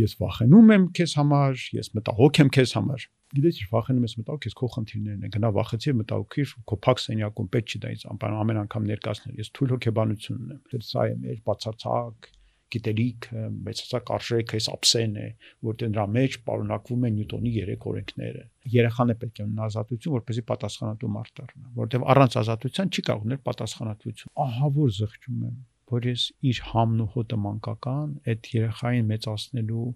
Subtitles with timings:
[0.00, 4.40] ես վախենում եմ քեզ համար, ես մտահոգ եմ քեզ համար։ Գիտես, ինչ վախենում ես մտահոգ,
[4.44, 8.60] քեզ քո խնդիրներն են։ Գնա վախեցի, մտահոգիր, քո փակ սենյակում պետք չի դա ինձ ամեն
[8.64, 12.30] անգամ ներկայացնել։ Ես թույլ հոգեբանություն ունեմ։ Դե սա է մեր բացարձակ
[12.70, 15.26] գիտելիքը, մեծացակ արժեքը, այս ափսեն է,
[15.66, 18.44] որտեղ դրա մեջ պարունակվում են Նյուտոնի երեք օրենքները։
[18.74, 23.26] Երեխան է պետք է ունենա ազատություն, որպեսզի պատասխանատու մարդ դառնա, որտեղ առանց ազատության չի կարող
[23.26, 25.56] ունել պատասխանատվություն։ Ահա որ զղջում եմ,
[25.90, 29.86] որ ես իր համն ու հոտը մանկական այդ երեխային մեծացնելու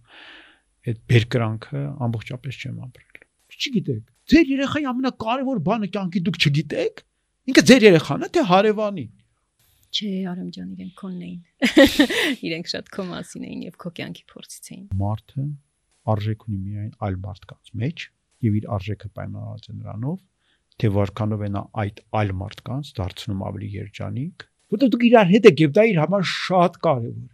[0.84, 3.20] այդ բերկրանքը ամբողջապես չեմ ապրել։
[3.54, 7.04] Չգիտեք, ձեր երեխայի ամենակարևոր բանը կյանքի դուք չգիտեք։
[7.44, 9.04] Ինքը ձեր երեխան է, թե հարևանի։
[9.94, 11.40] Չէ, Արամ ջան, իրենք քոնն էին։
[12.48, 15.44] Իրենք շատ քո մասին էին եւ քո կյանքի փորձից էին։ Մարդը
[16.14, 18.06] արժեք ունի միայն այլ մարդկանց մեջ
[18.44, 20.18] եւ իր արժեքը պայմանավորված է նրանով,
[20.82, 25.64] թե որքանով է նա այդ այլ մարդկանց դարձնում ավելի երջանիկ, որտեղ դուք իրար հետ եք
[25.64, 27.32] եւ դա իր համար շատ կարեւոր է։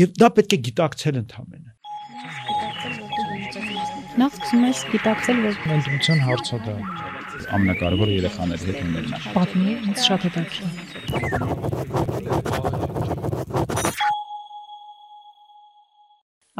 [0.00, 1.74] Եվ դա պետք է գիտակցել ընդհանրապես։
[4.14, 6.74] Նախ սկսում ես գիտակցել, որ ընտրության հարցը դա
[7.54, 10.70] ամենակարևորը երեխաների հետ ունենա։ Պատմի, ինձ շատ հետաքրքիր։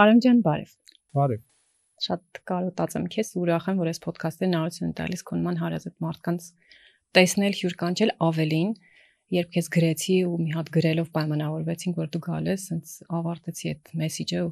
[0.04, 0.74] Արամ ջան, բարև։
[1.14, 1.42] Բարև։
[2.04, 5.94] Շատ կարոտած եմ քեզ, ուրախ եմ, որ այս ոդքասթը նորություն եմ տալիս քո նման հարազատ
[6.04, 6.42] մարդկանց
[7.14, 8.70] տեսնել, հյուր կանչել ավելին,
[9.32, 13.92] երբ քեզ գրեցի ու մի հատ գրելով պայմանավորվեցինք, որ դու գալ ես, ինձ ավարտեցի այդ
[14.04, 14.50] մեսեջը ու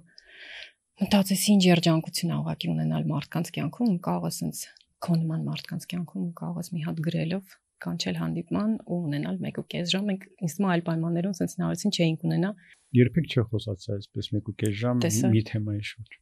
[1.02, 4.62] մտածեցի ինչ երջանկություն ա ուղակի ունենալ մարդկանց կյանքում ու կարող ես ինձ
[5.02, 10.04] քո նման մարդկանց կյանքում կարող ես մի հատ գրելով կանչել հանդիպման ու ունենալ 1.5 ժամ։
[10.12, 12.50] Մենք ինձ թվում այլ պայմաններում sense նարեցին չէինք ունենա։
[12.98, 15.02] Երբեք չի խոսացա այսպես 1.5 ժամ
[15.34, 16.18] մի թեմայի շուրջ։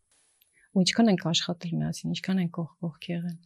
[0.70, 3.38] Ու ինչքան ենք աշխատել միասին, ինչքան ենք կողք կողք եղել։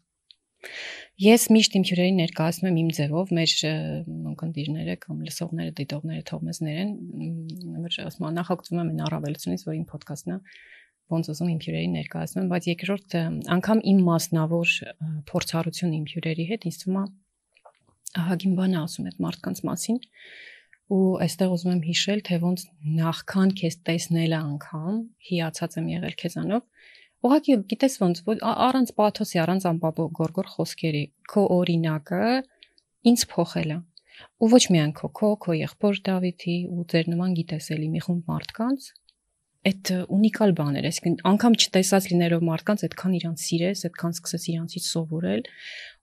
[1.24, 3.52] Ես միշտ իմ հյուրերին ներկայացնում եմ իմ ձևով, մեր
[4.34, 6.94] ընկերները կամ լսողները, դիտողները թող մեզ ներեն,
[7.84, 10.38] որ ասում նախագծում եմ այն առավելությունից, որ իմ ոդքասթն է
[11.14, 13.16] ոնց ուզում իմ հյուրերին ներկայացնում եմ, բայց երկրորդ
[13.54, 14.70] անգամ իմ մասնավոր
[15.28, 17.04] փորձառություն իմ հյուրերի հետ ինձ թվում է
[18.24, 19.98] ահագին բան ասում այդ մարդկանց մասին
[20.94, 22.64] ու այստեղ ուզում եմ հիշել, թե ոնց
[22.98, 24.98] նախքան քեզ տեսնելը անգամ
[25.28, 26.62] հիացած եմ եղել քեզանով
[27.24, 28.18] Ուղղակի գիտես ոնց
[28.52, 32.24] առանց պաթոսի, առանց ամբողջ խոսքերի քո օրինակը
[33.10, 33.78] ինձ փոխել է։
[34.44, 38.28] Ու ոչ միայն քո, քո, քո եղբոր Դավիթի ու ձեր նման գիտես էլի մի խումբ
[38.30, 38.90] մարդկանց,
[39.64, 44.88] այդ ունիկալ բան էր, այսինքն անգամ չտեսած լինելով մարդկանց այդքան իրանց սիրես, այդքան սկսես իրանցից
[44.91, 45.42] սովորել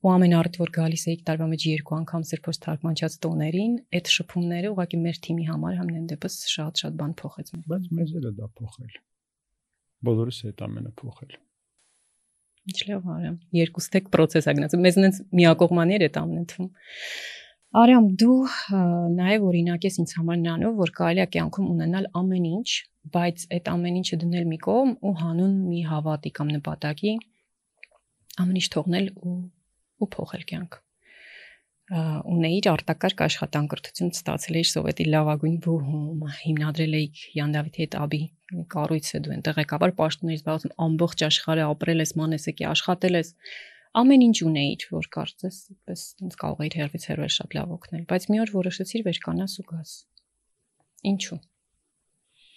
[0.01, 4.73] ու ամեն առիթ որ գալիս էիք տարվա մեջ երկու անգամ սրբոց թարգմանչած տոներին, այդ շփումները
[4.73, 8.99] ուղղակի մեր թիմի համար համենայն դեպս շատ-շատ բան փոխեց Բայց մեզ էլ է դա փոխել։
[10.07, 11.35] Բոլորս է այդ ամենը փոխել։
[12.72, 16.69] Ինչ լավ արամ։ Երկու ստեկ process ա գնացել։ Մեզ նենց միակողմանի էր այդ ամենը թվում։
[17.81, 18.38] Արամ դու
[19.16, 22.69] նաև օրինակ ես ինձ համար նրանով, որ կարելի է կյանքում ունենալ ամեն ինչ,
[23.16, 27.13] բայց այդ ամեն ինչը դնել մի կողմ ու հանուն մի հավատի կամ նպատակի
[28.44, 29.38] ամեն ինչ թողնել ու
[30.01, 30.78] ու փոխել կյանք
[31.91, 38.22] ունեիր արտակարգ աշխատանքրթություն ստացել էիր սովետի լավագույն բուհում հիմնադրել էիք Յան Դավիթի հետ աբի
[38.72, 43.34] կառույցը դու այնտեղ ղեկավար պաշտոներ զբաղվում ամբողջ աշխարհը ապրել ես մանեսեկի աշխատել ես
[44.01, 48.28] ամեն ինչ ունեիր, որ կարծես այդպես ինձ կարող էիր հերվից հերվել շատ լավ օգնել, բայց
[48.31, 49.96] մի օր որոշեցիր վերկանաս ու գաս։
[51.12, 51.40] Ինչու։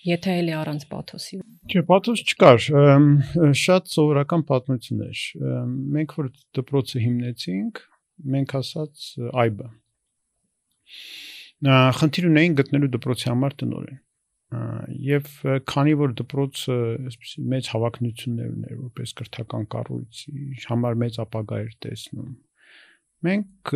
[0.05, 2.65] Եթե էլի առանց պաթոսի։ Չէ, պաթոս չկար,
[3.65, 5.23] շատ սովորական պատմություն էր։
[5.97, 6.29] Մենք որ
[6.61, 7.81] դպրոցը հիմնեցինք,
[8.35, 9.05] մենք ասած
[9.45, 9.69] այբը։
[11.99, 14.01] Խնդիր ունեին գտնելու դպրոցի համար տնորեն
[15.05, 15.29] եւ
[15.71, 16.75] քանի որ դպրոցը
[17.11, 20.35] այսպեսի մեծ հավակնություններ ուներ որպես կրթական կառույցի
[20.69, 22.29] համար մեծ ապագա էր տեսնում
[23.25, 23.73] մենք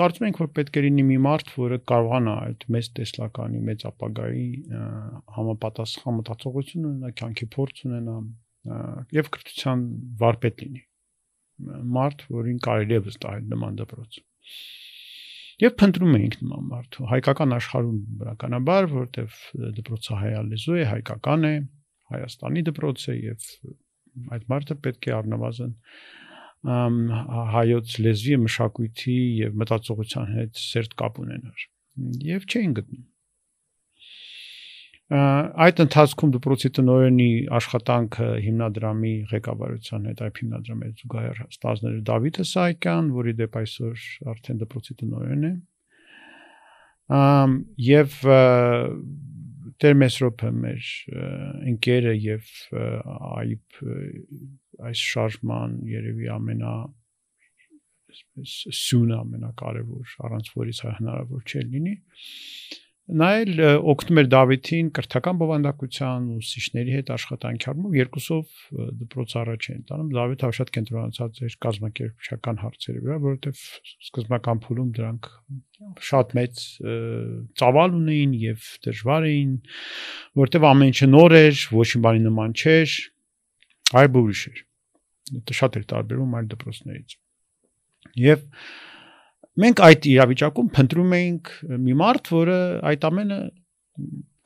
[0.00, 4.48] կարծում ենք որ պետք է լինի մի մարդ որը կարողանա այդ մեծ տեսլականի մեծ ապագայի
[5.36, 8.16] համապատասխան մտածողություն ունենա կյանքի փորձ ունենա
[9.20, 9.84] եւ կրթության
[10.24, 10.82] վարպետ լինի
[11.96, 14.20] մարդ որին կարելի է վստահել նման դպրոց
[15.56, 19.36] Եվ փնտրում էինք նման մարդու։ Հայկական աշխարհում բնականաբար, որտեվ
[19.78, 21.52] դպրոցը հայալեզու է, հայկական է,
[22.12, 23.46] Հայաստանի դպրոց է եւ
[24.36, 25.72] այդ մարդը պետք է առնվազն
[27.56, 31.66] հայոց լեզվի, մշակույթի եւ մտածողության հետ սերտ կապ ունենար։
[32.26, 33.04] Եվ չէին գտնում
[35.06, 43.34] այդ ընթացքում դպրոցի տնօրենի աշխատանքը հիմնադրամի ղեկավարության հետ այդ հիմնադրամի զուգահեռ ստազները Դավիթը Սահակյան, որի
[43.40, 45.52] դեպ այսօր արդեն դպրոցի տնօրեն է։
[47.16, 47.54] Ամ
[47.86, 48.18] եւ
[49.76, 50.90] Տեր Մեսրոպը մեր
[51.70, 52.50] ընկերը եւ
[53.36, 53.80] այբ
[54.90, 56.72] այս շարժման երևի ամենա
[58.16, 61.94] այսպես սյունը ամենակարևոր առանց որից հնարավոր չէ լինի
[63.06, 68.54] նա էլ օգնում էր Դավիթին կրթական բովանդակության ու ուսուցիչների հետ աշխատանքի առումով երկուսով
[69.02, 73.60] դպրոց առաջ են տանում Դավիթը շատ կենտրոնացած էր կազմակերպչական հարցերի վրա որովհետև
[74.08, 75.30] սկզբնական փուլում դրանք
[76.10, 76.64] շատ մեծ
[77.62, 79.52] ծավալ ունեին եւ դժվար էին
[80.42, 82.96] որովհետև ամեն ինչը նոր էր ոչ մի բանի նման չէր
[84.02, 84.64] այլ ուրիշ էր
[85.46, 87.16] դա շատ էր տարբերում այլ դպրոցներից
[88.26, 88.42] եւ
[89.62, 91.52] մենք այդ իրավիճակում փնտրում էինք
[91.86, 92.58] մի մարդ, որը
[92.90, 93.38] այդ ամենը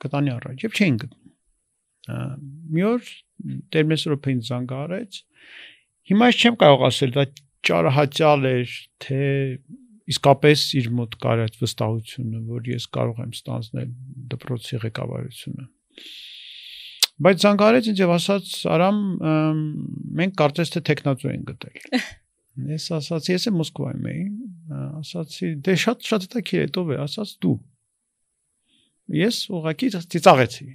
[0.05, 3.11] կտանի առաջ եւ չէին գտնում։ Մի օր
[3.73, 5.19] Տերմեսրոփին զանգարեց։
[6.11, 7.25] Հիմա ես չեմ կարող ասել դա
[7.67, 8.75] ճարահաճալ էր,
[9.05, 9.21] թե
[10.11, 13.91] իսկապես իր մոտ կար այդ վստահությունը, որ ես կարող եմ ստանձնել
[14.31, 15.67] դպրոցի ղեկավարությունը։
[17.21, 18.99] Բայց զանգարեց ինձ եւ ասաց Արամ
[20.21, 21.99] մենք կարծես թե տեխնացու են գտել
[22.71, 24.23] Ես ասացի, ես եմ Մոսկվայում էի,
[25.01, 27.57] ասացի, դե շատ շատ հետաքրքիր է, ով է, ասաց դու։
[29.11, 30.67] Ես ուղղակի ծիծաղեցի,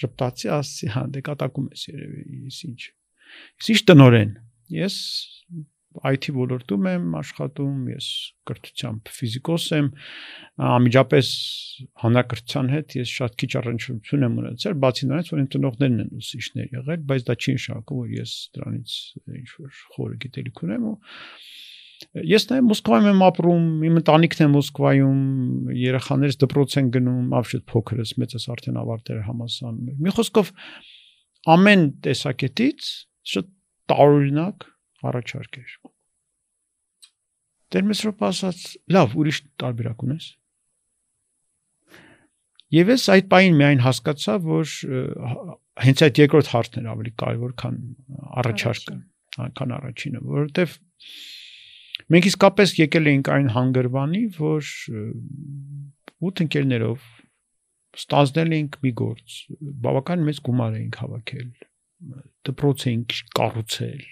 [0.00, 2.80] շփտացի, ասացի, հա, դե կատակում ես երևի, ես ինչ։
[3.60, 4.34] Ես ինչ տնորեն։
[4.70, 4.96] Ես
[5.90, 8.08] IT ոլորտում եմ աշխատում, ես
[8.46, 9.88] կրթությամբ ֆիզիկոս եմ,
[10.70, 11.30] ամիջապես
[12.04, 16.76] հանրակրթության հետ ես շատ քիչ առնչություն եմ ունեցել, բացի նրանից, որ իմ տնողներն են ուսուցիչներ
[16.78, 18.94] եղել, բայց դա չի նշանակում, որ ես դրանից
[19.40, 20.94] ինչ որ խորը գիտելիք ունեմ ու
[22.30, 25.20] Ես նաև Մոսկվայում եմ ապրում, իմ ընտանիքն է Մոսկվայում,
[25.80, 30.52] երեխաներս դպրոց են գնում, ավշետ փոքրս, մեծս արդեն ավարտել է համալսարանում։ Մի խոսքով
[31.54, 32.90] ամեն տեսակետից
[33.34, 33.50] շատ
[33.92, 34.68] տարօրինակ
[35.10, 35.74] առաջարկ էր։
[37.70, 38.62] Տերմեսրոպ ասաց.
[38.90, 40.24] «Լավ, ուրիշ տարբերակ ունես»։
[42.70, 44.72] Եվ ես այդ պայն միայն հասկացա, որ
[45.84, 47.78] հենց այդ երկրորդ հարցն էր ավելի կարևոր, քան
[48.42, 48.94] առաջարկը,
[49.58, 50.76] քան առաջինը, որովհետև
[52.10, 54.70] մենք իսկապես եկել էինք այն հանգրվանի, որ
[56.30, 57.08] ութ ընկերներով
[58.00, 59.36] ստանձնել էինք մի գործ,
[59.86, 61.50] բավական մեծ գումար էինք հավաքել
[62.48, 64.04] դպրոց էինք կառուցել,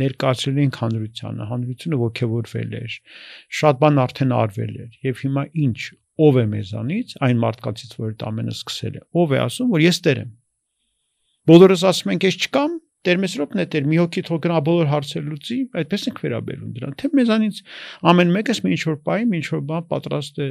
[0.00, 2.94] ներկայացրել էինք հանրությանը, հանրությունը ողջևորվել էր,
[3.58, 5.80] շատ բան արդեն արվել էր եւ հիմա ինչ
[6.28, 10.00] ով է մեզանից այն մարդկանցից որ այդ ամենը սկսել է ով է ասում որ ես
[10.06, 10.30] տեր եմ
[11.50, 12.72] բոլորս ասում ենք ես չկամ
[13.06, 17.10] Տերմեսրոպն է տեր մի հոգի թող գնա բոլոր հարցեր լուծի այդպես ենք վերաբերում դրան թե
[17.18, 17.60] մեզանից
[18.12, 20.48] ամեն մեկս մի ինչ որ պահի մի ինչ որ բան պատրաստ է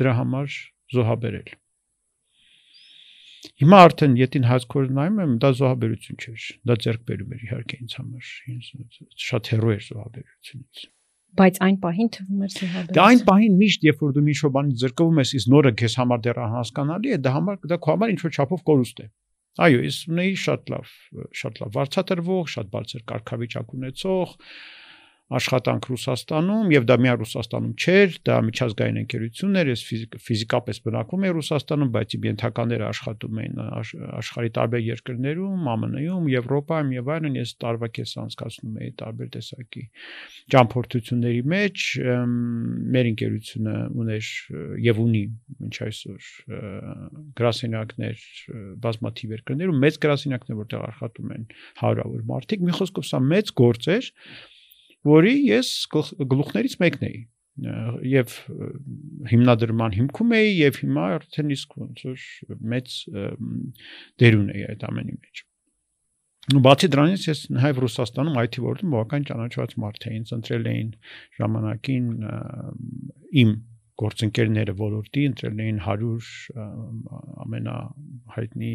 [0.00, 0.58] դրա համար
[0.96, 1.54] զոհաբերել
[3.62, 8.32] Հիմա արդեն յետին հազքոր նայում եմ, դա զոհաբերություն չէր։ Դա ձերկբերում էր իհարկե ինձ համար։
[9.26, 10.84] շատ հերո էր զոհաբերությունից
[11.36, 14.76] բայց այն պահին թվում էր զոհաբերություն։ Դա այն պահին միշտ երբ որ դու մի շոբանի
[14.82, 18.20] զրկվում ես, իսկ նորը քեզ համար դեռ անհասկանալի է, դա համար դա քո համար ինչ
[18.24, 19.08] որ չափով կորուստ է։
[19.56, 20.88] Այո, ես ունեի շատ լավ,
[21.40, 24.34] շատ լավ վարչատրվող, շատ բարձր կարգավիճակ ունեցող,
[25.26, 29.80] աշխատանք Ռուսաստանում եւ դա միայն Ռուսաստանում չէր, դա միջազգային ընկերություն էր, ես
[30.22, 33.58] ֆիզիկապես բնակվում եմ Ռուսաստանում, բայց իմ ենթականները աշխատում էին
[34.22, 39.84] աշխարհի տարբեր երկրներում, ԱՄՆ-ում, Եվրոպայում եւ այլն, ես տարվա կես անցկացնում էի տարբեր տեսակի
[40.54, 41.86] ճամփորդությունների մեջ,
[42.94, 43.76] մեր ընկերությունը
[44.06, 44.30] ուներ
[44.86, 45.22] եւ ունի
[45.58, 46.30] մինչ այսօր
[47.40, 48.26] գրասենյակներ
[48.86, 51.48] բազմաթիվ երկրներում, մեծ գրասենյակներ, որտեղ աշխատում են
[51.82, 54.10] հարյուրավոր մարդիկ, մի խոսքով սա մեծ գործ էր,
[55.06, 57.24] որի ես գլուխներից մեկն էի
[57.56, 58.32] եւ
[59.30, 62.24] հիմնադրման հիմքում էի եւ հիմա արդեն իսկ ոնց որ
[62.72, 62.96] մեծ
[64.22, 65.44] դեր ունեի այդ ամենի մեջ։
[66.56, 70.90] ու բացի դրանից ես հայ Ռուսաստանում IT ոլորտում բավական ճանաչված մարդ էի, ընտրել էին
[71.40, 72.10] ժամանակին
[73.42, 73.56] իմ
[74.00, 76.64] գործընկերները ոլորտի ընտրել էին 100
[77.46, 78.72] ամենահայտնի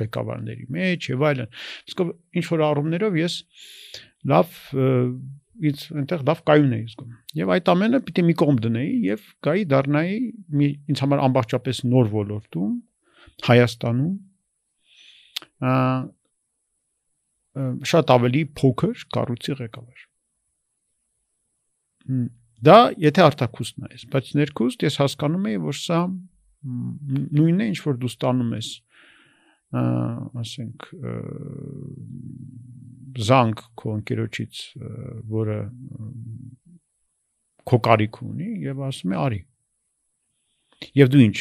[0.00, 1.56] ղեկավարների մեջ եւ այլն։
[1.90, 2.02] Իսկ
[2.40, 3.38] ինչ որ առումներով ես
[4.32, 4.58] լավ
[5.66, 9.64] ինձ այնտեղ լավ կայուն էի զգում։ Եվ այդ ամենը պիտի մի կողմ դնեի եւ գայի
[9.72, 10.18] դառնայի
[10.60, 12.74] մի ինձ համար ամբողջապես նոր ոլորտում
[13.46, 14.14] Հայաստանում
[17.90, 20.02] շատ ավելի փոքր կառույցի ղեկավար։
[22.66, 26.00] Դա եթե արտակուսն է, բայց ներքուստ ես հասկանում եի, որ սա
[26.66, 28.70] նույնն է, ինչ որ դու ստանում ես
[30.42, 30.86] ասենք
[33.26, 34.62] զանգ քո ընկերոջից,
[35.32, 35.58] որը
[37.66, 39.40] քո կարիք ունի եւ ասում է արի։
[41.00, 41.38] Եվ դու ինչ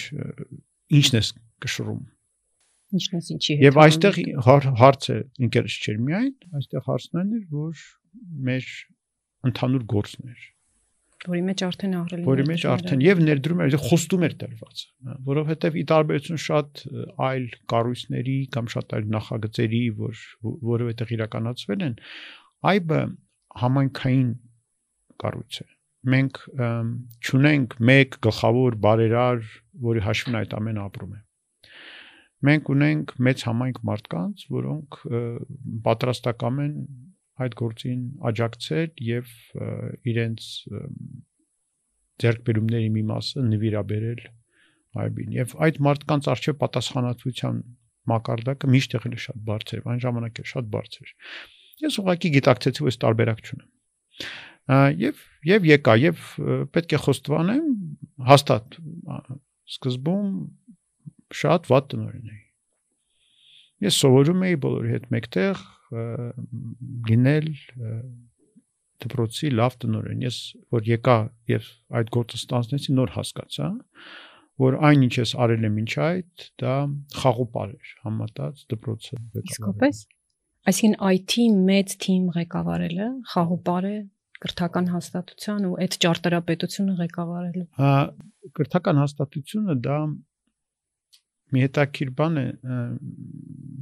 [1.00, 1.32] ինչն ես
[1.66, 2.02] կշռում։
[2.96, 4.20] Ինչն ես ինչի հետ։ Եվ այստեղ
[4.82, 7.86] հարցը ինքերս չէր միայն, այստեղ հարցն էր, որ
[8.50, 8.70] մեր
[9.50, 10.44] ընդհանուր գործն էր
[11.32, 14.84] որի մեջ արդեն ահրել որի մեջ արդեն եւ ներդրում էր խոստում էր տրված
[15.30, 16.84] որովհետեւ ի տարբերություն շատ
[17.30, 20.26] այլ կառույցների կամ շատ այլ նախագծերի որ
[20.74, 21.96] որովհետեւ իրականացվել են
[22.76, 23.02] այբը
[23.66, 24.30] համանքային
[25.26, 25.70] կառույց է
[26.06, 26.40] մենք
[27.26, 29.40] ճունենք մեկ գլխավոր բարերար,
[29.86, 31.22] որի հաշվին այդ ամենը ապրում է։
[32.46, 35.00] Մենք ունենք մեծ համայնք մարդկանց, որոնք
[35.88, 36.76] պատրաստական են
[37.44, 39.32] այդ գործին աջակցել եւ
[40.12, 40.50] իրենց
[42.24, 44.22] ձերկբերումների մի մասը նվիրաբերել
[45.06, 47.62] այբին եւ այդ մարդկանց արժե պատասխանատվության
[48.12, 51.14] մակարդակը միշտ եղել է շատ բարձր, այն ժամանակ է շատ բարձր։
[51.86, 53.72] Ես ուղղակի գիտակցեցի, որ այս տարբերակ չունեմ
[54.66, 56.22] եւ եւ եկա եւ
[56.74, 57.66] պետք է խոստովանեմ
[58.30, 58.78] հաստատ
[59.76, 60.32] սկզբում
[61.42, 62.42] շատ վատ տնօրեն էի
[63.86, 65.62] ես սովորում էի բոլորի հետ մեկտեղ
[67.10, 67.50] լինել
[69.06, 70.38] դպրոցի լավ տնօրեն ես
[70.76, 71.18] որ եկա
[71.52, 71.68] եւ
[72.00, 73.70] այդ գործը ստանցնեցի նոր հասկացա
[74.66, 76.76] որ այն ինչ ես արել եմ ինչ այդ դա
[77.22, 80.04] խաղոպար էր համատած դպրոցը իսկապես
[80.72, 81.34] այսինքն IT
[81.70, 83.98] մեծ թիմ ղեկավարելը խաղոպար է
[84.46, 87.92] կրթական հաստատության ու այդ ճարտարապետությունը ղեկավարելու։ Հա,
[88.58, 90.00] կրթական հաստատությունը դա
[91.54, 92.46] մի հետաքրիր բան է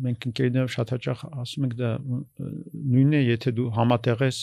[0.04, 4.40] մենք ընկերներով շատ հաճախ ասում ենք դա նույնն է եթե դու համատեղես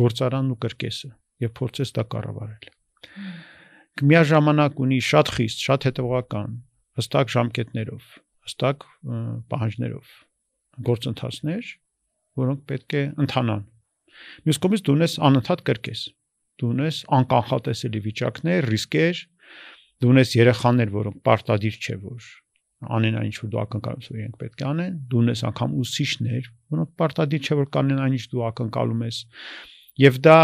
[0.00, 1.10] գործարանն ու կրկեսը
[1.44, 2.70] եւ փորձես դա կառավարել
[4.12, 6.56] միաժամանակ ունի շատ խիստ շատ հետևողական
[7.02, 8.08] հստակ ժամկետներով
[8.48, 8.88] հստակ
[9.52, 10.16] պահանջներով
[10.88, 11.74] գործընթացներ
[12.42, 13.68] որոնք պետք է ընթանան
[14.46, 16.02] Մյուս կողմից դու ունես անընդհատ կրկես։
[16.60, 19.20] Դու ունես անկանխատեսելի վիճակներ, ռիսկեր,
[20.02, 22.28] դու ունես երեխաներ, որոնք պարտադիր չէ որ
[22.96, 26.48] անեն այն ինչ որ դու ակնկալում ես իրենք պետք է անեն, դու ունես անգամ ուսուցիչներ,
[26.72, 29.18] որոնք պարտադիր չէ որ կանեն այն ինչ դու ակնկալում ես։
[30.02, 30.38] Եվ դա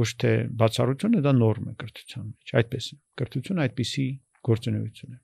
[0.00, 4.06] ոչ թե բացառություն է, դա նորմ է կրթության մեջ։ Այդպես է։ Կրթությունը այդպիսի
[4.50, 5.18] գործունեություն է։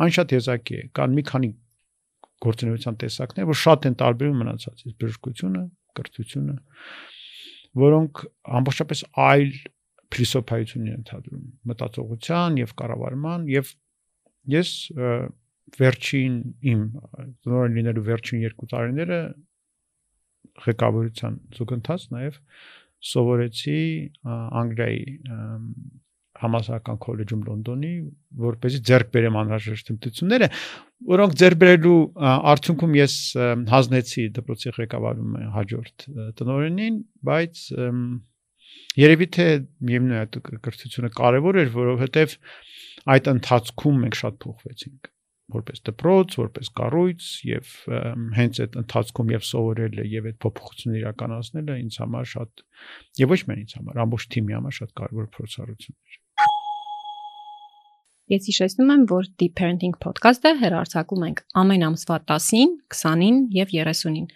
[0.00, 1.50] Այն շատ եզակի է։ Կան մի քանի
[2.40, 5.62] գործունեության տեսակներ, որ շատ են տարբերում մնացածից՝ բժշկությունը,
[6.00, 6.56] կրթությունը,
[7.80, 8.22] որոնք
[8.60, 9.52] ամբողջապես այլ
[10.10, 13.70] փիլիսոփայություն են ընդհանրում մտածողության եւ կառավարման եւ
[14.50, 14.70] ես
[15.78, 16.36] վերջին
[16.72, 16.82] իմ
[17.50, 19.20] նոր լինելու վերջին երկու տարիները
[20.66, 22.38] ղեկավարության զուգընթաց նաեւ
[23.10, 23.80] սովորեցի
[24.60, 25.04] Անգլիայի
[26.40, 27.90] համասարական քոլեջում Լոնդոնի,
[28.44, 30.48] որպեսզի ձեռք բերեմ անհրաժեշտ հմտությունները,
[31.10, 31.96] որոնք ձեռք բերելու
[32.52, 33.16] արդյունքում ես
[33.74, 36.06] հանձնեցի դպրոցի ղեկավարում հաջորդ
[36.40, 36.98] տնօրենին,
[37.30, 37.64] բայց
[39.00, 39.48] երևի թե
[39.90, 42.36] միևնույն այդ կրթությունը կարևոր էր, որովհետև
[43.14, 45.10] այդ ընթացքում մենք շատ փոխվեցինք
[45.54, 47.74] որպես դպրոց, որպես կառույց եւ
[48.38, 52.64] հենց այդ ընթացքում եւ սովորելը եւ այդ փոփոխությունները իրականացնելը ինձ համար շատ
[53.20, 56.20] եւ ոչ միայն ինձ համար, ամբողջ թիմի համար շատ կարևոր փորձառություն էր։
[58.30, 64.28] Ես հիշեցնում եմ, որ Deep Parenting podcast-ը հերարցակում ենք ամեն ամսվա 10-ին, 20-ին եւ 30-ին։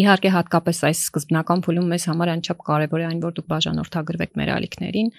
[0.00, 4.52] Իհարկե հատկապես այս սկզբնական փուլում մեզ համար անչափ կարևոր է այն, որ դուք բաժանորդագրվեք մեր
[4.54, 5.12] ալիքներին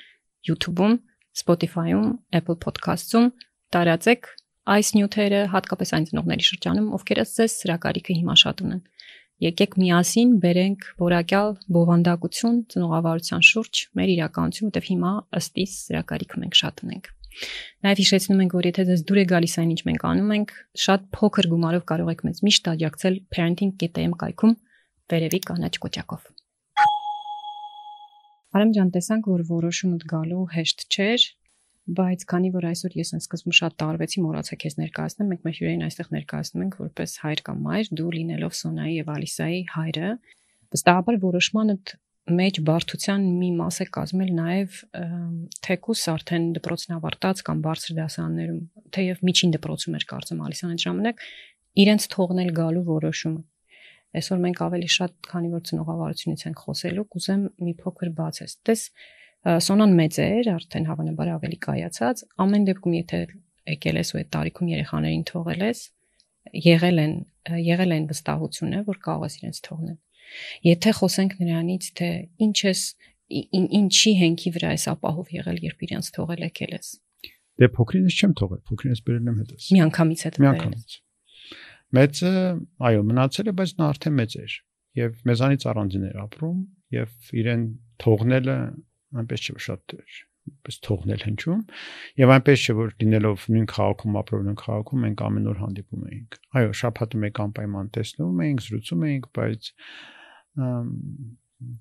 [0.49, 0.97] YouTube-ում,
[1.35, 2.09] Spotify-ում,
[2.39, 3.29] Apple Podcast-ում,
[3.75, 4.33] տարածեք
[4.65, 8.81] այս նյութերը հատկապես այն ծնողների շրջանում, ովքեր ըստ սրակարիքը հիմա շատ ունեն։
[9.45, 16.59] Եկեք միասին բերենք որակյալ բովանդակություն ծնողավարության շուրջ մեր իրականություն, որտեղ հիմա ըստ իս սրակարիքը մենք
[16.61, 17.09] շատ ունենք։
[17.83, 20.53] Նաև հիշեցնում ենք, որ եթե դες դուր է գալիս այն ինչ մենք անում ենք,
[20.85, 24.53] շատ փոքր գումարով կարող եք մեզ միշտ աջակցել parenting.am կայքում
[25.11, 26.29] վերևի կանաչ կոճակով։
[28.55, 31.27] Արամ ջան, տեսանք, որ որոշումդ գալու հեշտ չէր,
[31.85, 35.83] բայց քանի որ այսօր ես այն սկզբում շատ տարվեցի, մոռացա քեզ ներկայացնել, մենք մեր հյուրերին
[35.85, 40.09] այստեղ ներկայացնում ենք որպես հայր կամ մայր, դու լինելով Սոնայի եւ Ալիսայի հայրը,
[40.75, 44.77] վստահաբար որոշմանդ մեջ բարդության մի մաս է կազմել նաև
[45.65, 48.61] թեկուս արդեն դպրոցն ավարտած կամ բարձր դասարաններում,
[48.97, 51.21] թեև միջին դպրոցում էր կարծեմ Ալիսան այդ ժամանակ
[51.85, 53.43] իրենց թողնել գալու որոշումը։
[54.15, 58.83] Այսօր մենք ավելի շատ, քանի որ ծնողավարությունից ենք խոսելու, կուզեմ մի փոքր բացես։ Տես
[59.45, 63.19] Սոնան մեծ էր, արդեն հավանաբար ավելի կայացած, ամեն դեպքում եթե
[63.75, 65.83] եկել ես ու այդ տարիքում երեխաներին թողել ես,
[66.65, 67.13] եղել են
[67.65, 69.99] եղել են վստահությունը, որ կարող ես իրենց թողնել
[70.65, 72.09] Եթե խոսենք նրանից, թե
[72.45, 72.81] ինչ ես
[73.79, 76.89] ինչի հենքի վրա ես ապահով եղել, երբ իրենց թողել եկել ես։
[77.55, 80.95] Դե փոքրինս չեմ թողել, փոքրինս բերել եմ հետս։ Միանգամից հետ Միանգամից։
[81.95, 82.31] Մեծը,
[82.89, 84.55] այո, մնացել է, բայց նա արդեն մեծ էր
[84.95, 86.59] եւ մեզանից առանձին էր ապրում
[86.95, 87.63] եւ իրեն
[88.03, 88.57] թողնելը
[89.21, 89.95] այնպես չէ շատ
[90.65, 91.61] պես թողնել հնչում
[92.21, 96.37] եւ այնպես չէ որ լինելով նույն քաղաքում ապրող նույն քաղաքում մենք ամեն օր հանդիպում էինք
[96.59, 99.71] այո շաբաթը մեկ անպայման տեսնում էինք զրուցում էինք բայց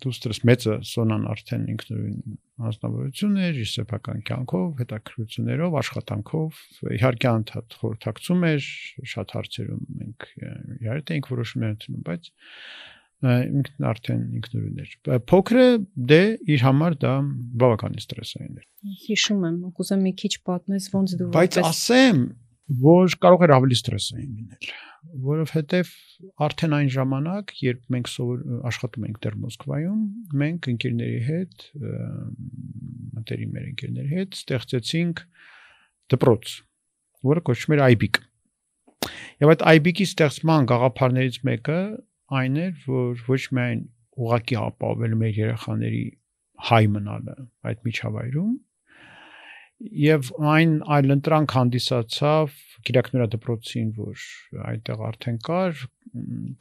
[0.04, 2.36] դուստրս մեծը սոնան արդեն ինքնուրույն
[2.68, 6.60] անձնավորություն էր իր սեփական կյանքով, հետաքրություններով, աշխատանքով,
[6.94, 8.68] իհարկե անդադ խորհրդակցում էր,
[9.14, 12.30] շատ հարցերում մենք իրար հետ էինք որոշումներ ընդունում, բայց
[13.24, 15.66] ինքն արդեն ինքնուրույն էր։ Փոքրը
[16.12, 16.22] դե
[16.54, 17.12] իր համար դա
[17.62, 18.66] բավականին ստրեսային էր։
[19.04, 22.20] Հիշում եմ, կուզեմ մի քիչ պատմես ոնց դու Բայց ասեմ,
[22.84, 24.68] որ կարող էր ավելի ստրեսային լինել,
[25.24, 25.94] որովհետև
[26.44, 28.12] արդեն այն ժամանակ, երբ մենք
[28.70, 30.04] աշխատում ենք դեռ Մոսկվայում,
[30.44, 31.66] մենք ընկերների հետ,
[33.18, 35.24] մտերի մեր ընկերների հետ ստեղծեցինք
[36.14, 36.54] դպրոց,
[37.30, 38.22] որը կոչվում էր IBIC։
[39.44, 41.78] Եվ այդ IBIC-ի ստեղծման գաղափարներից մեկը
[42.32, 43.82] այն էր, որ ոչ միայն
[44.24, 46.04] ուղակի ապահովել մեր երեխաների
[46.68, 47.34] հայ մնալը
[47.70, 48.52] այդ միջավայրում
[50.04, 54.22] եւ այն այլ ընտրանք հանդիսացավ Կիրակնորա դպրոցին, որ
[54.70, 55.82] այդտեղ արդեն կար,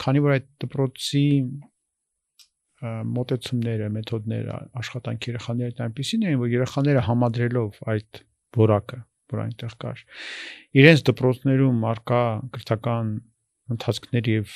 [0.03, 1.27] քանի որ այդ դպրոցի
[2.84, 8.22] մոտեցումները, մեթոդները, աշխատանքի երեխաների այնպեսին էին, որ երեխաները համադրելով այդ
[8.60, 9.00] որակը,
[9.34, 10.01] որ այնտեղ կար,
[10.84, 12.24] իրենց դպրոցներում արկա
[12.58, 13.13] քրթական
[13.72, 14.55] ընթացքների եւ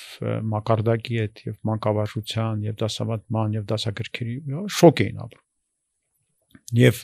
[0.51, 4.35] մակարդակի հետ եւ մանկավարժության եւ դասավանդման եւ դասագրքերի
[4.77, 5.45] շոկ էին ապրում
[6.77, 7.03] եւ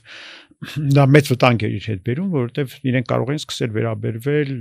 [0.98, 4.51] դա մեծ վտանգ էր իր հետ բերում, որովհետեւ իրենք կարող են սկսել վերաբերվել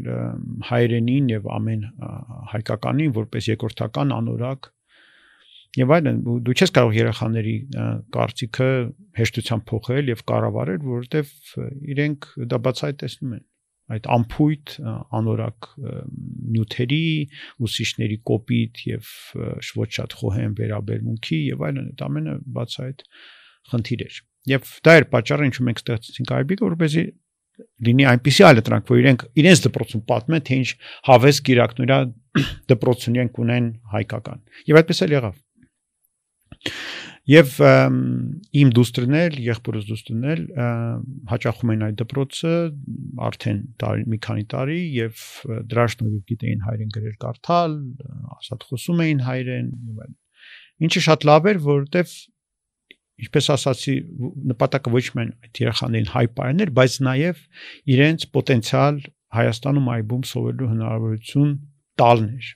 [0.69, 1.85] հայրենին եւ ամեն
[2.53, 4.71] հայկականին որպես երկրորդական անորակ
[5.83, 7.55] եւ այլն դու չես կարող երեխաների
[8.13, 8.69] կարծիքը
[9.19, 11.31] հեշտությամբ փոխել եւ կառավարել, որովհետեւ
[11.95, 13.45] իրենք դա բացահայտ տեսնում են
[13.93, 14.75] այդ ամփույթ
[15.19, 15.69] անորակ
[16.55, 17.07] նյութերի,
[17.67, 19.11] ուսիշների կոպիտ եւ
[19.79, 23.05] ոչ շատ խոհեմ վերաբերմունքի եւ այլն այդ ամենը բացահայտ
[23.73, 24.21] խնդիր էր։
[24.53, 27.05] Եվ դա էր պատճառը, ինչու մենք ստեղծեցինք IB-ը, որպեսզի
[27.87, 30.69] լինի այնպիսի այլ դրանք, որ իրենք իրենց դպրոցում պատմեն, թե ինչ
[31.09, 31.99] հավես գիրակնուրա
[32.73, 35.41] դպրոցուն իրենք ունեն հայկական։ Եվ այդպես էլ եղավ։
[37.31, 37.53] Եվ
[38.59, 40.41] իմ դուստրներ, եղբորս դուստրներ
[41.31, 42.55] հաճախում են այդ դպրոցը
[43.29, 45.21] արդեն տարի մի քանի տարի եւ
[45.71, 47.77] դրա շնորհիվ գիտեին հայերեն գրել կարդալ,
[48.39, 50.19] ասած խոսում էին հայերեն եւ այլն։
[50.83, 52.17] Ինչը շատ լավ էր, որովհետեւ
[53.23, 53.95] ինչպես ասացի,
[54.51, 57.45] նպատակը ոչ միայն այդ երեխաներին հայ պայաներ, բայց նաև
[57.95, 58.99] իրենց պոտենցիալ
[59.33, 61.53] Հայաստանում այբում սովորելու հնարավորություն
[62.03, 62.51] տալն էր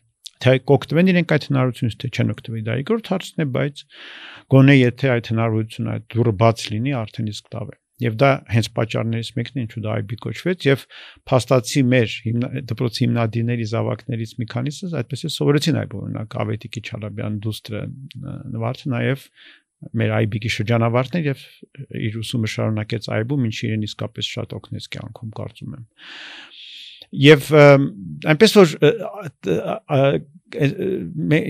[0.45, 3.83] թե կօգտվեն իրենք այդ հնարավորությունից թե չեն օգտվի դա երկրորդ հարցն է բայց
[4.57, 8.67] գոնե եթե այդ հնարավորությունը այդ դուրը բաց լինի արդեն իսկ տավ է եւ դա հենց
[8.77, 10.83] պատճառներից մեկն է ինչու դա IB կոչվեց եւ
[11.31, 12.17] փաստացի մեր
[12.69, 17.81] դպրոցի հիմնադիրների զավակներից մի քանիսը այդպես է սովորեցին այբ օրինակ Ավետիքի Չալաբյան դուստրը
[18.53, 19.25] նվարդը նաեւ
[19.97, 21.43] մեր IB-ի շրջանավարտներ եւ
[22.01, 25.85] իր ուսումը շարունակեց IB-ում, ինչը իրեն իսկապես շատ օգնեց կյանքում, կարծում եմ։
[27.13, 27.51] Եվ
[28.33, 28.73] այնպես որ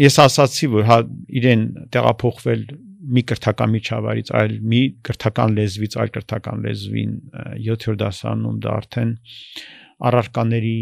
[0.07, 0.99] ես ասացի որ հա
[1.41, 1.65] իրեն
[1.95, 2.67] տեղափոխվել
[3.07, 7.13] մի կրթական միջավայրից այլ մի կրթական լեզվից այլ կրթական լեզվին
[7.67, 9.13] 7-րդ դասարանում դա արդեն
[9.97, 10.79] առարկաների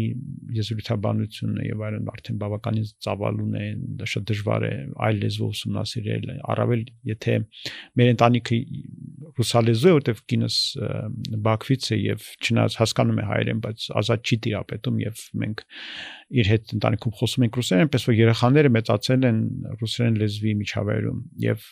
[0.55, 3.67] եզրութաբանությունը եւ այլն արդեն բավականին ծավալուն է,
[3.99, 4.71] դա շատ դժվար է
[5.07, 7.37] այլ լեզվով ուսումնասիրել, առավել եթե
[7.95, 8.59] մեր ընտանիքը
[9.35, 10.57] ռուսալեզու է, որտեվ կինս
[11.45, 15.63] Բաքվից է եւ չնայած հասկանում է հայերեն, բայց ազատ չի տիրապետում եւ մենք
[16.35, 19.41] իր հետ ընտանիքում խոսում ենք ռուսերեն, այնպես որ երեխաները մեծացել են
[19.81, 21.67] ռուսերեն լեզվի միջավայրում եւ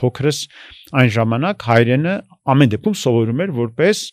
[0.00, 0.38] փոքրս
[1.00, 2.14] այն ժամանակ հայրենը
[2.52, 4.04] ամեն դեպքում սովորում էր որպես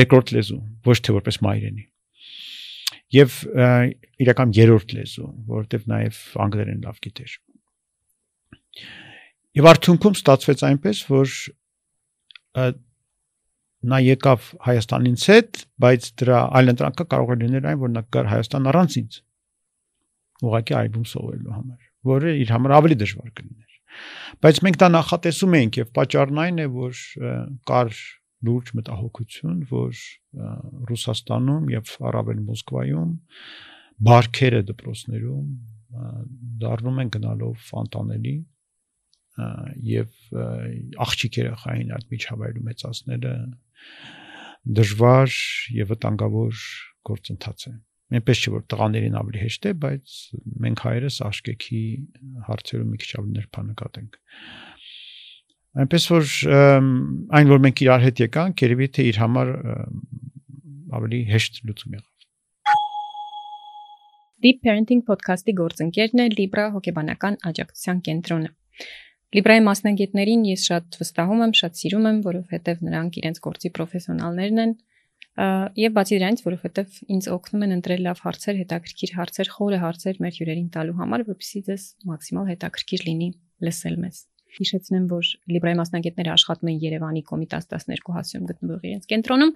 [0.00, 1.86] երկրորդ լեզու, ոչ թե որպես մայրենի
[3.14, 3.38] եւ
[4.22, 7.32] իրական երրորդ լեզու, որովհետեւ նաեւ անգլերեն լավ գիտեր։
[9.58, 11.32] Եվ արդյունքում ստացվեց այնպես, որ
[13.90, 18.30] նա եկավ Հայաստանից հետ, բայց դրա այլ ընտրանքը կարող է լինել այն, որ նա գար
[18.30, 19.18] Հայաստան առանց ինձ։
[20.40, 21.80] Ուղղակի այբում սովորելու համար,
[22.10, 23.69] որը իր համար ավելի դժվար կլիներ։
[24.44, 27.02] Բայց մենք դա նախատեսում էինք եւ պատճառն այն է, որ
[27.70, 27.98] կար
[28.48, 30.04] լուրջ մտահոգություն, որ
[30.90, 33.10] Ռուսաստանում եւ առավել Մոսկվայում
[34.10, 35.50] բարքերը դպրոցներում
[36.62, 38.34] դառնում են գնալով անտանելի
[39.90, 40.08] եւ
[41.04, 43.34] աղջիկ երեխային այդ միջավայրում մեծացնելը
[44.80, 45.36] դժվար
[45.80, 46.64] եւ վտանգավոր
[47.10, 47.74] գործընթաց է։
[48.10, 50.14] Այնպես չէ որ տղաներին ավելի հեշտ է, բայց
[50.64, 51.82] մենք հայերս աշկեքի
[52.48, 54.16] հարցերում մի քիչ ավելի ներբանեկատ ենք։
[55.80, 56.32] Այնպես որ
[57.38, 59.52] այն որ մենք իրար հետ եկանք, երևի թե իր համար
[60.98, 62.08] ավելի հեշտ լուծում եղավ։
[64.40, 68.50] Deep Parenting podcast-ի գործընկերն է Libra հոգեբանական աջակցության կենտրոնը։
[69.36, 74.72] Լիբրայի մասնագետներին ես շատ վստահում եմ, շատ սիրում եմ, որովհետև նրանք իրենց գործի պրոֆեսիոնալներն են
[75.38, 80.34] եւ բացի դրանից, որովհետև ինձ օգնում են ընտրել լավ հարցեր, հետաքրքիր հարցեր, խորը հարցեր մեր
[80.40, 83.28] հյուրերին տալու համար, որպեսզի դες մաքսիմալ հետաքրքիր լինի
[83.66, 89.52] լսել մեզ։ Հիշեցնեմ, որ Լիբրայի մասնագետները աշխատում են Երևանի Կոմիտաս 12 հասցեում գտնվող իրենց կենտրոնում,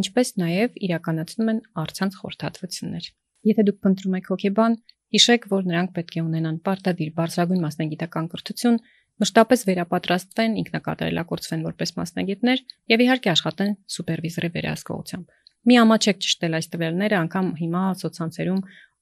[0.00, 3.10] ինչպես նաև իրականացնում են արցանց խորհրդատվություններ։
[3.48, 8.74] Եթե դուք փնտրում եք հոգեբան, Հիշեք, որ նրանք պետք է ունենան պարտադիր բարձրագույն մասնագիտական կրթություն,
[9.18, 12.60] մշտապես վերապատրաստվեն, ինքնակատարելակորցվեն որպես մասնագետներ
[12.92, 15.32] եւ իհարկե աշխատեն սուպերվիզորի վերահսկողությամբ։
[15.68, 18.60] Մի ամաչեք ճշտել այս տվյալները անգամ հիմա սոցցանցերում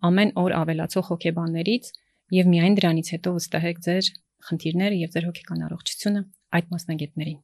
[0.09, 1.91] ամեն օր ավելացող հոգեբաններից
[2.37, 4.09] եւ միայն դրանից հետո վստահեք ձեր
[4.47, 6.23] խնդիրները եւ ձեր հոգեկան առողջությունը
[6.57, 7.39] այդ մասնագետներին։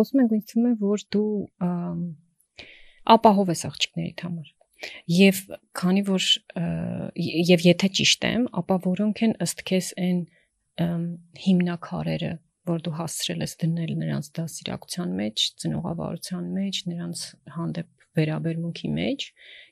[0.00, 1.30] Խոսում ենք ինձ թվում է, որ դու
[3.16, 4.48] ապահով ես աղջիկներիդ համար։
[5.12, 5.40] Եվ
[5.76, 6.26] քանի որ
[7.50, 10.20] եւ եթե ճիշտ եմ, ապա որոնք են ըստ քեզ այն
[11.44, 12.32] հիմնակարերը,
[12.70, 17.24] որ դու հասցրել ես դնել նրանց դասիրակության մեջ, ծնողավարության մեջ, նրանց
[17.56, 17.88] հանդեպ
[18.18, 19.26] վերաբերմունքի մեջ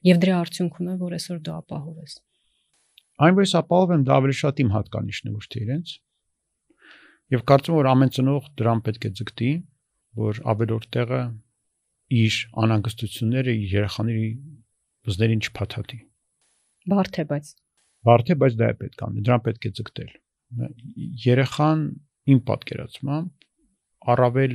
[0.09, 2.15] եւ դրա արդյունքում է որ այսօր դու ապահով ես
[3.27, 5.95] այն որ ես ապահով եմ դա ավելի շատ իմ հատկանիշն է ոչ թե իրենց
[7.35, 9.51] եւ կարծում որ ամեն ծնող դրան պետք է ձգտի
[10.23, 11.23] որ ավելորդ տեղը
[12.19, 14.29] իր անհանգստությունները իր երեխաների
[15.07, 16.01] վզներին չփաթաթի
[16.93, 17.55] բարդ է բայց
[18.09, 20.13] բարդ է բայց դա է պետք անի դրան պետք է ձգտել
[21.29, 21.83] երեխան
[22.33, 24.55] իմ պատկերացմամբ առավել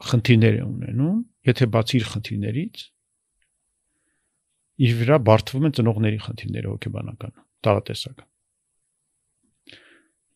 [0.00, 2.82] խնդիրներ է ունենում, եթե բացի իր խնդիրներից
[4.80, 7.32] իր վրա բարթվում են ծնողների խնդիրները հոգեբանական,
[7.66, 8.22] տարատեսակ։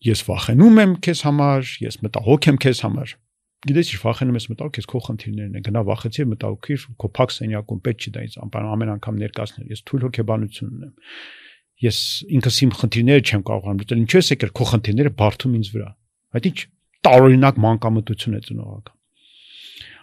[0.04, 3.14] Ես վախենում եմ քեզ համար, ես մտահոգ եմ քեզ համար։
[3.64, 7.78] Գիտես, ինչ վախենում ես մտահոգ, քեզ քո խնդիրներն են։ Գնա վախեցի մտահոգիր, քո փակ սենյակում
[7.84, 10.92] պետք չի դա ինձ ամեն անգամ ներկայացնել։ Ես թույլ հոգեբանություն ունեմ։
[11.84, 11.98] Ես
[12.38, 15.88] ինքս իմ խնդիրները չեմ կարողանում լուծել։ Ինչու՞ ես եկել քո խնդիրները բարթում ինձ վրա։
[16.34, 16.58] Այդ ինչ
[17.08, 18.94] տարօրինակ մանկամտություն է ծնողական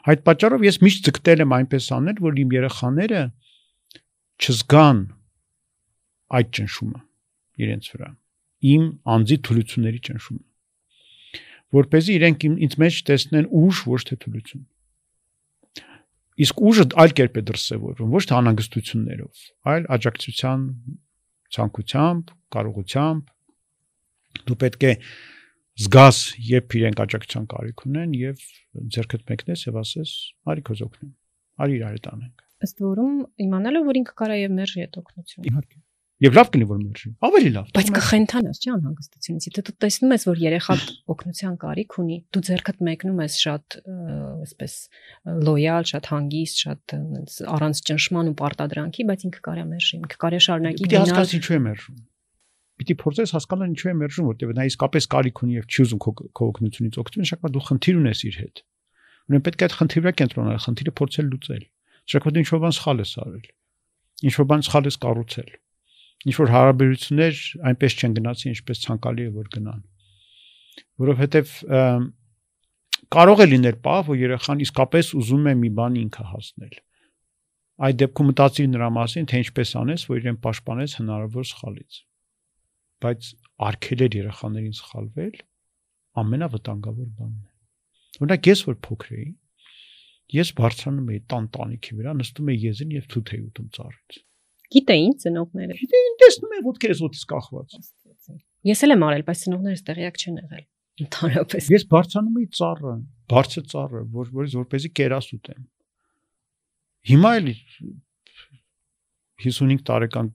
[0.02, 3.20] Այդ պատճառով ես միշտ ձգտել եմ այնպես անել, որ իմ երեխաները
[4.42, 5.02] չզգան
[6.38, 7.02] այդ ճնշումը
[7.62, 8.10] իրենց վրա։
[8.72, 10.44] Իմ անձի թուլությունների ճնշումը։
[11.72, 14.64] Որ เป զի իրենք ինձ մեջ տեսնեն ուժ, ոչ թե թուլություն։
[16.42, 20.66] Իսկ ուժը այլ կերպ է դրսևորվում, ոչ թե անհանգստություններով, այլ աջակցության
[21.56, 23.32] ցանկությամբ, կարողությամբ։
[24.48, 24.94] Դու պետք է
[25.82, 26.20] զգաս,
[26.52, 28.46] երբ իրենք աջակցության կարիք ունեն եւ
[28.96, 30.12] ձերքդ մեկնես եւ ասես՝
[30.52, 31.12] «Արի քոզ օգնեմ»։
[31.62, 35.80] Արի իրար հետ անենք։ Ըստ որում իմանալով որ ինքը կարա եւ մերժի այդ օգնությունը։ Իհարկե։
[36.22, 40.26] Եվ լավ կլինի որ մերժի։ Ավելի լավ։ Բայց կխենթանաս, չի անհանգստությունից։ Եթե դու տեսնում ես,
[40.30, 43.78] որ երեխան օգնության կարիք ունի, դու ձերքդ մեկնում ես շատ
[44.46, 44.76] այսպես
[45.50, 46.96] լոյալ, շատ հանգիստ, շատ
[47.58, 51.58] առանց ճնշման ու պարտադրանքի, բայց ինքը կարա մերժի, ինքը կարա շարունակի գնալ։ Դե հասկացի ինչու
[51.58, 52.00] է մերժում
[52.82, 56.46] պիտի փորձես հասկանալ ինչու է մերժում, որտեղ նա իսկապես կարիք ունի եւ չի ուզում քո
[56.48, 58.62] օգնությունից օգտվել, շակմա դու խնդիր ունես իր հետ։
[59.30, 61.64] Ուրեմն պետք է այդ խնդիրը կենտրոնալ, խնդիրը փորձել լուծել։
[62.12, 63.46] Շակմա դու ինչ-որ բան սխալ ես արել։
[64.32, 65.52] Ինչ-որ բան սխալ ես կառուցել։
[66.30, 69.82] Ինչ-որ հարաբերություններ այնպես չեն գնացի, ինչպես ցանկալի է որ գնան։
[71.02, 71.56] Որովհետեւ
[73.12, 76.80] կարող է լինել պահ, որ երեխան իսկապես ուզում է մի բան ինքը հասնել
[77.82, 82.02] այդ դեպքում մտածի նրա մասին, թե ինչպես անես, որ իրեն պաշտպանես հնարավոր սխալից
[83.02, 83.30] բայց
[83.68, 85.38] արգելել երեխաներին սխալվել
[86.22, 89.30] ամենավտանգավոր բանն է։ Օրինակ ես որ փոքր էի,
[90.38, 94.20] ես բարձրանում էի տան տանիքի վրա, նստում էի եզին եւ թութ էի ուտում ծառից։
[94.72, 97.76] Գիտեին ծնողները։ Գիտեին, տեսնում եմ ոտքերս ոտից կախված։
[98.72, 100.66] Ես էլ եմ արել, բայց ծնողներս տեղյակ չեն եղել։
[101.02, 102.94] Ընդհանրապես։ Ես բարձրանում էի ծառը,
[103.32, 105.62] բարձր ծառը, որ որից որպեսի կերաս ուտեմ։
[107.12, 107.50] Հիմա էլ
[109.42, 110.30] 55 տարեկան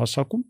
[0.00, 0.44] հասակում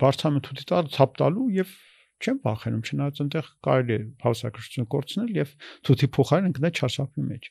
[0.00, 1.72] բարձրամը թութի տալ ցապ տալու եւ
[2.20, 5.52] չեմ վախենում չնայած այնտեղ կարելի է հավասարակշռություն կորցնել եւ
[5.86, 7.48] թութի փոխարեն ընկնել չարշափի մեջ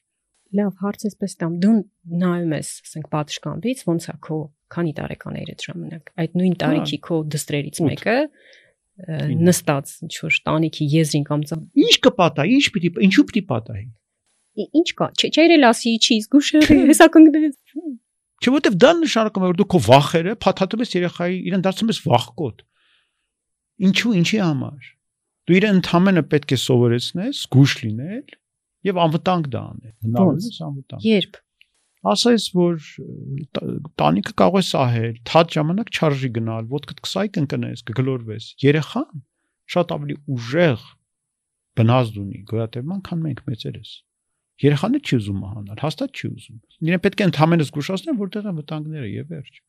[0.57, 1.75] լավ հարց էսպես տամ դու
[2.23, 4.39] նայում ես ասենք պատշգամբից ոնց է քո
[4.73, 8.17] քանի տարեկան էր այդ ժամանակ այդ նույն տարիքի քո դստրերից մեկը
[9.49, 13.88] նստած ինչ որ տանիքի եզրին կամ ծա ինչ կպատա ինչ պիտի ինչու պիտի պատահի
[14.79, 17.59] ինչ կա չէ չէ ասի չի զգուշը հեսա կընկնես
[18.39, 21.97] Չէ՞ որտեվ դա նշանակում է որ դու քո վախերը փաթաթում ես երեխայի, իրեն դարձնում ես
[22.05, 22.62] վախկոտ։
[23.89, 24.85] Ինչու, ինչի համար։
[25.49, 28.38] Դու իրեն ընդհանրապես պետք է սովորեցնես զգուշ լինել
[28.87, 31.39] եւ անվտանգ դա անել։ Հնարավորինս անվտանգ։ Երբ
[32.09, 32.77] ասես որ
[33.99, 39.23] տանիքը կարող է սահել, թատ ժամանակ չարժի գնալ, ոդկդ կսայի կընկնես, կգլորվես։ Երեխան
[39.73, 40.85] շատ ավելի ուժեղ
[41.79, 43.91] բնազդ ունի գոյատևման, քան մենք մեծերս։
[44.59, 46.57] Երեխանը չի ուզում մահանալ, հաստատ չի ուզում։
[46.89, 49.59] Իրեն պետք է ընդհանրապես զգուշացնել, որտեղ են վտանգները եւ վերջ։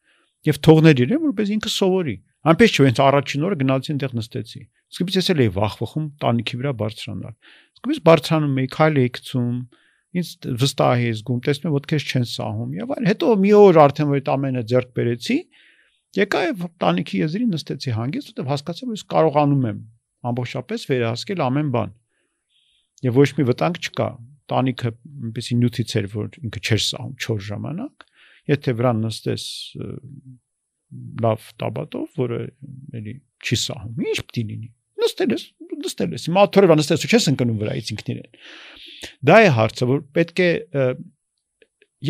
[0.50, 2.14] Եվ թողնել իրեն, որպես ինքը սովորի։
[2.50, 6.72] Այնպես չէ, հենց առաջին օրը գնացի այնտեղ նստեցի։ Սկզբից ես էլ էի վախվխում տանիքի վրա
[6.80, 7.34] բարձրանալ։
[7.80, 9.54] Սկզբից բարձրանում էի, քայլ էի գցում,
[10.20, 14.20] ինձ վստահ էի զգում, տեսնում քեզ չեն սահում եւ այլ։ Հետո մի օր արդեն որ
[14.20, 15.38] այդ ամենը ձեռք բերեցի,
[16.20, 19.80] եկա եւ տանիքի եզրին նստեցի հանգիստ, որտեղ հասկացա, որ ես կարողանում եմ
[20.30, 21.94] ամբողջապես վերահսկել ամեն բան։
[23.00, 24.08] Եվ ոչ մի վտանգ չկա
[24.50, 24.90] տանիքը
[25.30, 28.10] այնպեսի նյութից էր, որ ինքը չէր սահում 4 ժամանակ,
[28.50, 29.44] Եթե վրան նստես
[31.22, 32.38] լավ տաբատով, որը
[32.98, 33.14] էլի
[33.46, 35.44] չի սահում, ինչ պիտի լինի։ Նստել ես,
[35.86, 38.20] նստել ես։ Հիմա թորևա նստես ու չես ընկնում վրայից ինքնին։
[39.30, 40.50] Դա է հարցը, որ պետք է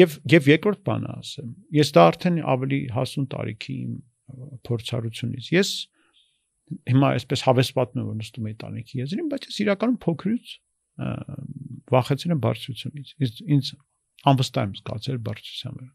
[0.00, 3.94] եւ եւ երկրորդ բանը ասեմ։ Ես դա արդեն ավելի հասուն տարիքի իմ
[4.66, 5.70] փորձառությունից։ Ես
[6.90, 10.52] հիմա այսպես հավես պատմում եմ որ նստում եմ տանիքի եզրին, բայց ես իրականում փոքրուց
[11.90, 13.14] վախեցել եմ բարձրությունից։
[13.56, 13.72] ինձ
[14.30, 15.90] անվստահ եմ զգացել բարձրության վրա։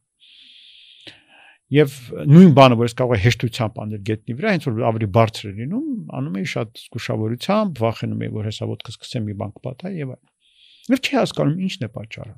[1.74, 1.94] Եվ
[2.30, 5.54] նույն բանը, որ ես կարող եմ հեշտությամբ անել գետնի վրա, հենց որ ավելի բարձր է
[5.60, 5.88] լինում,
[6.20, 10.94] անում եմ շատ զգուշավորությամբ, վախենում եմ, որ հեսա ոտքս սկսեմ մի բան կպատա եւ այլն։
[10.94, 12.36] Եվ չի հասկանում ինչն է պատճառը։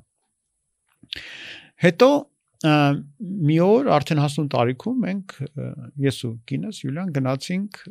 [1.84, 2.08] Հետո
[2.58, 5.34] մի օր արդեն հասուն տարիքում մենք
[6.02, 7.82] ես ու կինս Յուլիան գնացինք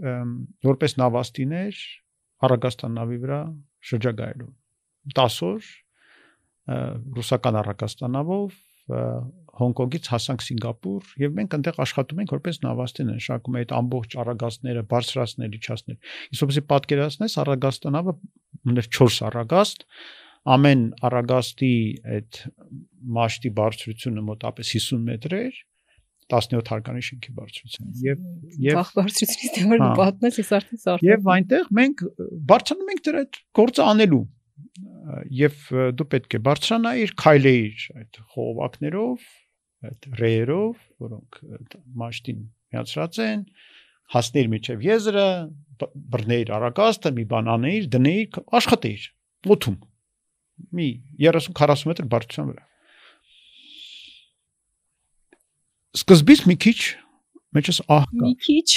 [0.68, 1.80] որպես նավաստիներ
[2.48, 3.40] Արագաստան նավի վրա
[3.88, 4.50] շրջագայելու
[5.16, 5.70] 10 օր
[7.16, 8.60] ռուսական Արագաստանավով
[9.58, 14.84] Հոնկոնգից հասանք Սինգապուր եւ մենք այնտեղ աշխատում ենք որպես նավաստին են շակում այդ ամբողջ արագաստները
[14.92, 15.98] բարձրացնել, իջացնել։
[16.36, 18.16] Իսկ որպեսզի պատկերացնես Արագաստանավը
[18.68, 19.88] ուներ 4 արագաստ,
[20.48, 21.74] ամեն արագաստի
[22.18, 22.40] այդ
[23.18, 25.58] մաշտի բարձրությունը մոտապես 50 մետր էր
[26.32, 28.24] 17 հարկանի շենքի բարձրություն եւ
[28.64, 32.04] եւ վաղ բարձրությունից դե որ պատմես ես արդեն սարթ եւ այնտեղ մենք
[32.52, 34.24] բարձրանում ենք դրա այդ գործը անելու
[35.40, 35.62] եւ
[36.00, 39.30] դու պետք է բարձրանայիր քայլեիր այդ խողովակներով
[39.88, 41.40] այդ ռեերով որոնք
[42.04, 42.46] մաշտին
[42.76, 43.44] միացրած են
[44.14, 45.28] հասնեիր միջև եզրը
[46.14, 49.10] բռնեիր արագաստը մի բան անեիր դնեիր աշխատեիր
[49.52, 49.78] ոտում
[50.78, 50.88] մի
[51.28, 52.64] 30-40 մետր բարձրության վրա
[55.98, 56.80] սկզբից մի քիչ
[57.58, 58.70] մեջս ահ կա մի քիչ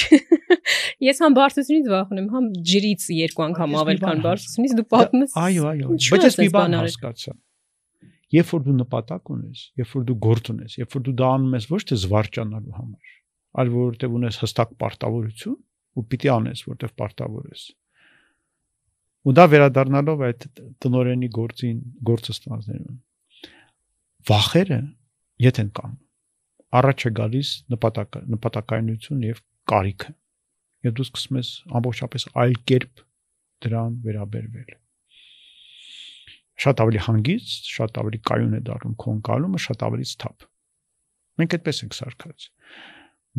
[1.10, 5.70] ես համ բարձրությունից վախենում համ ջրից երկու անգամ ավել քան բարձրությունից դու պատմում ես այո
[5.70, 7.34] այո բայց ես մի բան հասկացա
[8.34, 11.56] երբ որ դու նպատակ ունես երբ որ դու գործ ունես երբ որ դու դա անում
[11.58, 13.14] ես ոչ թե զվարճանալու համար
[13.60, 15.56] այլ որովհետև ունես հստակ պարտավորություն
[16.00, 17.64] ու պիտի անես որովհետև պարտավոր ես
[19.20, 20.46] ու դա վերադառնալով այդ
[20.84, 23.00] տնորենի գործին գործը ստանձներում
[24.30, 24.80] վախերը
[25.44, 25.98] եթե կան
[26.80, 30.12] առաջ է գալիս նպատակը նպատակայնություն եւ կարիքը
[30.86, 33.02] եւ դու սկսում ես ամբողջապես այլ կերպ
[33.64, 34.70] դրան վերաբերվել
[36.60, 40.46] շատ ավելի հանգիստ, շատ ավելի կայուն է դառնում քո ընկալումը, շատ ավելի սթափ։
[41.40, 42.48] Մենք այդպես ենք սարքած։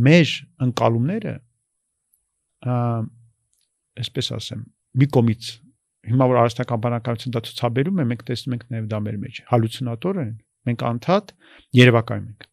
[0.08, 0.32] Մեր
[0.66, 1.34] ընկալումները
[4.02, 4.64] այսպես ասեմ,
[5.02, 5.52] մի կողմից
[6.12, 10.20] հիմա որ արհեստական բանականություն դա ցուցաբերում է, մենք տեսնում ենք նաև դա մեր մեջ հալյուցինատոր
[10.22, 10.32] են,
[10.70, 11.34] մենք անդադ
[11.78, 12.48] երևակայում ենք։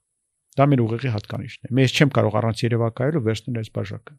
[0.59, 4.17] Դա մեր ուղեղի հատկանիշն է։ Մենք չեմ կարող առանց երևակայելու վերցնել այս բաժակը։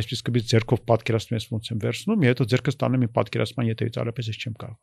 [0.00, 4.00] Ես իսկապես ձերքով պատկերացնում ես ոնց եմ վերցնում, եւ հետո ձերքս տանեմ իմ պատկերացման յետևից
[4.00, 4.78] արապես ես չեմ կարող։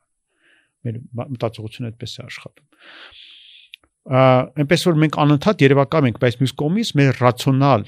[0.86, 1.00] Մեր
[1.34, 2.66] մտածողությունը այդպես է աշխատում։
[4.64, 7.88] այնպես որ մենք անընդհատ երևակայում ենք, բայց մյուս կողմից մեր ռացիոնալ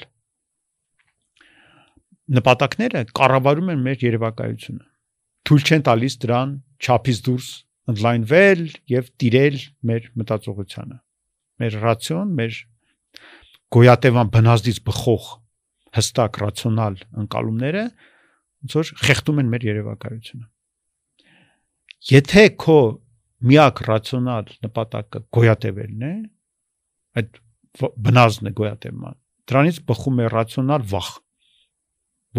[2.39, 4.89] նպատակները կառավարում են մեր երևակայությունը
[5.49, 6.51] թույլ չեն տալիս դրան
[6.85, 7.45] չափից դուրս
[7.89, 8.59] ընդլայնվել
[8.93, 9.55] եւ տիրել
[9.89, 10.97] մեր մտածողությանը։
[11.59, 12.59] Մեր ռացիոն, մեր
[13.73, 15.25] գոյատևան բնազդից բխող
[15.97, 20.45] հստակ ռացիոնալ ընկալումները ոնց որ խեղդում են մեր երևակայությունը։
[22.07, 22.79] Եթե քո
[23.49, 26.11] միակ ռացիոնալ նպատակը գոյատևելն է,
[27.19, 27.39] այդ
[28.05, 29.17] բնազդն է գոյատևման,
[29.51, 31.09] դրանից բխում է ռացիոնալ վախ,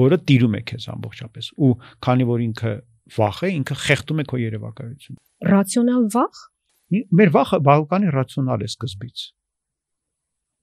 [0.01, 1.71] որը տիրում է քեզ ամբողջապես։ Ու
[2.07, 2.73] քանի որ ինքը
[3.17, 5.21] վախ է, ինքը խեղդում է քո երևակայությունը։
[5.51, 6.41] Ռացիոնալ վախ։
[7.21, 9.25] Մեր վախը բավականին ռացիոնալ է սկզբից։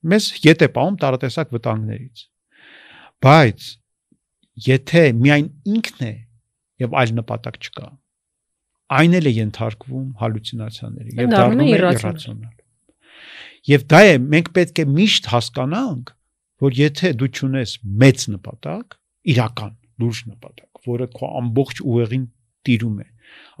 [0.08, 2.24] Մեզ ետ է պահում տարատեսակ վտանգներից։
[3.24, 3.68] Բայց
[4.68, 6.12] եթե միայն ինքն է
[6.84, 7.88] եւ այլ նպատակ չկա,
[8.88, 12.54] այն էլ է ենթարկվում հալյուցինացիաների եւ դառնում է իրացիոնալ։
[13.68, 16.12] Եվ դա է մենք պետք է միշտ հասկանանք,
[16.64, 17.72] որ եթե դու ճունես
[18.02, 18.96] մեծ նպատակ,
[19.34, 22.24] իրական լուրջ նպատակ, որը քո ամբողջ ուղեղին
[22.68, 23.08] տիրում է,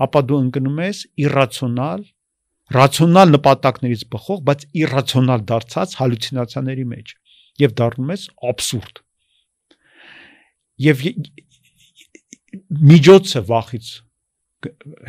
[0.06, 2.06] ապա դու ընկնում ես իրացիոնալ,
[2.78, 7.14] ռացիոնալ նպատակներից բխող, բայց իրացիոնալ դարձած հալյուցինացիաների մեջ
[7.58, 9.00] եւ դառնում ես абսուրդ։
[10.88, 11.06] Եվ
[12.88, 13.88] միջոցը վախից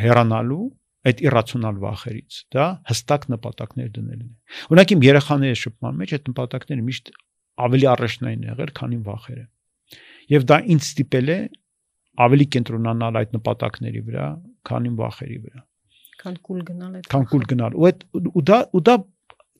[0.03, 0.65] հեռանալու
[1.09, 6.85] այդ իրացիոնալ վախերից դա հստակ նպատակներ դնելն է։ Օրինակ իմ երեխաների շփման մեջ այդ նպատակները
[6.89, 7.11] միշտ
[7.65, 9.45] ավելի առաջնային եղել, քան իմ վախերը։
[10.29, 11.39] Եվ դա ինձ ստիպել է
[12.19, 14.27] ավելի կենտրոնանալ այդ նպատակների վրա,
[14.69, 15.61] քան իմ վախերի վրա։
[16.19, 18.95] Քան կուլ գնալ այդ։ Քան կուլ գնալ։ Ու այդ ու դա ու դա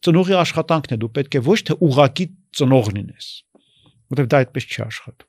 [0.04, 2.25] ծնողի աշխատանքն է, դու պետք է ոչ թե ուղակի
[2.60, 3.28] ծնող լինես,
[4.12, 5.29] որովհետև դա այդպես չի աշխատում։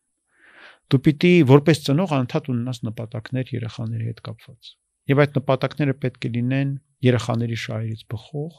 [0.90, 4.70] Դու պիտի որպես ծնող անընդհատ ունենաս նպատակներ երեխաների հետ կապված։
[5.10, 6.72] Եվ այդ նպատակները պետք է լինեն
[7.06, 8.56] երեխաների շահերից բխող,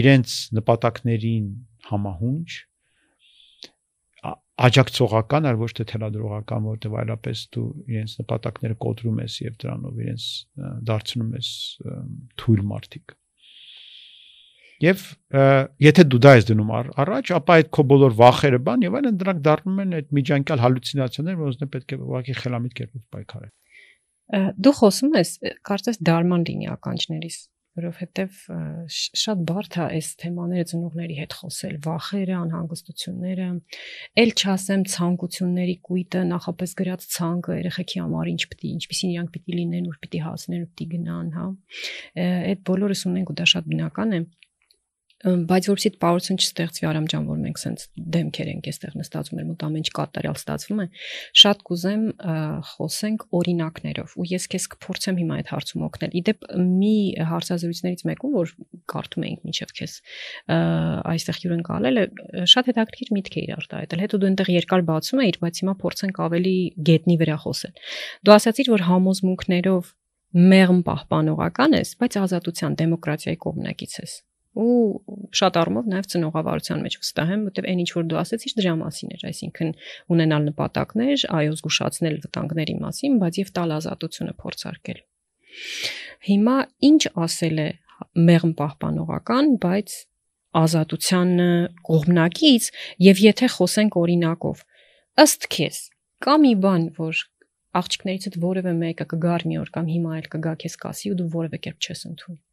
[0.00, 1.46] իրենց նպատակներին
[1.90, 2.48] համահունչ
[4.56, 10.28] աջակցողական, այլ ոչ թե թելադրողական, որտեղ այլապես դու իրենց նպատակները կոտրում ես եւ դրանով իրենց
[10.90, 11.50] դարձնում ես
[12.40, 13.16] թույլ մարդիկ։
[14.84, 15.04] Եվ
[15.80, 19.18] եթե դու դա ես դնում առ, առաջ, ապա այդ քո բոլոր վախերը բան եւ այլն
[19.22, 23.52] դրանք դառնում են այդ միջանկյալ հալյուցինացիաներ, որոնց դե պետք է ուղղակի խելամիտ կերպով պայքարել։
[24.66, 25.30] Դու խոսում ես,
[25.70, 27.38] կարծես դարման լինի ականջներիս
[27.76, 28.36] որովհետև
[28.96, 33.48] շատ բարդ է այս թեմաները ծնողների հետ խոսել, վախերը, անհանգստությունները,
[34.22, 39.90] ել չասեմ ցանկությունների կույտը, նախապես գրած ցանկը երեխեքի համար ինչ պիտի, ինչպեսին իրանք պիտի լինեն,
[39.92, 41.46] ուր պիտի հասնեն, ուր պիտի գնան, հա։
[42.56, 44.24] Այդ բոլորս ունենք ու դա շատ բնական է
[45.24, 47.84] բայց որպեսզի պարություն չստեղծվի Արամ ջան, որ մենք սենց
[48.16, 50.86] դեմքեր ենք այստեղ նստած ու մեր մոտ ամեն ինչ կատարյալ ստացվում է,
[51.40, 52.02] շատ կուզեմ
[52.70, 56.96] խոսենք օրինակներով ու ես քեզ կփորձեմ հիմա այդ հարցում օգնել։ Իդեպ մի
[57.32, 58.52] հարցազրույցներից մեկում, որ
[58.92, 59.96] կարդում էինք միջև քեզ
[61.16, 62.06] այստեղ հյուրընկալել է,
[62.52, 66.20] շատ հետաքրքիր միտք է իրար տայել։ Հետո դու այնտեղ երկար բացում էիր, բայց հիմա փորձենք
[66.26, 67.74] ավելի գետնի վրա խոսել։
[68.26, 69.92] Դու ասացիր, որ համոզմունքներով
[70.36, 74.16] մեղմ պահպանողական ես, բայց ազատության, դեմոկրատիայի կողմնակից ես
[74.56, 78.74] ու շատ առումով նաև ծնողավարության մեջ վստահ եմ, որտեվ այն ինչ որ դու ասեցիր դրա
[78.80, 79.72] մասին էր, այսինքն
[80.16, 85.00] ունենալ նպատակներ, այո, զգուշացնել վտանգների մասին, բայց եւ տալ ազատությունը փորձարկել։
[86.26, 86.56] Հիմա
[86.88, 87.68] ինչ ասել է
[88.26, 89.96] մեղմ պահպանողական, բայց
[90.56, 91.30] ազատության
[91.86, 92.68] կողմնակից
[93.06, 94.64] եւ եթե խոսենք օրինակով
[95.26, 95.80] ըստ քեզ
[96.24, 97.22] կա մի բան, որ
[97.76, 101.60] աղջիկներիցդ որևէ մեկը կգար մի օր կամ հիմա էլ կգա քեզ կասի ու դու որևէ
[101.66, 102.45] կերպ չես ընդունի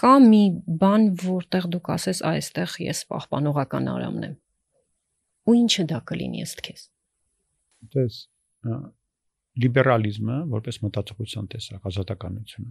[0.00, 0.42] կա մի
[0.82, 4.36] բան, որտեղ դու կասես այստեղ ես պահպանողական արամն եմ։
[5.42, 6.86] Ու ինչը դա կլինի ըստ քեզ։
[7.92, 8.22] Դες
[9.62, 12.70] լիբերալիզմը որպես մտածողության տեսակ ազատականությունը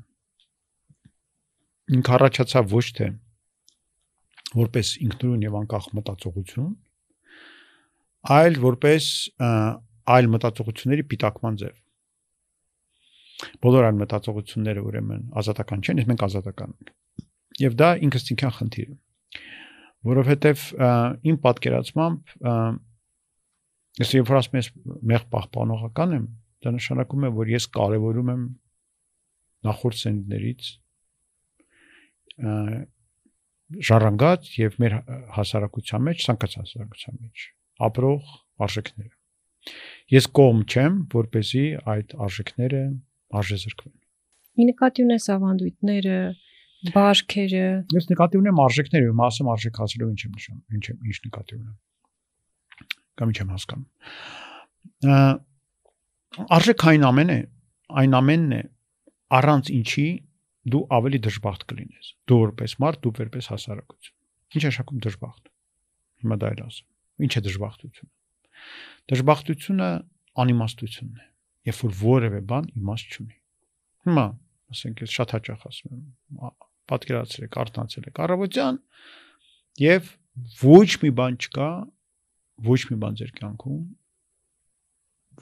[1.91, 3.07] ինք առաջացավ ոչ թե
[4.55, 6.71] որպես ինքնուրույն եւ անկախ մտածողություն,
[8.36, 9.05] այլ որպես
[10.15, 11.77] այլ մտածողությունների պիտակման ձև։
[13.65, 16.91] Բոլոր այլ մտածողությունները ուրեմն ազատական չեն, իսկ մենք ազատական ենք։
[17.62, 18.97] Եվ դա ինքս ինքան խնդիր է։
[20.12, 20.63] Որովհետև
[21.32, 22.32] իմ պատկերացմամբ
[24.02, 24.69] ես երբ որ ասում ես
[25.12, 26.26] մեղ պահպանողական եմ,
[26.63, 28.43] դա նշանակում է, որ ես կարևորում եմ
[29.67, 30.69] նախորդ սերնդներից
[33.91, 34.95] ժառանգած եւ մեր
[35.38, 37.45] հասարակության մեջ, ցանկացած հասարակության մեջ
[37.88, 38.32] ապրող
[38.65, 39.13] արժեքները։
[40.12, 42.82] Ես կողմ չեմ, որպեսի այդ արժեքները
[43.41, 43.97] արժեզրկվեն։
[44.62, 46.17] Ի նկատի ունես ավանդույթները,
[46.82, 51.54] Բարքերը։ Ես նկատի ունեմ արժեքները, ու մասը արժեքացրելով ինչ եմ նշում, ինչ եմ ինչ նկատի
[51.58, 51.76] ունեմ։
[53.22, 53.89] Կամ ինչ եմ հասկանում։
[56.58, 57.39] Արժեքային ամեն է,
[58.02, 58.62] այն ամենն է,
[59.38, 60.08] առանց ինչի
[60.74, 64.17] դու ավելի դժբախտ կլինես։ Դու որպես մարդ, դու որպես հասարակություն։
[64.52, 65.44] Ինչ է շակում դժբախտ։
[66.22, 66.88] Հիմա դա էլ ասեմ։
[67.22, 68.12] Ինչ է դժբախտությունը։
[69.12, 69.89] Դժբախտությունը
[70.41, 71.26] անիմաստությունն է,
[71.72, 73.38] երբ որ որևէ բան իմաստ չունի։
[74.06, 74.26] Հիմա,
[74.72, 76.06] ասենք, ես շատ հաճախ ասում եմ,
[76.91, 78.77] պատկերացրեք, արթնացել եք առավոտյան
[79.82, 80.12] եւ
[80.62, 81.69] ոչ մի բան չկա,
[82.67, 83.82] ոչ մի բան ձեր կյանքում,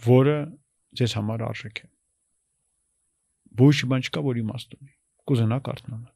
[0.06, 0.38] որը
[1.00, 1.90] ձեզ համար արժեք է։
[3.60, 4.96] Ոչ մի բան չկա, որ իմաստ ունի։
[5.30, 6.16] Կուզենաք արթնանալ։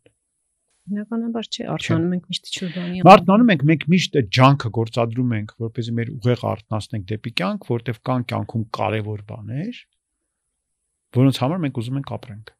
[0.83, 5.93] Բնականաբար չէ, արթնանում ենք միշտ ինչ-որ բանի։ Արթնանում ենք, մենք միշտ ջանքը գործադրում ենք, որպեսզի
[5.99, 9.79] մեր ուղեղ արթնացնենք դեպի կյանք, որտեղ կան կյանքում կարևոր բաներ,
[11.19, 12.51] որոնց համար մենք ուզում ենք ապրենք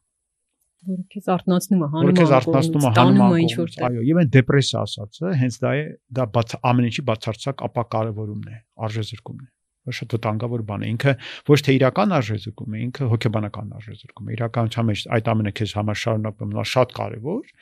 [0.90, 4.20] որը քեզ արթնացնում է, հանում է, քեզ արթնացնում է, հանում է ինչ որտեղ։ Այո, եւ
[4.22, 5.82] այն դեպրեսիա ասածը, հենց դա է,
[6.18, 9.52] դա բաց ամեն ինչի բացարձակ ապակարևորումն է, արժեզրկումն է
[9.84, 11.12] որ շատ վտանգավոր բան է ինքը
[11.50, 16.00] ոչ թե իրական արժեզրկում է ինքը հոգեբանական արժեզրկում է իրականության մեջ այդ ամենը քեզ համար
[16.04, 17.52] շարունակում նա շատ կարևոր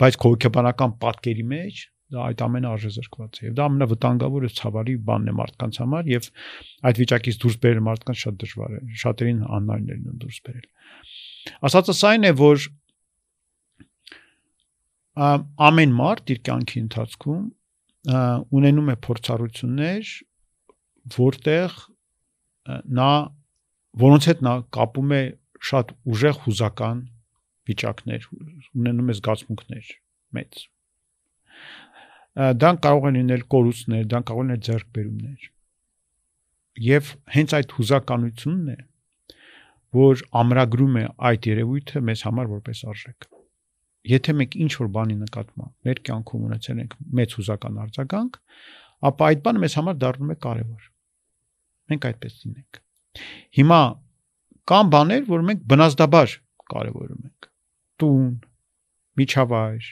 [0.00, 5.30] բայց քո հոգեբանական պատկերի մեջ դա այդ ամենը արժեզրկված է եւ դա ամենավտանգավորը ցավալի բանն
[5.32, 6.28] է մարդկանց համար եւ
[6.86, 10.68] այդ վիճակից դուրս բերել մարդկանց շատ դժվար է շատերին անհնարին է դուրս բերել
[11.66, 12.66] Ասածս այն է, որ
[15.16, 17.44] ամեն մարդ իր կյանքի ընթացքում
[18.60, 20.10] ունենում է փորձառություններ,
[21.16, 21.76] որտեղ
[22.98, 23.10] նա
[24.02, 25.22] որոնց հետ նա կապում է
[25.66, 26.98] շատ ուժեղ հուզական
[27.66, 28.26] վիճակներ,
[28.76, 29.92] ունենում է զգացմունքներ
[30.36, 30.64] մեծ։
[32.60, 35.46] Դա կարող է լինել կորուստներ, դա կարող է լինել ձեռքբերումներ։
[36.86, 38.78] Եվ հենց այդ հուզականությունն է,
[39.96, 43.28] որ ամրագրում է այդ երևույթը մեզ համար որպես արժեք։
[44.06, 48.40] Եթե մենք ինչ որ բանի նկատմամբ մեր կյանքում ունեցել ենք մեծ հուզական արձագանք,
[49.10, 50.88] ապա այդ բանը մեզ համար դառնում է կարևոր։
[51.90, 52.80] Մենք այդպես լինենք։
[53.56, 53.80] Հիմա
[54.70, 56.34] կան բաներ, որ մենք բնազդաբար
[56.72, 57.48] կարևորում ենք։
[58.02, 58.30] Տուն,
[59.20, 59.90] միջավայր,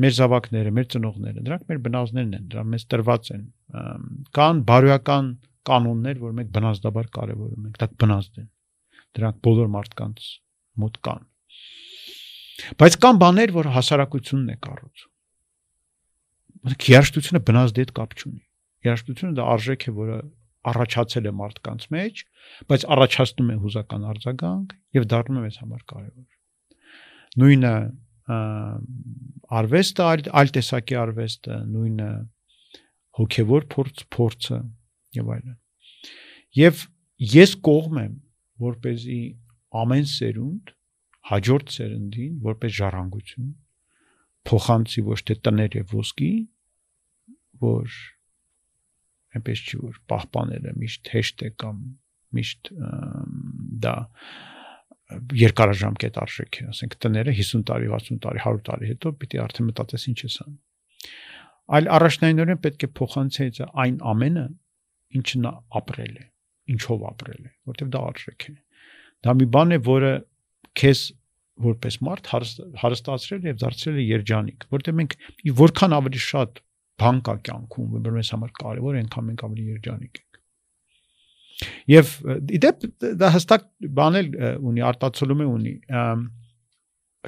[0.00, 3.42] մեր զավակները, մեր ծնողները, դրանք մեր բնազներն են, դրանք մեզ տրված են։
[4.36, 5.30] Կան բարոյական
[5.70, 8.48] կանոններ, որ մենք բնազդաբար կարևորում ենք, դա բնազդ են։
[9.18, 10.26] Դրանք բոլոր մարդկանց
[10.80, 11.24] մոտ կան։
[12.80, 15.10] Բայց կան բաներ, որ հասարակությունն է կառուցում։
[16.90, 18.42] Երաշտությունը բնազդի հետ կապ չունի։
[18.84, 20.18] Երաշտությունը դա արժեք է, որը
[20.70, 22.20] առաջացել է մարդկանց մեջ,
[22.68, 26.28] բայց առաջացնում է հուզական արձագանք եւ դառնում է մեզ համար կարևոր։
[27.40, 27.72] Նույնը
[29.60, 32.10] արվեստը, այլ, այլ տեսակի արվեստը, նույնը
[33.20, 34.58] հոգևոր փորձ, փորձը
[35.16, 35.56] եւ այլն։
[36.60, 36.84] Եվ
[37.30, 38.12] ես կողմ եմ,
[38.60, 39.20] որ เป զի
[39.80, 40.72] ամեն սերունդ
[41.30, 43.50] հաջորդ սերնդին որպես ժառանգություն
[44.50, 46.30] փոխանցի ոչ թե տներ եւ ոսկի,
[47.60, 47.98] որ
[49.36, 51.82] այնպես չի որ պահպանելը միշտ հեշտ է կամ
[52.38, 52.72] միշտ
[53.84, 53.94] դա
[55.40, 60.04] երկարաժամկետ արժեք է, ասենք տները 50 տարի, 60 տարի, 100 տարի հետո պիտի արդեն մտածես
[60.10, 60.58] ինչ ես անում։
[61.70, 64.44] Այլ առաջնայինորեն պետք է փոխանցեից այն ամենը,
[65.20, 66.24] ինչը նա ապրել է,
[66.74, 68.54] ինչով ապրել է, որտեվ դա արժեք է։
[69.26, 70.12] Դա մի բան է, որը
[70.80, 71.04] քեզ
[71.60, 72.30] որպես մարդ
[72.80, 75.16] հարստացրել եւ դարձրել է երջանիկ, որտեղ մենք
[75.60, 76.60] որքան ավելի շատ
[77.00, 80.38] բան կա կյանքում, որ մեզ համար կարևոր է, այնքան մենք ավելի երջանիկ ենք։
[81.90, 82.12] Եվ
[82.56, 82.84] իդեպ
[83.20, 83.66] դա հստակ
[84.00, 84.28] բանել
[84.70, 85.74] ունի, արտացոլում է ունի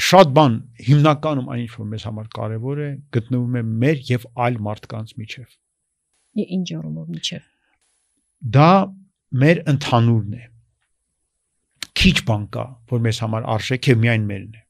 [0.01, 0.55] շատ բան
[0.89, 5.57] հիմնականում այն ինչ որ մեզ համար կարևոր է գտնվում է մեր եւ այլ մարդկանց միջև։
[6.43, 7.49] Ինչ առումով միջև։
[8.57, 8.71] Դա
[9.43, 10.45] մեր ընդհանուրն է։
[12.03, 14.63] Քիչ բան կա, որ մեզ համար արժեք է միայն մերն է։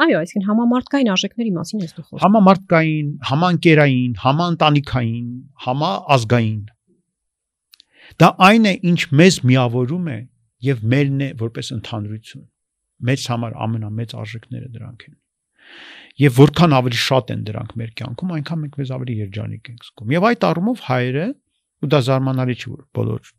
[0.00, 5.32] Այո, այսինքն համամարտկային արժեքների մասին ես դու խոսում։ Համամարտկային, համանկերային, համաընտանիքային,
[5.66, 6.60] համաազգային
[8.18, 10.18] Դա այն է, ինչ մեզ միավորում է
[10.66, 12.46] եւ մերն է որպես ընդհանրություն։
[13.10, 15.14] Մեծ համար ամենամեծ արժեքները դրանք են։
[16.20, 20.14] Եվ որքան ավելի շատ են դրանք մեր կյանքում, այնքան մենք մեզ ավելի երջանիկ ենք զգում։
[20.16, 21.26] Եվ այդ առումով հայերը
[21.80, 23.30] ու դա զարմանալի չի որ բոլոր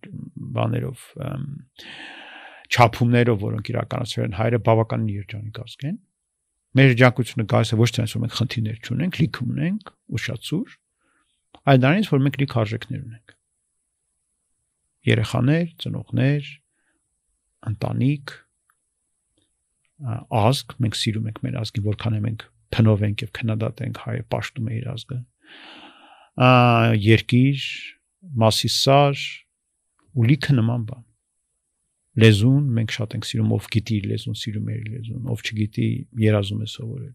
[0.58, 1.04] բաներով
[2.72, 5.98] չափումներով, որոնք իրականացվել են հայերը բավականին երջանիկ ազգ են։
[6.72, 10.76] Մեր երջանկությունը գալիս է ոչ թե այսօր մենք խնդիրներ չունենք, լիք ունենք, ուշացուր,
[11.68, 13.36] այլ դրանից որ մենք լիք արժեքներ ունենք
[15.08, 16.50] երեխաներ, ծնողներ,
[17.72, 18.34] ընտանիք,
[20.42, 24.70] ազգ, մենք սիրում ենք մեր ազգին, որքան է մենք փնով ենք եւ քննադատենք հայը պաշտում
[24.70, 25.18] է իր ազգը։
[27.06, 27.66] երկիր,
[28.22, 29.24] մասիսար
[30.12, 31.04] ու լիքը նման բան։
[32.22, 35.88] Լեզուն մենք շատ ենք սիրում, ով գիտի իր լեզուն, սիրում է իր լեզուն, ով չգիտի,
[36.26, 37.14] երազում է սովորել։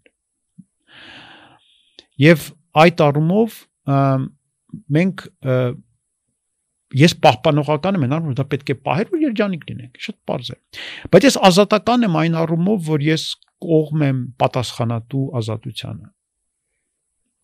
[2.26, 2.46] Եվ
[2.82, 3.58] այդ առումով
[4.96, 5.26] մենք
[6.96, 10.58] ես պահպանողական եմ առումով, որ դա պետք է պահել, որ երջանիկ լինենք, շատ པարզ է։
[11.12, 13.24] Բայց ես ազատական եմ այն առումով, որ ես
[13.66, 16.06] կողմ եմ պատասխանատու ազատությանը։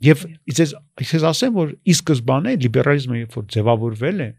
[0.03, 4.30] Եվ ես ես ասեմ, որ ի սկզբանե լիբերալիզմը երբ որ ձևավորվել է,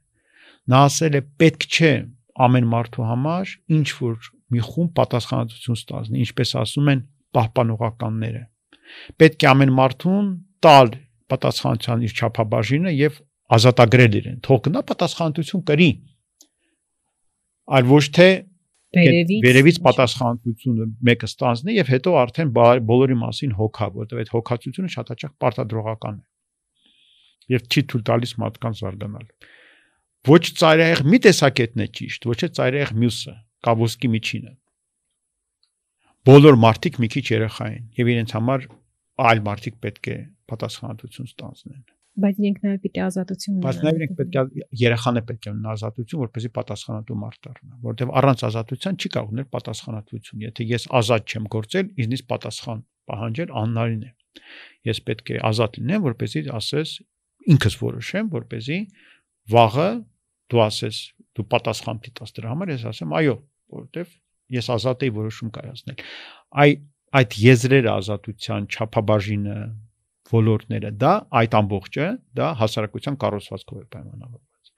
[0.74, 1.92] նա ասել է պետք չէ
[2.44, 7.04] ամեն մարդու համար ինչ որ մի խումբ պատասխանատվություն ստանձնի, ինչպես ասում են
[7.38, 8.42] պահպանողականները։
[9.24, 10.28] Պետք է ամեն մարդուն
[10.64, 10.92] տալ
[11.34, 13.22] պատասխանատվության իր չափաբաժինը եւ
[13.54, 15.90] ազատագրել իրեն թող գնա պատասխանատվություն կրի
[17.78, 18.28] այլ ոչ թե
[18.94, 25.12] վերևից վերևից պատասխանատվությունը մեկը ստանձնի եւ հետո արդեն բոլորի մասին հոգա որտեւ այդ հոգացությունը շատ
[25.14, 29.26] հաճախ պարտադրողական է եւ չի թույլ տալիս մարդկանց զարգանալ
[30.30, 33.34] ոչ ծայրահեղ մի տեսակետն է ճիշտ ոչ է ծայրահեղ մյուսը
[33.68, 34.54] կավոսկի միջինը
[36.30, 38.70] բոլոր մարդիկ մի քիչ երեխա են եւ իրենց համար
[39.34, 40.18] այլ մարդիկ պետք է
[40.54, 41.84] պատասխանատվություն ստանձնեն
[42.14, 45.52] բայց իրենք նաև պիտի ազատություն ունենան։ Բայց նաև իրենք պետք է երեխան է պետք է
[45.54, 50.86] ունենա ազատություն, որպեսզի պատասխանատու մարդ դառնա, որովհետև առանց ազատության չի կարող ունել պատասխանատվություն։ Եթե ես
[51.00, 52.84] ազատ չեմ գործել, ինձնից պատասխան
[53.14, 54.12] պահանջել աննարին է։
[54.94, 56.94] Ես պետք է ազատ լինեմ, որպեսզի ասես
[57.54, 58.80] ինքս որոշեմ, որպեսզի
[59.54, 59.90] վաղը
[60.54, 60.98] դու ասես
[61.34, 63.36] դու պատասխան դիտաս դրա համար, ես ասեմ այո,
[63.74, 64.14] որովհետև
[64.54, 66.04] ես ազատ եի որոշում կայացնել։
[66.64, 66.70] Այ
[67.14, 69.58] այդ եզրերը ազատության չափաբաժինը
[70.34, 72.08] ոլորտները դա այդ ամբողջը
[72.40, 74.74] դա հասարակության կառուցվածքով է պայմանավորված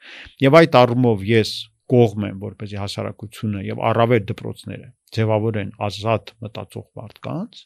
[0.46, 1.54] եւ այդ առումով ես
[1.96, 7.60] կողմ եմ որպեսզի հասարակությունը եւ առավել դպրոցները ձևավորեն ազատ մտածող մարդկանց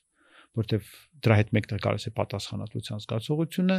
[0.60, 0.90] որտեվ
[1.24, 3.78] դրա հետ մեկտեղ կարես է պատասխանատվության զգացողությունը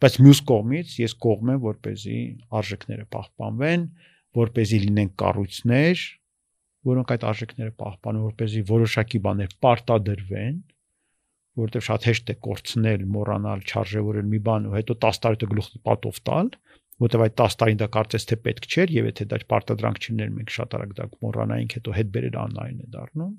[0.00, 2.18] բայց մյուս կողմից ես կողմ եմ որպեսզի
[2.60, 3.86] արժեքները պահպանվեն
[4.40, 6.04] որպեսզի լինեն կառույցներ
[6.90, 10.54] որոնք այդ արժեքները պահպանեն որպեսզի որոշակի բաներ պարտադրվեն
[11.58, 15.68] որովհետև շատ հեշտ է կորցնել, մոռանալ, չարժևորել մի բան ու հետո 10 տարի հետո գլուխ
[15.88, 16.50] պատով տալ,
[17.00, 20.52] որովհետև այդ 10 տարին դա կարծես թե պետք չէր եւ եթե դա պարտադրանք չլիներ մենք
[20.56, 23.32] շատ արագ դա մոռանայինք, հետո հետ բերել անլայն է դառնում։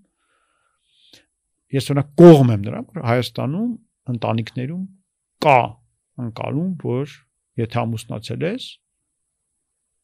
[1.72, 3.72] Ես օրինակ կողմ եմ նրան, որ Հայաստանում
[4.12, 4.84] ընտանիքներում
[5.46, 5.60] կա
[6.26, 7.14] ընկալում, որ
[7.62, 8.66] եթե ամուսնացել ես,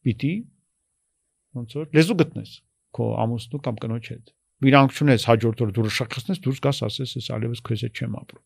[0.08, 0.34] պիտի
[1.58, 2.53] ոնց որ լեզու գտնես
[2.97, 7.30] քո ամուսնու կամ կնոջ հետ։ Իրանք չունես հաջորդ օր դուրս շախեցնես, դուրս գաս ասես, ես
[7.38, 8.45] ալևս քեզ հետ չեմ ապրում։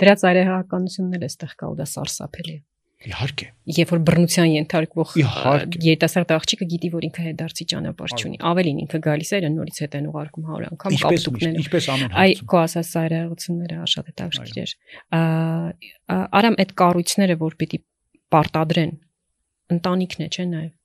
[0.00, 2.60] Դրա ծայրահեղականությունն էլ էստեղ կա ու դա սարսափելի է։
[3.00, 9.00] Իհարկե։ Երբ որ բռնության ենթարկվող երիտասարդ աղջիկը գիտի, որ ինքը հետդարձի ճանապարհ չունի, ավելին ինքը
[9.06, 12.60] գալիս է նորից հետ են ուղարկում 100 անգամ Ինչպես կապտուկները։ ինչպես ամեն Այ հարցում։ քո
[12.60, 14.74] ասած ծայրահեղությունները շատ էր։
[15.16, 15.22] Ա,
[16.40, 17.80] Արամ այդ կառույցները, որ պիտի
[18.36, 18.92] պարտադրեն
[19.80, 20.79] ընտանիքն է, չէ՞ նաև։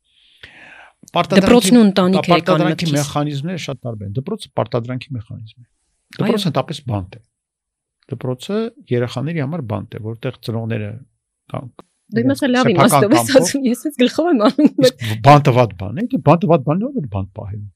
[1.16, 5.68] Դպրոցն ու ընտանիքը եկան Պարտադրանքի մտքիս։ մեխանիզմները շատ տարբեր են։ Դպրոցը պարտադրանքի մեխանիզմ է։
[6.16, 7.22] Դպրոցը հատապես բանտ է։
[8.06, 8.58] Դպրոցը
[8.92, 10.90] երեխաների համար բանտ է, որտեղ ծնողները
[12.06, 14.90] Դու իմացա լավ սեփական իմաստով ես ասում, ես ես գլխով եմ անում։
[15.26, 17.70] բանտը վատ բան է, դե բանտը վատ բան ով է բանտ պահելու։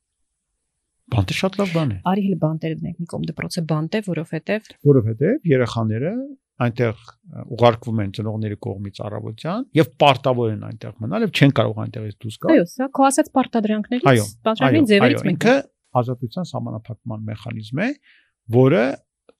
[1.09, 4.69] Բանտը շատ լավ բան է, Արի հələ բանտերը դնենք մի կողմ դպրոցը բանտ է, որովհետև
[4.89, 6.13] որովհետև երեխաները
[6.59, 7.03] այնտեղ
[7.55, 12.37] ուղարկվում են ծնողների կողմից առավոտյան եւ պարտավոր են այնտեղ մնալ եւ չեն կարող այնտեղից դուրս
[12.43, 15.55] գալ։ այո, սա քո ասած պարտադրանքներից Այո, պատրաստի ձևերից է։
[15.99, 17.89] ազատության սահմանափակման մեխանիզմ է,
[18.59, 18.83] որը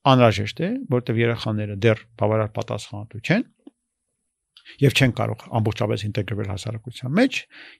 [0.10, 3.44] անհրաժեշտ է, որտեղ երեխաները դեռ բավարար պատասխանատու չեն
[4.80, 7.38] եւ չեն կարող ամբողջապես ինտեգրվել հասարակության մեջ,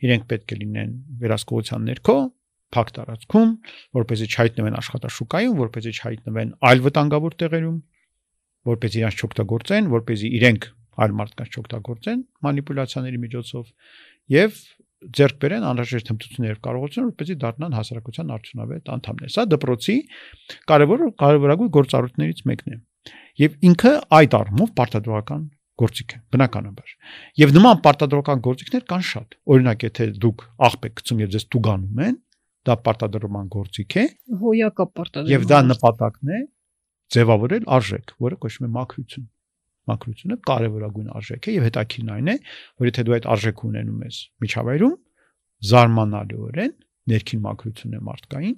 [0.10, 2.16] իրենք պետք է լինեն վերահսկողության ներքո,
[2.76, 3.54] փակ տարածքում,
[4.00, 7.78] որպեսզի չհայտնվեն աշխատաշուկայում, որպեսզի չհայտնվեն այլ վտանգավոր տեղերում,
[8.70, 10.68] որպեսզի իրանք չօգտագործեն, որպեսզի իրենք
[11.00, 13.74] այլ մարդկանց չօգտագործեն մանիպուլյացիաների միջոցով
[14.36, 14.60] եւ
[15.00, 19.96] ձեռք բերեն անհրաժեշտ հմտություններ եւ կարողություն, որպեսզի դառնան հասարակության արդյունավետ անդամներ։ Սա դպրոցի
[20.72, 22.80] կարևոր կարևորագույն գործառույթներից մեկն է։
[23.40, 25.46] Եվ ինքը այդ առումով պարտադրական
[25.80, 26.96] գործիք է, բնականաբար։
[27.40, 32.02] Եվ նման պարտադրական գործիքներ կան շատ։ Օրինակ, եթե դուք աղբ եք գցում եւ ձեզ տուգանում
[32.10, 32.18] են,
[32.68, 34.06] դա պարտադրման գործիք է
[34.44, 36.40] հոյակապ պարտադրում։ եւ դա նպատակն է
[37.16, 39.28] ձևավորել արժեք, որը կոչվում է մակրություն։
[39.90, 42.36] Մակրությունը կարևորագույն արժեք է եւ հետաքրքիրն այն է,
[42.80, 44.98] որ եթե դու այդ արժեքը ունենում ես միջավայրում,
[45.70, 46.76] զարմանալիորեն
[47.10, 48.58] ներքին մակրությունն է մարդկային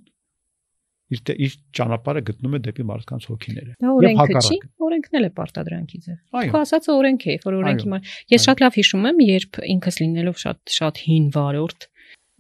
[1.12, 6.00] իր իր ճանապարհը գտնում է դեպի մարդկանց հոգիները։ Դա օրենքը չի, օրենքն էլ է պարտադրանքի
[6.06, 10.00] ձև։ Քո ասածը օրենք է, որ օրենքի մար։ Ես շատ լավ հիշում եմ, երբ ինքս
[10.02, 11.88] լինելով շատ շատ հին վարորդ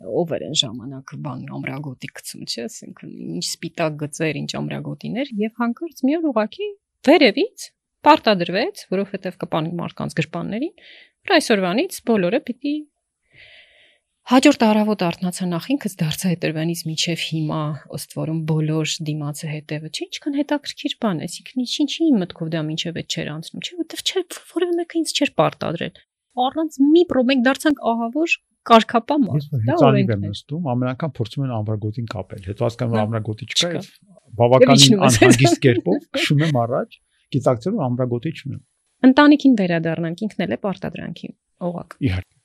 [0.01, 5.61] ով էր այն ժամանակ բան ամրագոտի գցում, չէ՞, ասենք ինչ սպիտակ գծեր, ինչ ամրագոտիներ եւ
[5.61, 6.69] հանկարծ մի օր ուղակի
[7.09, 7.67] վերևից
[8.01, 10.73] պարտադրվեց, որովհետեւ կպանի մարդկանց գրպաններին,
[11.27, 12.75] որ այսօրվանից բոլորը պիտի
[14.31, 17.61] Հաջորդ առավոտ արթնացա նախ ինքս դարձա հետերվանից միջև հիմա
[17.97, 22.99] ըստ որում բոլոր դիմացը հետևը չի ինչքան հետաքրքիր բան է այսինքն ինչի մտքով դա միջև
[23.01, 24.23] այդ չէր անցնում չէ որովհետև չէ
[24.53, 25.99] որևէ մեկը ինձ չէր պարտադրել
[26.45, 28.37] առանց մի պրոմեկ դարձանք ահավոր
[28.69, 32.93] կարկապա ես մարդ դա օրենքն է նստում, ամեն անգամ փորձում են ամրագոտին կապել։ Հետո հասկանում
[32.93, 33.87] Հա, եմ ամրագոտի չկա եւ
[34.41, 36.99] բավականին անհանգիստ կերպով քշում եմ առաջ,
[37.35, 38.61] գիտակցելով ամրագոտի չունեմ։
[39.01, 41.29] ընտանիքին վերադառնանք ինքն էլ է պարտադրանքի
[41.71, 42.35] օղակ Իհարկե։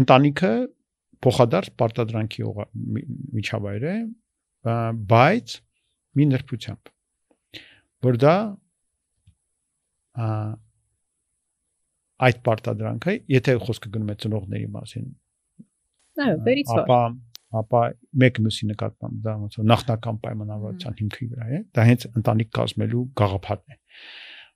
[0.00, 0.52] Ընտանիքը
[1.26, 2.46] փոխադարձ պարտադրանքի
[3.40, 3.96] միջավայր է,
[5.10, 5.56] բայց
[6.20, 6.92] մի նրբությամբ,
[8.06, 8.36] որ դա
[12.26, 15.10] այդ պարտադրանքը, եթե խոսքը գնում է ծնողների մասին,
[16.20, 17.00] այո վերից վար ապա
[17.60, 17.80] ապա
[18.22, 23.00] մեկ մյուսի նկատմամբ դա ոնց որ նախնական պայմանավորվածության հիմքի վրա է դա հենց ընտանիք կազմելու
[23.20, 23.78] գաղափարն է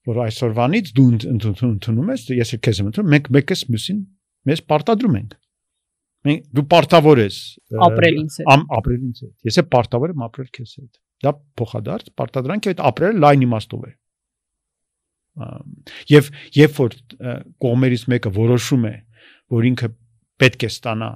[0.05, 3.65] որ այսօրվանից դու ընդ- ընդ- ընդ- ընդունում ես ես էլ քեզ եմ ընդունում մենք մեկս
[3.75, 4.01] մյուսին
[4.51, 5.35] մեզ պարտադրում ենք
[6.29, 7.39] մենք դու պարտավոր ես
[7.89, 10.93] ապրել ինձ հետ ամ ապրել ինձ հետ ես էլ պարտավոր եմ ապրել քեզ հետ
[11.25, 13.93] դա փոխադարձ պարտադրանք է այդ ապրելը լայն իմաստով է
[16.11, 16.97] եւ երբ որ
[17.65, 18.95] կողմերից մեկը որոշում է
[19.55, 19.89] որ ինքը
[20.43, 21.09] պետք է ստանա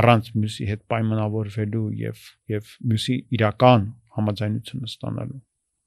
[0.00, 3.86] առանց մյուսի հետ պայմանավորվելու եւ եւ մյուսի իրական
[4.18, 5.40] համաձայնությունը ստանալու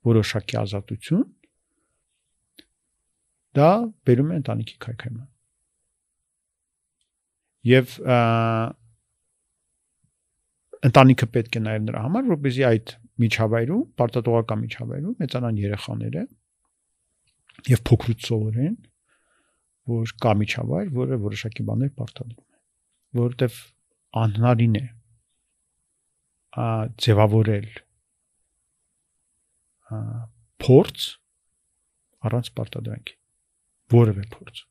[0.09, 1.23] որոշակի ազատություն
[3.59, 3.69] դա
[4.09, 5.29] բերում է ընտանիքի քայքայման
[7.69, 7.97] եւ
[10.89, 16.23] ընտանիքը պետք է նաեւ նրա համար որպեսզի այդ միջավայրում պարտատողական միջավայրում մեծանան երեխաները
[17.69, 18.75] եւ փոքրուց սովորեն
[19.93, 22.59] որ կա միջավայր, որը որոշակի բաներ պարտադրում է,
[23.19, 23.57] որովհետև
[24.23, 24.85] անհնարին է
[26.63, 26.67] ա
[27.03, 27.71] ձևավորել
[29.93, 30.03] ա
[30.63, 31.09] փորձ
[32.29, 33.17] առանց պարտադրանքի
[33.97, 34.63] որևէ փորձ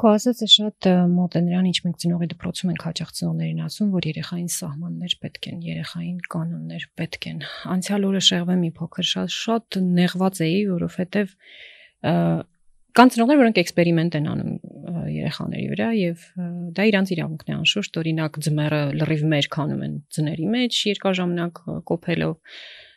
[0.00, 4.06] Քո ասածը շատ մոտ է նրան, ինչ մենք ծնողի դպրոցում ենք հաճախ ծնողներին ասում, որ
[4.08, 7.42] երեխային սահմաններ պետք են, երեխային կանոններ պետք են։
[7.74, 11.36] Անցյալ օրը շեղվեմ մի փոքր շատ շատ նեղված էի, որովհետև
[12.02, 14.56] կան ծնողներ, որոնք էքսպերիմենտ են անում
[15.12, 16.24] երեխաների վրա եւ
[16.76, 21.62] դա իրանց իրավունքն է անշուշտ, օրինակ ձմեռը լրիվ մեր քանում են ձների մեջ երկար ժամանակ
[21.88, 22.34] կոփելով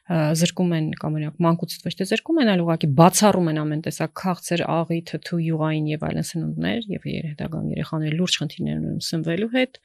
[0.06, 4.12] զրկում են կամ օրինակ մանկուց ոչ թե զրկում են, այլ ուղղակի բացառում են ամեն տեսակ
[4.22, 9.80] քաղցր, աղի, թթու, յուղային եւ այլն սնունդներ եւ հետագայում երեխաների լուրջ խնդիրներ ունեն սնվելու հետ,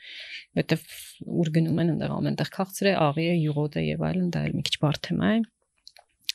[0.61, 0.85] որտեվ
[1.41, 4.59] ուր գնում են այնտեղ ամենտեղ քաղցր է, աղի է, յուղոտ է եւ այլն, դա էլ
[4.61, 5.41] մի քիչ բարդ թեմա է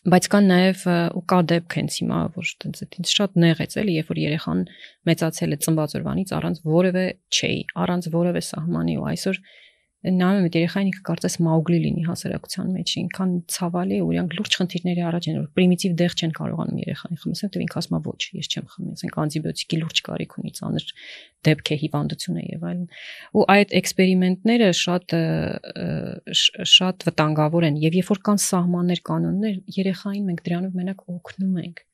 [0.05, 0.81] բայց կան նաև
[1.17, 4.59] ու կա դեպք հենց հիմա որ տենց ինձ շատ նեղեց էլի երբ որ երեխան
[5.09, 9.39] մեծացել է ծնված օրվանից առանց որևէ չէի առանց որևէ սահմանի ու այսօր
[10.05, 15.03] նայում եմ երեխային ինքը կարծես մաուգլի լինի հասարակության մեջ ինքան ցավալի ու իրանք լուրջ խնդիրների
[15.09, 18.49] առաջ են որ պրիմիտիվ դեղ չեն կարողանում երեխային խմել դե ինքը ասում է ոչ ես
[18.55, 20.85] չեմ խմի ասենք անտիբիոտիկի լուրջ կարիք ունի ծանր
[21.45, 22.85] դեպք է հիվանդություն է եւ այլն
[23.35, 25.17] ու այդ էքսպերիմենտները շատ
[26.75, 31.85] շատ վտանգավոր են եւ երբ որ կան սահմաններ կանոններ երեխային մենք դրանով մենակ օգնում ենք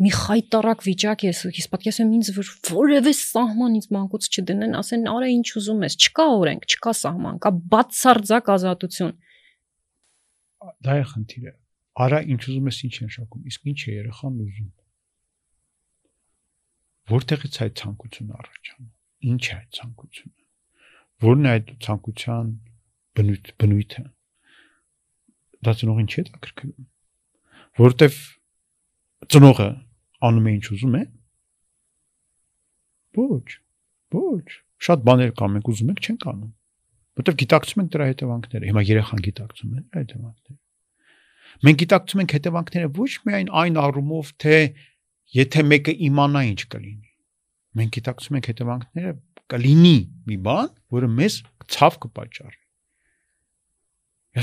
[0.00, 5.28] մի խայտարակ վիճակ ես, ես պատկերացնում ինձ որ որևէ սահման ինձ մանկուց չդնեն, ասեն արա
[5.32, 9.12] ինչ ուզում ես, չկա օրենք, չկա սահման, կա բացարձակ ազատություն։
[10.82, 11.52] Դա է խնդիրը։
[12.02, 14.70] Արա ինչ ուզում ես, ինչ են շակում, իսկ ինչ է երեխան ուզում։
[17.12, 18.90] Որտեղից այդ ցանկությունը առաջանում։
[19.32, 20.38] Ինչ է այդ ցանկությունը։
[21.22, 22.52] Որն է այդ ցանկության
[23.18, 24.04] բնույթ բնույթը։
[25.62, 26.86] Դա ծնողին չի կրկնում։
[27.82, 28.16] Որտեվ
[29.30, 29.68] ծնողը
[30.26, 31.02] անում է ինչ ուզում է։
[33.22, 33.48] Ոչ։
[34.16, 34.48] Ոչ։
[34.82, 36.52] Շատ բաներ կան, մենք ուզում ենք, չենք անում։
[37.12, 40.60] Որտեվ գիտակցում ենք դրա հետևանքները։ Հիմա երեխան գիտակցում է այդ հետևանքները։
[41.62, 44.56] Մենք գիտակցում ենք հետևանքները ոչ միայն այն առումով, թե
[45.36, 47.10] եթե մեկը իմանա ինչ կլինի։
[47.78, 49.12] Մենք գիտակցում ենք հետևանքները
[49.52, 49.98] կլինի
[50.28, 51.36] մի բան, որը մեզ
[51.72, 52.60] ցավ կպաճառի։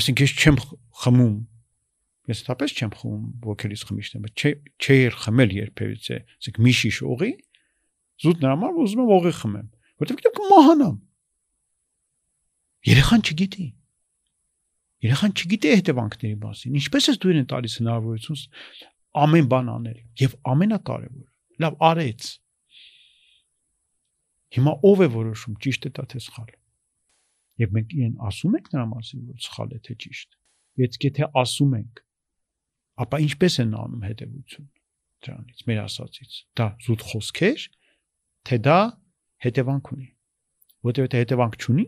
[0.00, 0.58] Այսինքն ես չեմ
[1.02, 1.36] խմում
[2.30, 4.50] Ես թապես չեմ խմում ոգելից խմիչներ, բայց չէ
[4.86, 7.30] չէր խմել երբևիցե, ասենք մի շիշ օղի,
[8.22, 9.68] զուտ նրա համար ուզում եմ օղի խմեմ,
[10.00, 10.96] որովհետև գիտեմ կմահանամ։
[12.90, 13.66] Երեխան չգիտի։
[15.00, 18.40] Երեխան չգիտի հետևանքների մասին։ Ինչպես է դու իրեն տալիս հնարավորություն
[19.20, 21.28] ամեն բան անել եւ ամենակարևորը,
[21.64, 22.28] լավ արեց։
[24.50, 26.50] Հիմա ով է որոշում ճիշտ է դա թե սխալ։
[27.60, 30.38] Եվ մենք իրեն ասում ենք նրա մասին, որ սխալ է թե ճիշտ։
[30.80, 32.02] Եթե եթե ասում ենք,
[33.04, 34.68] ապա ինչպես են անում հետևություն
[35.24, 37.64] դրանից մեր ասածից դա զուտ խոսքեր
[38.50, 38.78] թե դա
[39.46, 40.08] հետևանք ունի
[40.88, 41.86] որտեղ եթե հետևանք չունի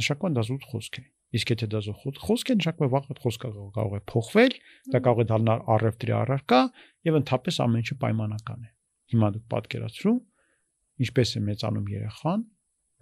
[0.00, 3.20] նշանակում դա զուտ խոսք է իսկ եթե դա զուտ խոսք է նշանակում է վաղ այդ
[3.24, 4.56] խոսքը կարող է փոխվել
[4.94, 6.60] դա կարող է դառնալ առևտրի առարկա
[7.08, 8.70] եւ ընդհանրապես ամեն ինչը պայմանական է
[9.14, 10.16] հիմա դուք պատկերացրու
[11.04, 12.44] ինչպես է մեծանում երեխան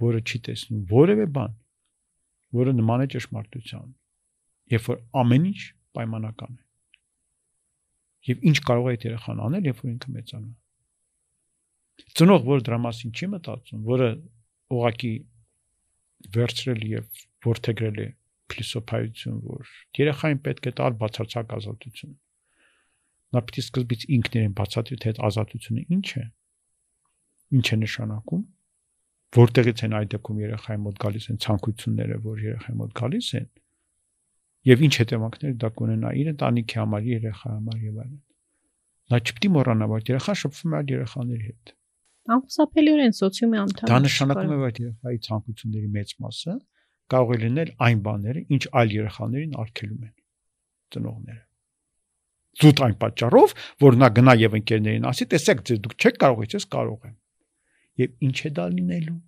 [0.02, 1.56] որը չի տեսնում որևէ բան
[2.56, 3.92] որը նման է ճշմարտության
[4.72, 5.60] երբ որ ամեն ինչ
[5.96, 6.61] պայմանական է
[8.28, 10.50] եւ ինչ կարող է այդ երեխան անել, երբ որ ինքը մեծանա։
[12.18, 14.08] Ծնող, որ դրա մասին չի մտածում, որը
[14.72, 15.12] ուղակի
[16.36, 18.06] վերցրել եւ որթեգրել է
[18.52, 22.16] փիլիսոփայություն, որ երեխային պետք է տալ բացարձակ ազատություն։
[23.32, 26.24] Նա պիտի սկզբից ինքն իրեն բացատրի, թե այդ ազատությունը ինչ է։
[27.58, 28.42] Ինչ է նշանակում
[29.32, 33.46] որտեղից են այդ դեպքում երեխայի մոտ գալիս են ցանկությունները, որ երեխայի մոտ գալիս են,
[34.68, 38.18] եւ ինչ հետևանքներ դա կունենա իր ընտանիքի համար, երեխայի համար եւ այլն։
[39.12, 41.72] Նա չպետք է մոռանա, որ երեխան շփվում է այլ երեխաների հետ։
[42.32, 46.54] Անխուսափելիորեն սոցիումի անդամ։ Դա նշանակում է, որ երեխայի ցանկությունների մեծ մասը
[47.12, 50.14] կարող է լինել այն բաները, ինչ այլ երեխաներին արգելում են
[50.92, 51.42] ծնողները
[52.62, 57.06] զուտ այն պատճառով, որ նա գնա եւ ընկերներին ասի, տեսեք, դուք չեք կարող, ես կարող
[57.08, 57.14] եմ։
[58.02, 59.20] Եվ ինչ է դա լինելու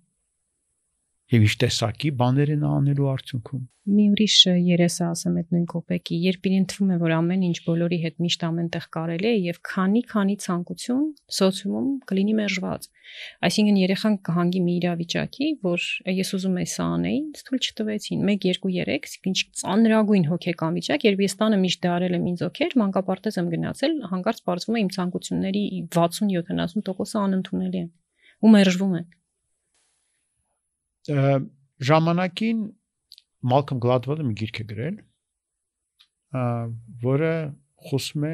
[1.33, 6.47] եւ ինչ տեսակի բաներ են անելու արդյունքում։ Մի ուրիշ երեսը ասեմ այդ նույն կոպեկի, երբ
[6.49, 11.03] իրեն թվում է, որ ամեն ինչ բոլորի հետ միշտ ամենտեղ կարելի է եւ քանի-քանի ցանկություն
[11.37, 12.87] սոցիումում կլինի մերժված։
[13.45, 15.85] Այսինքն երեխան կհանգի մի իրավիճակի, որ
[16.17, 18.23] ես ուզում եմ սա անեի, թույլ չտվեցին.
[18.25, 22.77] 1 2 3, ինչ ծանրագույն հոգեկան վիճակ, երբ ես տանը միշտ դարել եմ ինձ օքեր,
[22.81, 25.63] մանկապարտեզ եմ գնացել, հանկարծ բարձվում է իմ ցանկությունների
[25.93, 27.93] 60-70%-ը անընդունելի են
[28.45, 29.05] ու մերժվում են
[31.05, 32.65] ժամանակին
[33.45, 34.97] Malcolm Gladwell-ը մի գիրք է գրել,
[37.05, 37.31] որը
[37.89, 38.33] խոսում է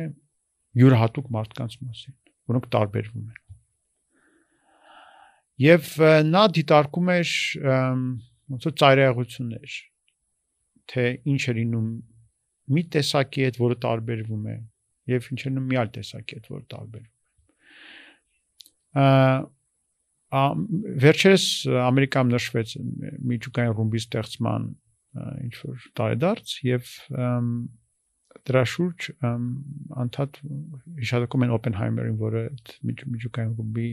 [0.81, 2.15] յուրահատուկ մարդկանց մասին,
[2.51, 3.39] որոնք տարբերվում են։
[5.61, 5.89] Եվ
[6.31, 9.79] նա դիտարկում էր ոնց որ ծայրահեղություններ,
[10.91, 11.89] թե ինչ է լինում
[12.71, 14.55] մի տեսակի հետ, որը տարբերվում է,
[15.11, 17.19] եւ ինչ է լինում մի այլ տեսակի հետ, որը տարբերվում է
[20.31, 21.45] վերջերս
[21.81, 22.73] Ամերիկայում նշվեց
[23.31, 24.67] միջուկային ռումբի ստեղծման
[25.43, 26.91] ինչ որ տարեդարձ եւ
[28.47, 29.07] դրա շուրջ
[30.01, 30.39] անդադ
[31.01, 32.43] հիշատակում են Օպենհայմերին, որը
[32.87, 33.89] միջուկային ռումբի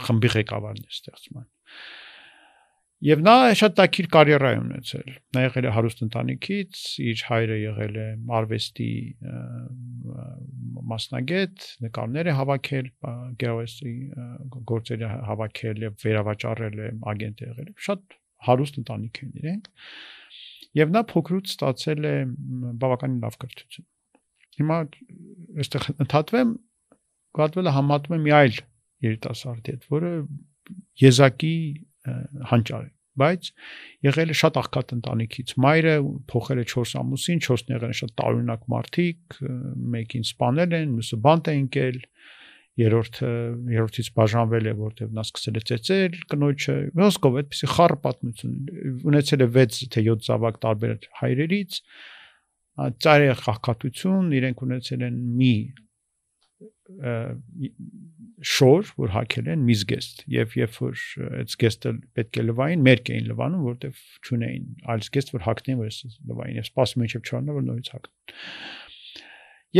[0.00, 1.46] խմբի ղեկավարն է ստեղծման։
[3.00, 7.94] Եվ նա շատ տակիր կարիերա է ունեցել։ Նա եղել է հարուստ ընտանիքից, իր հայրը եղել
[7.96, 8.88] է արվեստի
[10.90, 12.90] մասնագետ, նկարներ է հավաքել,
[13.40, 13.94] գերոսի
[14.72, 18.16] գործերը հավաքել եւ վերավաճառել է, ագենտ է եղել։ Շատ
[18.50, 19.70] հարուստ ընտանիք են իրենք։
[20.80, 22.14] Եվ նա փոքրուց ստացել է
[22.84, 23.88] բավականին լավ կրթություն։
[24.60, 24.76] Հիմա
[25.64, 26.52] այստեղ ընդհատվեմ,
[27.40, 28.56] գտվել է համատում է մի այլ
[29.06, 30.12] երիտասարդի հետ, որը
[31.00, 31.54] եզակի
[32.50, 32.90] հանճար է
[33.20, 33.48] բայց
[34.06, 35.94] եղել է շատ աղքատ ընտանիքից մայրը
[36.30, 39.40] փոխել է 4 ամուսին 4-ն եղել են շատ տարօրինակ մարդիկ
[39.94, 41.98] մեկին սպանել են մյուսը բանտ է ընկել
[42.80, 43.30] երրորդը
[43.74, 48.54] երրորդից բաժանվել է որտեղ նա սկսել է ծեծել կնոջը ոսկով այդպեսի խառը պատմություն
[49.10, 51.80] ունեցել է 6 թե 7 զավակ տարբեր հայրերից
[53.04, 55.54] ծայրի խախկատություն իրենք ունեցել են մի
[58.40, 61.02] շոր, որ հակել են միզգեստ եւ երբ որ
[61.40, 64.64] այդ զգեստը պետք է լվային, մերկ էին լվանում, որտեվ չունեին
[64.94, 65.98] այլ զգեստ, որ հակնեն, որ
[66.30, 68.14] լվային եւ սպասում էին չփչանա, որ նորից հակն։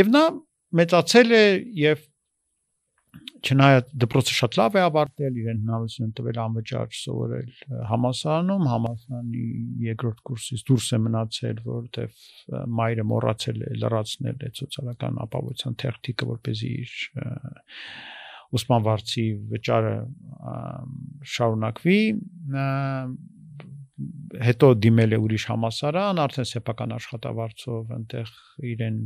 [0.01, 0.23] Եվ նա
[0.81, 1.43] մեծացել է
[1.81, 2.07] եւ
[3.41, 7.49] չնայած դպրոցը շատ լավ է ավարտել, իրեն հնարավորություն տվել անվճար սովորել
[7.89, 9.45] համասարանում, համասարանի
[9.87, 12.21] երկրորդ կուրսից դուրս է մնացել, որովհետև
[12.79, 16.95] մայրը մոռացել է լրացնել այդ սոցիալական ապահովության թերթիկը, որպեսզի իր
[18.55, 19.95] ուսման վարձի վճարը
[21.33, 21.99] շարունակվի
[24.41, 28.29] հետո դիմել է ուրիշ համասարան, արդեն սեփական աշխատավարձով այնտեղ
[28.71, 28.97] իրեն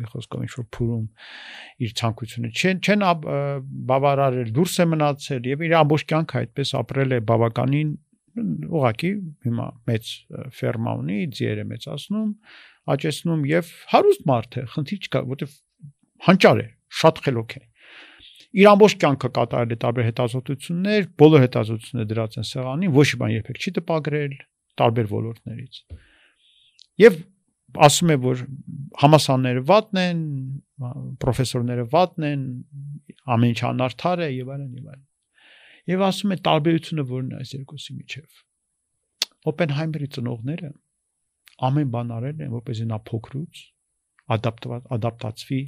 [0.00, 1.04] մի խոսքով ինչ որ փուրում
[1.86, 3.04] իր ցանկությունը չեն չեն
[3.90, 7.92] բավարարել, դուրս է մնացել եւ իր ամբողջ կյանքը այդպես ապրել է բավականին
[8.74, 9.12] ուղակի
[9.46, 10.10] հիմա մեծ
[10.58, 12.32] ֆերմա ունի, ձիեր է մեծացնում,
[12.94, 15.54] աճեցնում եւ հարուստ մարդ է, խնդիր չկա, որովհետեւ
[16.24, 16.66] հանճար է,
[17.04, 17.62] շատ խելոք է
[18.54, 23.32] իր ամբողջ կյանքը կատարել է տարբեր հետազոտություններ, բոլոր հետազոտությունները դրած են սեղանին, ոչ մի բան
[23.34, 24.36] երբեք չի տպագրել
[24.78, 25.80] տարբեր ոլորտներից։
[27.02, 27.18] Եվ
[27.88, 28.44] ասում է, որ
[29.02, 30.22] համասանները վատն են,
[31.24, 32.46] պրոֆեսորները վատն են,
[33.34, 35.04] ամեն ինչ անարդար է եւ այլն եւ այլն։
[35.90, 38.42] Եվ ասում է տարբերությունը որն է այս երկուսի միջև։
[39.50, 40.70] Օպենհայմերի ծնողները
[41.68, 43.64] ամեն բան արել են, որպեսզի նա փոքրուց
[44.34, 45.60] ադապտված ադապտացվի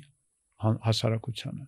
[0.87, 1.66] հասարակությանը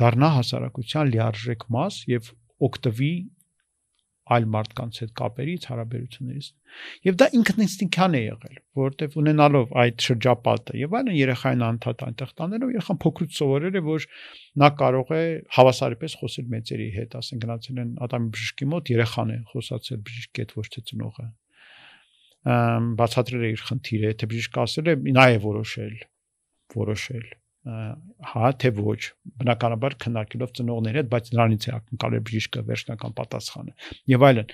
[0.00, 2.30] դառնա հասարակության լիարժեք մաս եւ
[2.68, 3.14] օգտվի
[4.24, 6.46] այլ մարդկանց հետ կապերից, հարաբերություններից։
[7.04, 12.72] Եվ դա ինքնինստինքյան է եղել, որովհետև ունենալով այդ շրջապատը եւ այլն երեխային անդադ այնտեղ տանելով
[12.74, 14.08] երեխան փոքրուց սովորել է, որ
[14.64, 15.22] նա կարող է
[15.58, 20.58] հավասարապես խոսել մեծերի հետ, ասեն գնացել են ադամի բժշկի մոտ, երեխան է խոսացել բժշկի հետ
[20.64, 21.30] ոչ թե ծնողը։
[22.54, 25.96] Ամ բացատրել է իր խնդիրը, եթե բժիշկը ասել է, նա է որոշել,
[26.74, 27.32] որոշել
[27.64, 28.98] հա թե ոչ
[29.40, 33.72] բնականաբար քննարկելով ծնողների հետ բայց նրանից է ակնկալել բժիշկը վերջնական պատասխանը
[34.14, 34.50] եւ այլն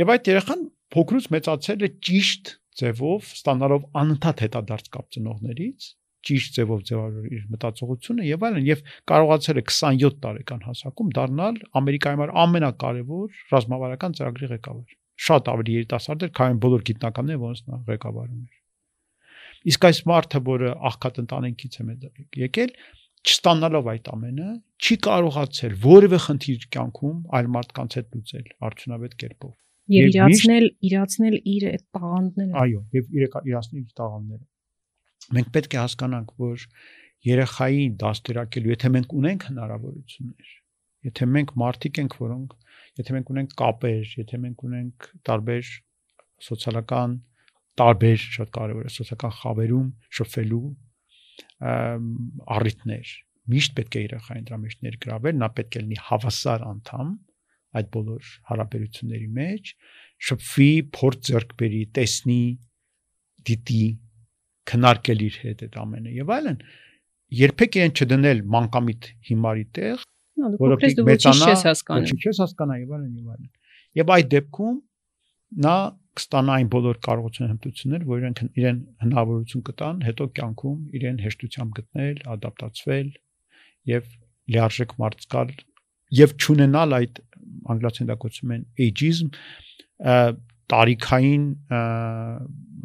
[0.00, 0.66] եւ այդ երեխան
[0.96, 5.88] փոքրուց մեծացել է ճիշտ ձևով ստանալով անընդհատ հետադարձ կապ ծնողներից
[6.28, 12.18] ճիշտ ձևով ձևավորել իր մտածողությունը եւ այլն եւ կարողացել է 27 տարեկան հասակում դառնալ ամերիկայի
[12.18, 14.96] համար ամենակարևոր ռազմավարական ծրագրի ղեկավար
[15.30, 18.59] շատ ավելի երիտասարդ էր քան բոլոր գիտնականները որոնց նա ղեկավարում էր
[19.68, 21.84] Իսկ այս մարդը, որը աղքատ ընտանիքից է
[22.40, 22.70] եկել,
[23.20, 24.50] չստանալով այդ ամենը,
[24.80, 29.52] չի կարողացել որևէ խնդիր կյանքում այլ մարդկանց հետ լուծել արդյունավետ կերպով։
[29.90, 33.12] Եվ իրացնել, իրացնել իր այդ տաղանդները։ Այո, եւ
[33.50, 34.44] իրացնել իր տաղանդները։
[35.36, 36.64] Մենք պետք է հասկանանք, որ
[37.30, 40.52] երեխայի դաստիարակելու, եթե մենք ունենք հնարավորություններ,
[41.10, 42.54] եթե մենք մարդիկ ենք, որոնք,
[43.00, 45.72] եթե մենք ունենք կապեր, եթե մենք ունենք տարբեր
[46.48, 47.18] սոցիալական
[47.80, 49.88] տարբեր շատ կարևոր է սոցիալական խավերում
[50.20, 50.68] շփվելու
[52.60, 53.16] առիթներ
[53.50, 57.10] միշտ պետք է երեխային դրա մեջ ներգրավել, նա պետք է լինի հավասար անդամ
[57.80, 59.72] այդ բոլոր հարաբերությունների մեջ,
[60.30, 62.44] շփվի, փորձ ձեռք բերի, տեսնի,
[63.50, 63.84] դիտի,
[64.70, 66.58] քննարկել իր հետ այդ ամենը եւ այլն։
[67.40, 70.04] Երբեք իրեն չդնել մանկամիտ հիմարի տեղ,
[70.60, 73.50] որովհետեւ մեծանա, չես հասկանում։ Չես հասկանա եւ այլն եւ այլն։
[74.00, 74.76] Եվ այդ դեպքում
[75.66, 75.76] նա
[76.18, 82.22] կստանա այն բոլոր կարողությունները հմտություններ, որ իրենք իրեն հնարավորություն կտան հետո կյանքում իրեն հեշտությամբ գտնել,
[82.34, 83.10] ադապտացվել
[83.90, 84.08] եւ
[84.50, 85.52] լիարժեք մարդ զգալ
[86.20, 87.20] եւ ճանենալ այդ
[87.70, 89.30] անգլացիներեն դա կոչվում են ageism
[90.70, 91.44] տարիքային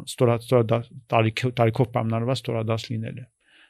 [0.06, 3.26] ստորացած տարիք տարիքով պայմանավորված ստորադաս լինելը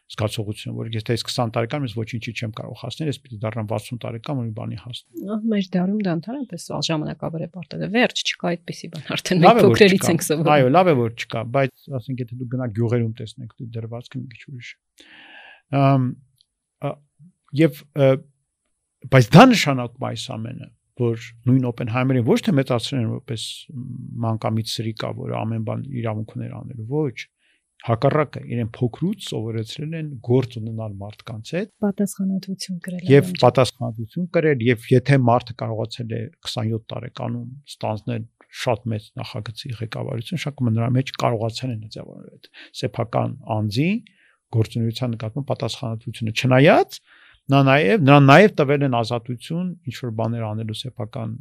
[0.06, 4.00] զգացողությունը, որ եթե ես 20 տարեկան ես ոչինչի չեմ կարող հասնել, ես պիտի դառնամ 60
[4.04, 8.90] տարեկան ու մի բանի հասնեմ։ Մեր դարում դա ընդհանրապես ժամանակավոր է պարտադիր։ Վերջ չկա այդպեսի
[8.92, 12.48] բան, արդեն մենք փոքրերից ենք սովորում։ Այո, լավ է որ չկա, բայց ասենք եթե դու
[12.54, 15.10] գնա գյուղերում տեսնեք դու դրվածքը մի քիչ ուրիշ է։
[15.82, 16.06] Ամ
[17.56, 17.82] եւ
[19.06, 20.68] բայց դա նշանակում այս ամենը,
[21.00, 23.42] որ նույն Օպենհայմերին ոչ թե մեծացրեն որպես
[24.26, 27.16] մանկամիտ սրիկա, որ ամեն բան իրավունք ուներ անելու, ոչ
[27.86, 34.88] հակառակը իրեն փոքրուց սովորեցրել են գործ ունենալ մարդկանց հետ պատասխանատվություն կրել եւ պատասխանատվություն կրել եւ
[34.92, 38.24] եթե մարդը կարողացել է 27 տարեկանում ստանձնել
[38.56, 42.50] շատ մեծ նախագծի ղեկավարություն շատ նրա մեջ կարողացան են ձևավորել այդ
[42.80, 43.88] սեփական անձի
[44.56, 47.00] գործունեության նկատմամբ պատասխանատվությունը չնայած
[47.52, 51.34] նա նաև նրան նաև տվել են ազատություն ինչ որ բաներ անելու սեփական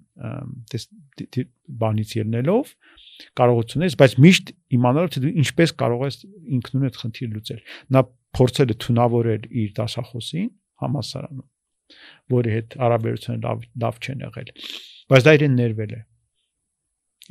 [1.82, 2.74] բանից ելնելով
[3.40, 6.18] կարողությունից, բայց միշտ իմանալով թե դու ինչպես կարող ես
[6.58, 7.62] ինքնուն այդ խնդիրը լուծել։
[7.96, 8.02] Նա
[8.36, 10.50] փորձել է թունավորել իր դասախոսին
[10.86, 11.48] համասարանում,
[12.36, 14.52] որի հետ հարաբերությունը լավ լավ չեն եղել։
[15.06, 16.02] Բայց դա իրեն ներվել է։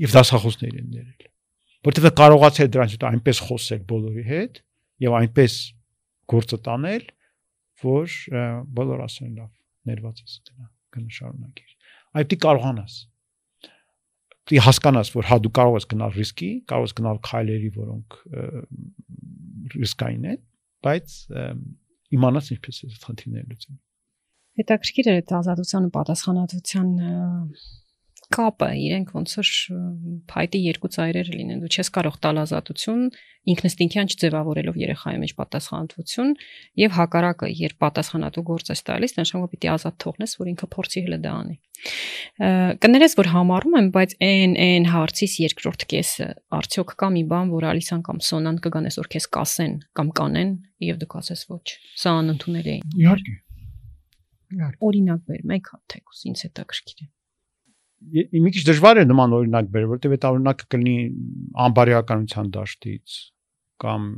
[0.05, 1.31] Եվ դասախոսներին են ներել։
[1.85, 4.61] Որտեւ կարողացել դրանից հետո այնպես խոսել բոլորի հետ
[5.05, 5.57] եւ այնպես
[6.33, 7.03] գործը տանել,
[7.85, 8.15] որ
[8.79, 9.51] բոլոր ասեն լավ,
[9.91, 11.75] ներված ես գնա, կնշարունակիր։
[12.15, 12.95] Այդ դի կարողանաս։
[14.51, 18.17] Դի հասկանաս, որ հա դու կարող ես գնալ ռիսկի, կարող ես գնալ քայլերի, որոնք
[19.75, 20.41] ռիսկային են,
[20.85, 21.15] բայց
[22.19, 23.79] իմանաս ինչպես է խնդիրները լուծել։
[24.61, 26.91] Հետաքրքիր է այդ ազատության ու պատասխանատվության
[28.35, 29.51] կապը իրենք ոնց որ
[30.31, 33.05] փայտի երկու ծայրերը լինեն դու չես կարող տալ ազատություն
[33.55, 36.31] ինքնստինքյան չձևավորելով երեխայի մեջ պատասխանատվություն
[36.81, 41.19] եւ հակառակը երբ պատասխանատու գործ ես տալիս նշանակում պիտի ազատ թողնես որ ինքը փորձի հələ
[41.25, 41.57] դա անի
[42.85, 46.29] կներես որ համառում եմ բայց այն այն հարցից երկրորդ կեսը
[46.59, 50.55] արդյոք կա մի բան որ Ալիսան կամ Սոնան կգան այսօր քեզ կասեն կամ կանեն
[50.89, 51.67] եւ դու կասես ոչ
[52.01, 53.37] սա անընդունել է իհարկե
[54.55, 57.11] իհարկե օրինակ բեր մեկ հատ թեկուս ինձ հետաքրքիր է
[58.13, 60.97] մի քիչ դժվար է նման օրինակ բերել, որտեղ այդ օրինակը կլինի
[61.65, 63.19] անբարոյականության դաշտից
[63.85, 64.09] կամ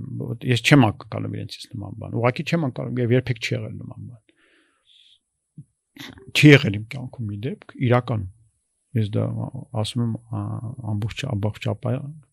[0.47, 4.23] ես չեմ ակալում իրենցից նման բան։ Ուղղակի չեմ ակալում եւ երբեք չի եղել նման բան։
[6.37, 8.33] Չի եղել իմ կյանքում մի դեպք իրականում։
[8.97, 9.25] Ես դա
[9.81, 10.13] ասում եմ
[10.93, 11.67] ամբողջ ամբողջ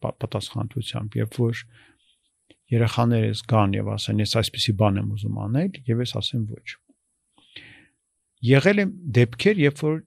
[0.04, 1.64] պատասխանատվությամբ, երբ որ
[2.74, 6.68] երեխաներս գան եւ ասեն, ես այսպեսի բան եմ ուզում անել, եւ ես ասեմ ոչ։
[8.44, 10.00] Եղել եմ դեպքեր, երբ որ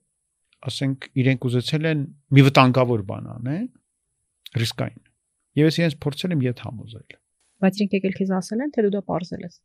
[0.65, 2.03] ասենք իրենք ուզեցել են
[2.33, 3.65] մի վտանգավոր բան անեն,
[4.57, 5.03] ռիսկային։
[5.57, 7.17] Եվ ես իրենց փորձել եմ իդ համոզել։
[7.57, 9.55] Բայց իրենք եկել քեզ ասել են, թե դու դա parzել ես։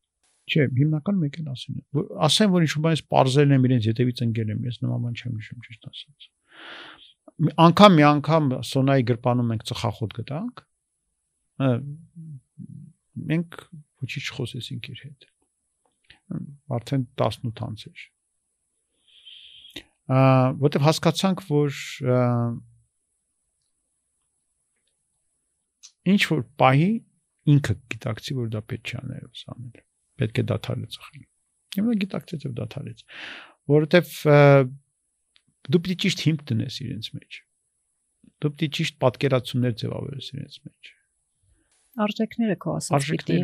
[0.52, 1.80] Չէ, հիմնականում եկել ասեն։
[2.26, 5.66] Ասեն, որ ինչ-որ բանից parzելն եմ իրենց յետևից ընկել եմ, ես նման բան չեմ հիշում
[5.66, 6.28] ճիշտ ասած։
[7.62, 10.64] Անկամ մի անգամ Սոնայի գրպանում մենք ծխախոտ գտանք։
[13.32, 13.60] Մենք
[14.02, 15.28] ոչինչ խոսեցինք իր հետ։
[16.78, 18.04] Արդեն 18 անց էր
[20.62, 21.80] որտեվ հասկացանք, որ
[26.12, 26.90] ինչ որ պահի
[27.52, 29.84] ինքը գիտակցի, որ դա պետք չի անել ուսանել։
[30.22, 31.22] Պետք է դաթարը ծխել։
[31.72, 33.04] Եվ նա գիտակցեց եւ դաթարեց,
[33.72, 34.16] որովհետեւ
[35.72, 37.38] դու պիտի ճիշտ հիմք դնես իրենց մեջ։
[38.42, 40.92] Դու պիտի ճիշտ պատկերացումներ ձևավորես իրենց մեջ
[42.00, 43.38] արժեքները քո ասած պիտի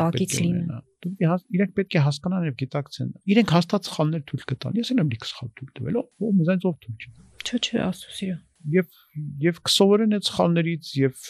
[0.00, 1.12] տակից լինեն։ Դու
[1.56, 5.26] իրենք պետք է հասկանան եւ գիտակցեն։ Իրենք հաստատ սխալներ թույլ կտան։ Ես էլ եմ լիք
[5.30, 7.12] սխալ թույլ տվել, ով մեզանից ով թույլ չի։
[7.44, 8.36] Չէ, չէ, ասուսիա։
[8.74, 9.00] Եվ
[9.44, 11.24] եւ կսովորեն այդ սխալներից եւ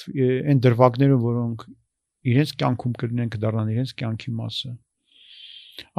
[0.54, 1.64] այն դրվագները, որոնք
[2.34, 4.74] իրենց կյանքում կլինեն կդառնան իրենց կյանքի մասը։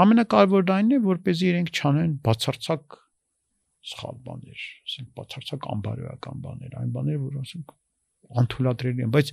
[0.06, 2.96] Ամենակարևորն այն է, որպեսզի իրենք չանեն բացարձակ
[3.86, 7.74] սխալ բաներ, ասենք բացարձակ անբարոյական բաներ, այն բաներ, որ ասենք
[8.42, 9.32] անթույլատրելի են, բայց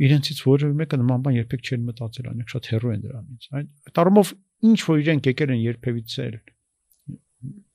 [0.00, 4.32] իրենցից որևէ մեկը նման բան երբեք չեն մտածել, այնք շատ հեռու են դրանից։ Այդ տարումով
[4.72, 6.26] ինչ որ իրենք եկել են երբևիցե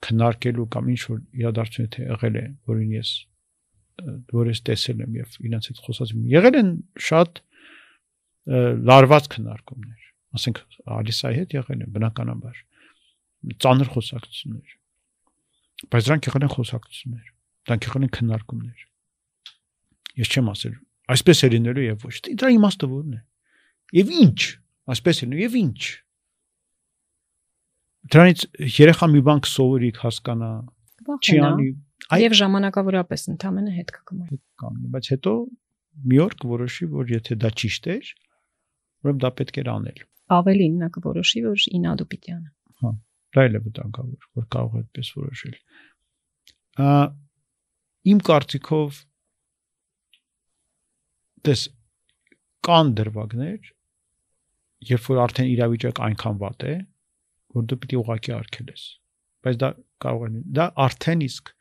[0.08, 3.12] քննարկելու կամ ինչ որ իրադարձություն թե եղել է, որին ես
[4.32, 6.72] որ ես տեսել եմ եւ իրենց հետ խոսած եմ։ Եղել են
[7.08, 7.42] շատ
[8.88, 10.04] լարված քննարկումներ,
[10.38, 10.62] ասենք
[10.98, 12.62] Ալիսայի հետ եղել են բնականաբար
[13.64, 14.76] ծանր խոսակցություններ։
[15.94, 17.26] Բայց դրանք եղել են խոսակցություններ,
[17.68, 18.86] դրանք եղել են քննարկումներ։
[20.18, 20.78] Ես չեմ ասել
[21.14, 23.22] Այսպես է լինելու եւ ոչ։ Դրա իմաստը ո՞րն է։
[23.98, 24.40] Եվ ինչ,
[24.94, 25.82] այսպես լինելու եւ ինչ։
[28.08, 28.44] Դրանից
[28.78, 30.52] երեխան մի բան կսովորի, հասկանա,
[31.18, 31.68] չի անի
[32.08, 35.32] Եվ ժամանակավորապես ընդամենը հետ կգնա։ Հետ կանգնի, բայց հետո
[36.08, 38.12] մի օր կորոշի, որ եթե դա ճիշտ էր,
[39.04, 40.04] ուրեմն դա պետք էր անել։
[40.38, 42.52] Ավելին նա կորոշի, որ ինադու պիտի անա։
[42.84, 42.92] Հա,
[43.36, 45.58] դա էլ է վտանգավոր, որ կարող է այդպես որոշել։
[46.78, 46.92] Ա
[48.08, 49.02] իմ կարծիքով
[51.46, 51.66] դες
[52.68, 53.68] կան դրվագներ,
[54.92, 56.74] երբ որ արդեն իրավիճակ այնքան վատ է,
[57.58, 58.88] որ դու պիտի ուղակի արկելես։
[59.46, 59.70] Բայց դա
[60.04, 61.54] կարող է դա արդեն իսկ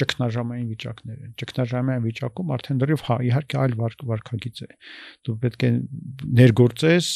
[0.00, 4.68] ճգնաժամային վիճակներ են։ Ճգնաժամային վիճակում արդեն դեռև հա իհարկե այլ վարկ, վարկագիծ է։
[5.28, 5.70] Դու պետք է
[6.40, 7.10] ներգործես,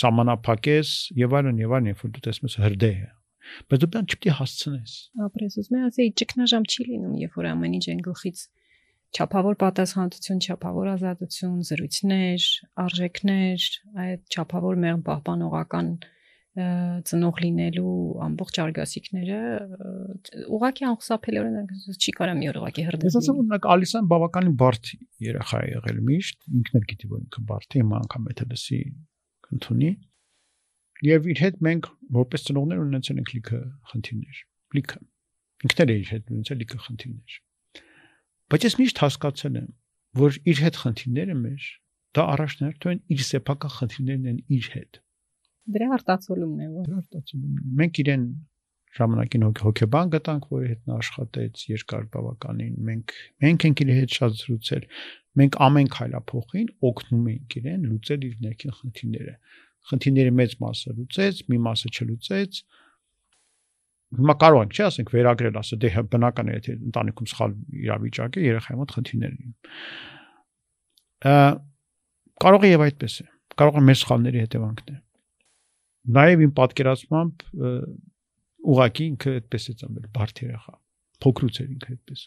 [0.00, 3.10] սահմանափակես եւ այլն եւ այլն, երբ որ դու տեսնում ես հրդեհ է։
[3.68, 4.94] բայց դու բան չպետք է հասցնես
[5.26, 8.42] ապրես ուզում եմ ասեի ճգնաժամ չի լինում երբ որ ամեն ինչ այն գլխից
[9.16, 12.46] չափավոր պատասխանատվություն, չափավոր ազատություն, զրույցներ,
[12.84, 13.66] արժեքներ,
[14.04, 15.90] այդ չափավոր մեղմ պահպանողական
[16.58, 17.94] ծնող լինելու
[18.24, 19.38] ամբողջ արգասիքները
[20.56, 24.90] ուղղակի անխուսափելիորեն չի կարա մի օր ուղղակի հրդեհ։ Ես ասում եմ նա Ալիսան բավականին բարդ
[25.28, 28.80] երեխա է եղել միշտ, ինքն էլ գիտի որ ինքը բարդ է, հիմա անգամ եթե լսի
[29.48, 29.92] կընդունի։
[31.08, 33.60] Եվ իր հետ մենք որպես ծնողներ ունեցել ենք լիքը
[33.92, 34.40] խնդիրներ,
[34.78, 35.04] լիքը։
[35.68, 37.38] Ինքն էլ իր հետ ունեցել լիքը խնդիրներ
[38.48, 39.68] Բայց ես միշտ հասկացել եմ,
[40.18, 41.64] որ իր հետ խնդիրները մեր
[42.16, 45.00] դա առաջնահերթ են իր սեփական խնդիրներն են իր հետ։
[45.68, 48.24] Դրա արտացոլումն է, որ դրա արտացոլումն է։ Մենք իրեն
[48.98, 54.38] ժամանակին հոգեբան գտանք, որի հետ նա աշխատեց երկար բավականին։ Մենք մենք ենք իր հետ շատ
[54.38, 54.86] զրուցել։
[55.38, 59.34] Մենք ամեն քայլափոխին օգնում ենք իրեն լուծել իր ներքին խնդիրները։
[59.88, 62.62] Խնդիրների մեծ մասը լուծեց, մի մասը չլուծեց,
[64.16, 67.50] հիմա կարող ենք, չի ասենք վերագրել, ասը դե բնական է, եթե ընտանիքում սխալ
[67.84, 69.56] իրավիճակ է, երեխայի մոտ խնդիրներ լինում։
[72.38, 73.26] Կարող է եւ այդպես է։
[73.58, 74.96] Կարող է մեր սխալների հետևանքն է։
[76.18, 77.34] Նաեւ իմ պատկերացմամբ
[78.68, 80.74] ուղակի ինքը այդպես է ծնվել, բարդ երեխա։
[81.24, 82.20] Փոքրուց էր ինքը այդպես։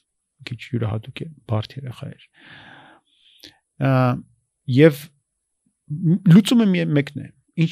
[0.52, 2.24] Քիչ յուրահատուկ է, բարդ երեխա էր։
[4.76, 5.02] Եվ
[6.32, 6.68] լուծումը
[6.98, 7.28] մեկն է։
[7.62, 7.72] Ինչ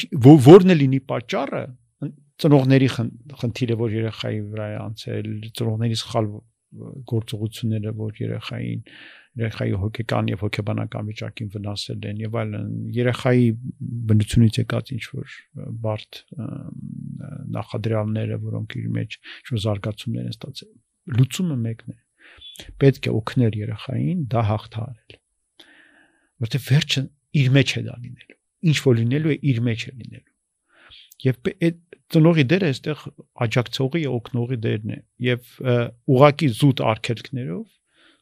[0.49, 1.63] որն է լինի պատճառը,
[2.39, 5.29] ծնողների խնդիրը, որ երեխայի վրա է անցել,
[5.59, 6.29] ծնողների սխալ
[7.09, 8.83] գործողությունները, որ երեխային
[9.39, 13.45] երեխայի հոգեկան եւ հոգեբանական վիճակին վնասել են եւ այլն երեխայի
[14.09, 15.35] բնությունից եկած ինչ որ
[15.85, 16.21] բարդ
[17.57, 20.71] նախադրյալները, որոնք իր մեջ ինչ-որ զարգացումներ են ստացել։
[21.19, 21.99] Լուծումը մեկն է։
[22.83, 25.19] Պետք է օգնել երեխային դա հաղթահարել։
[26.45, 27.05] Որտեւ վերջը
[27.39, 28.37] իր մեջ է դա լինելու։
[28.69, 30.28] Ինչ որ լինելու է իր մեջ է լինելու
[31.25, 33.01] եւ այդ ծնողի դերը այստեղ
[33.45, 34.99] աջակցողի օգնողի դերն է
[35.29, 35.49] եւ
[36.15, 37.65] ուղակի զուտ արգելքներով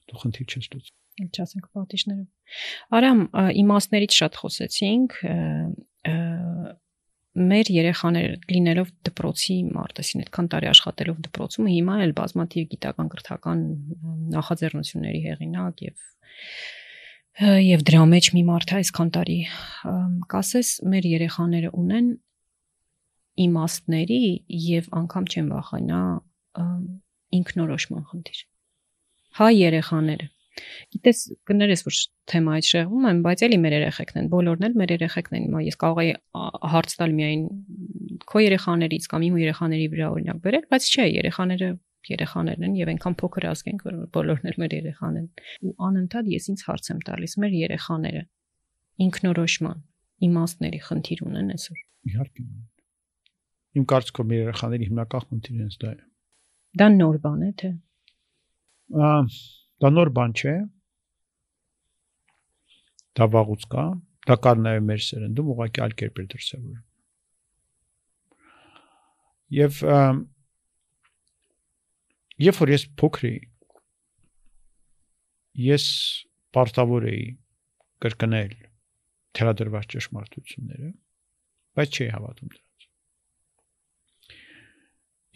[0.08, 3.22] դու խնդիր չես լուծում ինչ ասենք պատիժներով արամ
[3.64, 5.16] իմաստներից շատ խոսեցինք
[7.38, 13.62] մեր երեխաները լինելով դպրոցի մարտեսին այդքան տարի աշխատելով դպրոցում հիմա էլ բազմաթիվ գիտական կրթական
[14.34, 16.08] նախաձեռնությունների հեղինակ եւ
[17.68, 19.38] եւ դրա մեջ մի մարդ է այսքան տարի
[20.34, 22.08] կասես մեր երեխաները ունեն
[23.46, 24.22] իմաստների
[24.68, 26.02] եւ անգամ չեն վախենա
[27.38, 28.42] ինքնորոշման խնդիր։
[29.38, 30.32] Հայ երեխաները
[30.94, 31.98] Գիտես, կներես որ
[32.32, 35.78] թեմայից շեղվում եմ, բայց էլի մեր երեխեքն են, բոլորն էլ մեր երեխեքն են։ Հիմա ես
[35.84, 36.14] կարող եի
[36.74, 37.44] հարց տալ միայն
[38.32, 41.70] քո երեխաներից կամ իմ երեխաների վրա օրինակ բերել, բայց չէ, երեխաները
[42.08, 45.28] երեխաներն են եւ այնքան փոքր ազգ ենք, որ բոլորն էլ մեր երեխան են։
[45.68, 48.24] Ու անընդհատ ես ինձ հարց եմ տալիս, մեր երեխաները
[49.08, 49.84] ինքնորոշման
[50.28, 52.48] իմաստների խնդիր ունեն այսօր։ Իհարկե
[53.76, 56.00] Իմ կարծիքով մեր երեխաների հիմնական խնդիրը հենց դա է։
[56.78, 57.70] Դա նոր բան է, թե։
[58.98, 59.12] Ա
[59.84, 60.56] դա նոր բան չէ։
[63.18, 63.86] Դա վաղուց կա,
[64.30, 66.84] դա կար նաև մեր սերնդում, ուղղակի այլ կերպ էր դրսևորվում։
[69.58, 69.82] Եվ
[72.48, 73.40] երբ որ ես փոքր էի,
[75.68, 75.88] ես
[76.58, 77.26] պարտավոր էի
[78.06, 78.56] կրկնել
[79.38, 80.94] թերադրված ճշմարտությունները,
[81.78, 82.67] բայց չի հավատում դրա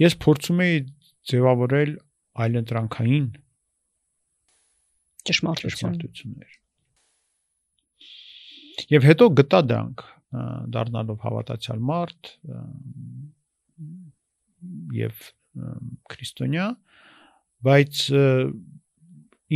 [0.01, 0.77] Ես փորձում էի
[1.31, 1.91] ձևավորել
[2.45, 3.27] այլընտրանքային
[5.29, 6.57] ճշմարտություններ։
[8.91, 10.03] Եվ հետո գտա դրանք
[10.75, 12.31] դառնալով հավատացյալ մարդ
[14.95, 15.25] եւ
[16.13, 16.67] քրիստոնյա,
[17.67, 18.01] բայց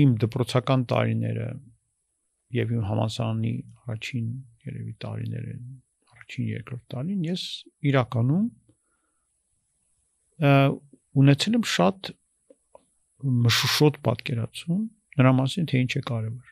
[0.03, 1.47] իմ դպրոցական տարիները
[2.55, 3.53] եւ իմ համասարանի
[3.85, 4.27] առաջին
[4.67, 5.55] երևի տարիները,
[6.13, 7.45] առաջին երկրորդ տարին ես
[7.91, 8.45] իրականում
[10.43, 12.11] ունեցել եմ շատ
[13.45, 14.81] մշուշոտ պատկերացում
[15.19, 16.51] նրա մասին թե ինչ է կարևոր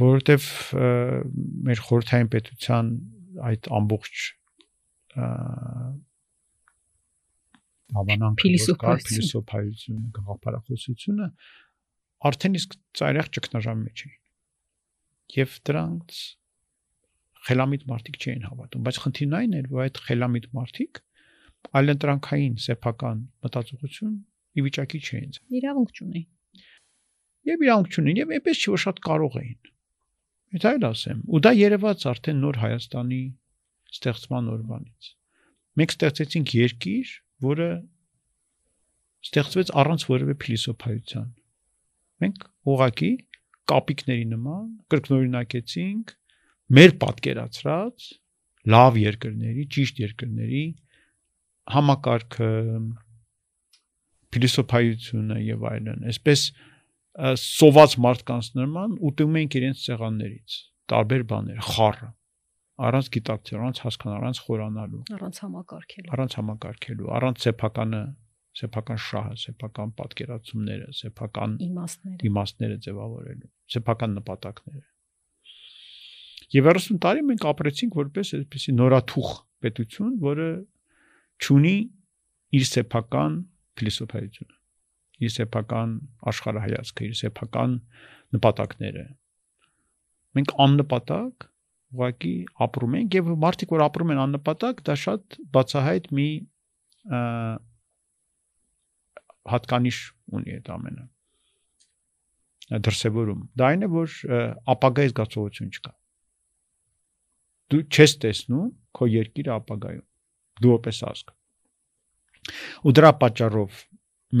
[0.00, 0.48] որովհետև
[1.68, 2.90] մեր խորհրդային պետության
[3.50, 4.24] այդ ամբողջ
[7.96, 11.28] հավանանք փիլիսոփայությունը գաղափարախոսությունը
[12.30, 14.20] արդեն իսկ ծայրահ ճգնաժամի մեջ էին
[15.36, 16.20] եւ դրանց
[17.46, 21.00] խելամիտ մարդիկ չէին հավատում, բայց խնդիրն այն էր, որ այդ խելամիտ մարդիկ
[21.80, 24.14] այլընտրանքային սեփական մտածողություն
[24.56, 26.28] ի վիճակի չէին։ Իրավունք չունեին։
[27.46, 29.70] Եվ իրավունք չունեին, եւ այնպես չի որ շատ կարող էին։
[30.56, 33.22] Եթե այլ ասեմ, ու դա երևաց արդեն նոր Հայաստանի
[33.96, 35.10] ստեղծման օրվանից։
[35.76, 37.14] Մենք ստեղծեցինք երկիր,
[37.46, 37.68] որը
[39.26, 41.28] ստեղծվեց առանց որևէ փիլիսոփայության։
[42.24, 43.10] Մենք ուղակի
[43.72, 46.14] կապիկների նման կրկնօրինակեցինք
[46.74, 48.06] մեր պատկերացրած
[48.66, 50.64] լավ երկրների, ճիշտ երկրների
[51.76, 52.50] համակարգը
[54.34, 56.42] փիլիսոփայությունը եւ այլն այսպես
[57.42, 60.56] սոված մարդկանց նման ուտում են իրենց սեղաններից
[60.92, 62.10] տարբեր բաներ խառը
[62.86, 68.02] առանց գիտակցելու առանց հասկանալու առանց խորանալու առանց համակարգելու առանց համակարգելու առանց սեփականը
[68.56, 74.84] սեփական շահը սեփական պատկերացումները սեփական իմաստները իմաստները ձևավորելու սեփական նպատակները
[76.54, 79.30] Եվ 30 տարի մենք ապրեցինք որպես այսպեսի նորաթուխ
[79.66, 80.50] պետություն, որը
[81.42, 81.76] ճունի
[82.56, 83.40] իր սեփական
[83.76, 84.54] փիլիսոփայությունը,
[85.26, 85.96] իր սեփական
[86.32, 87.74] աշխարհայացքը, իր սեփական
[88.36, 89.04] նպատակները։
[90.38, 91.48] Մենք աննպատակ
[91.96, 92.34] ուղղակի
[92.66, 96.28] ապրում ենք եւ մարդիկ որ ապրում են աննպատակ, դա շատ բացահայտ մի
[99.56, 100.00] հատկանիշ
[100.36, 101.06] ունի այդ ամենը
[102.86, 104.16] դրսևորում։ Դա այն է, որ
[104.74, 105.92] ապագայի զգացողություն չկա
[107.72, 110.06] դու չես տեսնում քո երկիրը ապագայում
[110.62, 111.34] դու որպես ազգ
[112.86, 113.80] ու դրա պատճառով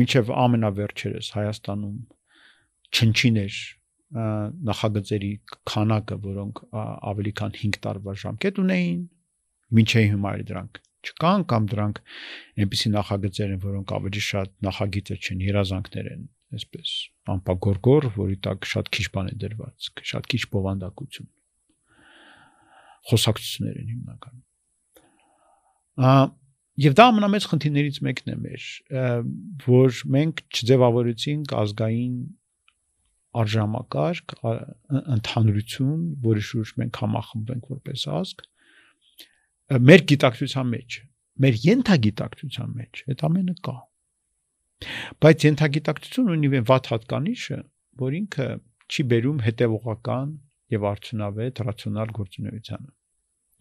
[0.00, 1.96] միջև ամենավերջերս Հայաստանում
[2.96, 3.58] չնչիներ
[4.70, 5.30] նախագծերի
[5.66, 6.62] քանակը, որոնք
[7.10, 9.00] ավելի քան 5 տարվա ժամկետ ունեին,
[9.78, 12.00] միջև հիմա դրանք չկան կամ դրանք
[12.62, 16.22] այնպիսի նախագծեր են, որոնք ավելի շատ նախագիծը չեն, երազանքներ են,
[16.56, 16.94] այսպես
[17.36, 21.30] ամպագորգոր, որի տակ շատ քիչ բան է դրված, շատ քիչ բովանդակություն
[23.10, 24.44] խոսակցություններ են հիմնականում։
[26.76, 28.64] Եվ դա ամենամեծ խնդիրներից մեկն է մեր,
[29.64, 32.16] որ մենք չձևավորեցինք ազգային
[33.40, 34.34] արժամակարգ,
[35.16, 38.44] ընդհանրություն, որի շուրջ մենք համախմբենք որպես ազգ,
[39.88, 40.98] մեր գիտակցության մեջ,
[41.46, 43.76] մեր յենթագիտակցության մեջ, այդ ամենը կա։
[45.24, 47.58] Բայց յենթագիտակցություն ունի վատ հատկանիշը,
[48.04, 48.48] որ ինքը
[48.92, 50.36] չի բերում հետևողական
[50.76, 52.95] եւ արդյունավետ ռացիոնալ գործունեությանը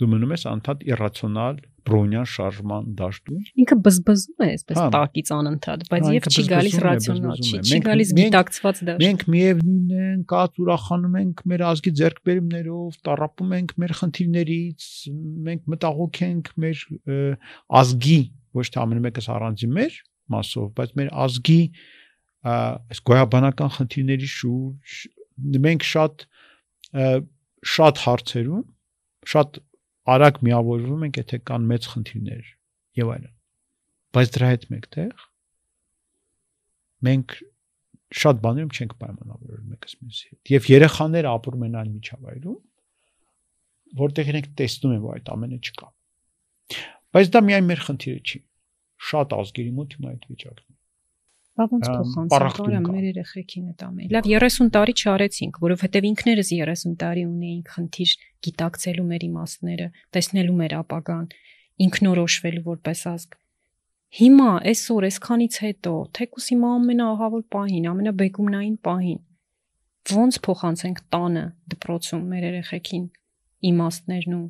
[0.02, 6.08] դու մնում ես անդադ իրացիոնալ բրոնյան շարժման դաշտում ինքը բզբզում է այսպես տակից անընդհատ բայց
[6.16, 11.44] եւ չի գալիս ռացիոնալ չի չի գալիս գիտակցված դաշտ մենք միևնույն են կած ուրախանում ենք
[11.52, 14.88] մեր ազգի ձերկբերումներով տարապում ենք մեր խնդիրներից
[15.46, 16.84] մենք մտաղոք ենք մեր
[17.82, 18.20] ազգի
[18.56, 20.00] ոչ թե ամեն մեկս առանձին մեր
[20.36, 21.62] մասով բայց մեր ազգի
[22.46, 24.98] այս գոյաբանական խնդիրների շուրջ
[25.66, 26.26] մենք շատ
[27.76, 28.66] շատ հարցերում
[29.26, 29.60] շատ
[30.14, 32.52] արագ միավորվում ենք, եթե կան մեծ խնդիրներ
[33.00, 33.34] եւ այլն։
[34.16, 35.26] Բայց դրա հետ մեկտեղ
[37.06, 37.36] մենք
[38.16, 42.60] շատ բաներում չենք պայմանավորվել մեկս մյուսի հետ։ Եվ երեխաները ապրում են այն միջավայրում,
[44.06, 45.90] որտեղ իրենք տեսնում են, որ այդ ամենը չկա։
[47.16, 48.42] Բայց դա միայն մեր խնդիրը չի։
[49.10, 50.75] Շատ ազգերի մոտ հիմա այդ վիճակն
[51.56, 57.24] Բա ոնց փոխանցել մեր երեխեքին այդ ամենը։ Լավ 30 տարի չարեցինք, որովհետև ինքներս 30 տարի
[57.30, 58.16] ունեինք խնդիր
[58.48, 59.88] գիտակցելու մեր իմաստները,
[60.18, 61.30] տեսնելու մեր ապագան,
[61.86, 63.40] ինքնորոշվելու որպես ազգ։
[64.16, 69.24] Հիմա այսօր այսքանից հետո, թեկուս հիմա ամենաահավոր պահին, ամենաբեկումնային պահին
[70.14, 71.44] ոնց փոխանցենք տանը
[71.74, 73.06] դպրոցում մեր երեխեքին
[73.70, 74.44] իմաստներն ու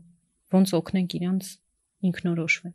[0.56, 1.52] ոնց օգնենք իրանց
[2.10, 2.74] ինքնորոշվել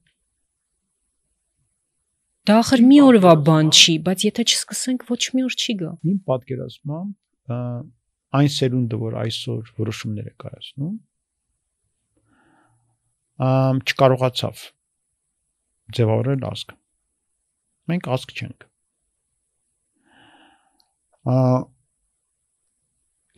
[2.51, 6.15] Դա ախր մի օրվա բան չի, բայց եթե չսկսենք, ոչ մի օր չի գա։ Իմ
[6.27, 7.51] պատկերացմամբ
[8.39, 10.97] այն սերունդը, որ այսօր որոշումներ է կայացնում,
[13.47, 14.65] ամ չկարողացավ
[15.99, 16.75] ձևավորել ազգ։
[17.93, 18.67] Մենք ազգ չենք։
[21.31, 21.37] Ա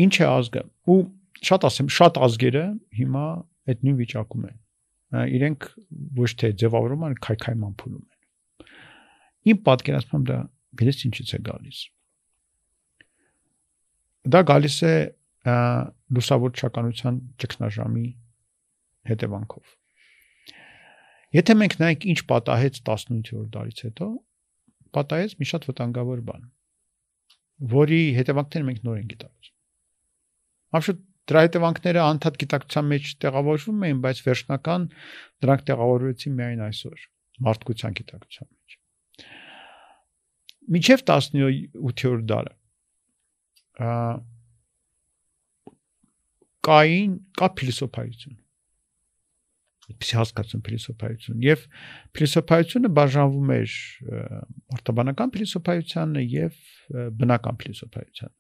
[0.07, 0.97] ինչ է ազգը։ Ու
[1.51, 2.65] շատ ասեմ, շատ ազգերը
[3.03, 3.27] հիմա
[3.69, 4.59] այդ նույն վիճակում են։
[5.37, 5.69] Իրենք
[6.23, 8.09] ոչ թե ձևավորում են, քայքայման փուլում
[9.43, 10.39] Իմ պատկերացմամբ դա
[10.81, 11.79] գիտես ինչից է գալիս։
[14.33, 14.95] Դա գալիս է
[16.17, 18.09] լուսավոր ճականության ճգնաժամի
[19.11, 19.73] հետևանքով։
[21.33, 24.09] Եթե մենք նայենք ինչ պատահեց 18-րդ դարից հետո,
[24.95, 26.45] պատահեց մի շատ վտանգավոր բան,
[27.73, 29.57] որի հետևանքները մենք նոր են գիտակցում։
[30.79, 31.03] Absolut
[31.33, 34.87] դրա հետևանքները անդադ գիտակցության մեջ տեղավորվում էին, բայց վերջնական
[35.43, 37.07] դրանք տեղավորվեցին միայն այսօր
[37.47, 38.62] մարդկության գիտակցության մեջ
[40.77, 42.55] միջև 17-րդ դարը
[46.69, 48.39] կային կա փիլիսոփայություն
[49.93, 51.65] այդպես հասկացում փիլիսոփայություն եւ
[52.17, 53.75] փիլիսոփայությունը բաժանվում էր
[54.79, 56.61] արտաբանական փիլիսոփայությանը եւ
[57.19, 58.37] բնական փիլիսոփայությանը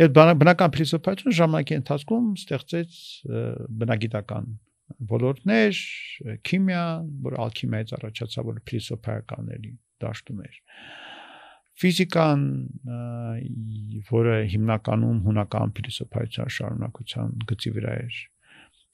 [0.00, 0.10] Եվ
[0.40, 2.96] բնական փիլիսոփայությունը ժամանակի ընթացքում ստեղծեց
[3.82, 4.50] բնագիտական
[5.14, 5.78] ոլորտներ,
[6.44, 6.82] քիմիա,
[7.24, 9.72] որ ալքիմիայից առաջացավ որ փիլիսոփայականների
[10.04, 10.58] դաշտում էր
[11.82, 12.42] ֆիզիկան,
[14.10, 18.20] որը հիմնականում հունական փիլիսոփայության շարունակության գծի վրա էր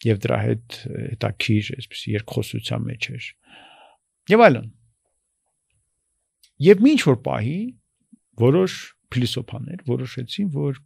[0.00, 3.26] եւ դրա հետ հետաքրիր այսպես երկխոսության մեջ էր
[4.30, 4.68] Եվ այլն։
[6.60, 7.58] Եվ ինչ որ պահի
[8.40, 8.76] որոշ
[9.10, 10.80] փիլիսոփաներ որոշեցին, որ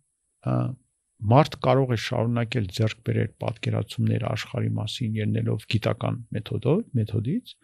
[1.34, 7.54] մարդ կարող է շարունակել ձեռք բերել պատկերացումներ աշխարհի մասին ելնելով գիտական մեթոդով, մեթոդից,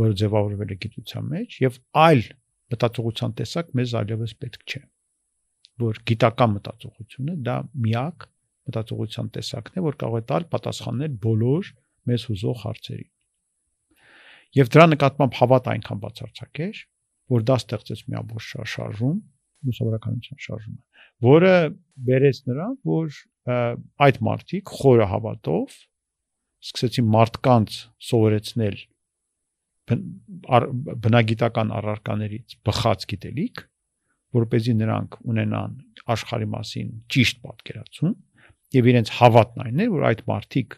[0.00, 2.22] որը ձևավորվել է գիտության մեջ, եւ այլ
[2.70, 4.82] մտածողության տեսակ մեզ այլևս պետք չէ
[5.80, 7.56] որ գիտական մտածողությունը դա
[7.86, 8.26] միակ
[8.70, 11.70] մտածողության տեսակն է, որ կարող է տալ պատասխաններ բոլոր
[12.10, 13.10] մեզ հուզող հարցերին։
[14.60, 16.80] Եվ դրա նկատմամբ հավատ այնքան բացարձակ էր,
[17.30, 19.18] որ դա ստեղծեց մի ամբողջ շարժում,
[19.70, 20.80] լուսավորականության շարժումը,
[21.26, 21.54] որը
[22.10, 23.20] բերեց նրան, որ
[24.06, 25.76] այդ մարտիկ խորը հավատով
[26.70, 27.76] սկսեցին մարդկանց
[28.10, 28.80] սովորեցնել
[29.90, 33.62] բնագիտական առարկաներից բխած գիտելիք,
[34.36, 35.72] որ เป զի նրանք ունենան
[36.14, 38.14] աշխարհի մասին ճիշտ պատկերացում
[38.76, 40.76] եւ իրենց հավատն այն է, որ այդ մարդիկ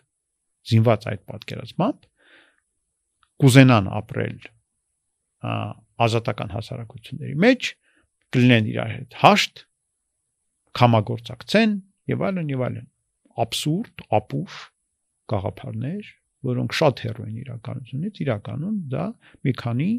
[0.73, 2.09] զինված այդ պատկերացմամբ
[3.43, 4.41] կուզենան ապրել
[6.07, 7.71] ազատական հասարակությունների մեջ,
[8.33, 9.63] կլինեն իրար հետ հաշտ,
[10.79, 11.75] կամագործակցեն
[12.13, 12.87] եւ այլն եւ այլն։
[13.43, 14.59] Աբսուրդ, ապուշ
[15.33, 16.13] գաղափարներ,
[16.49, 19.07] որոնք շատ հեռու են իրականությունից, իրականում դա
[19.47, 19.91] մի քանի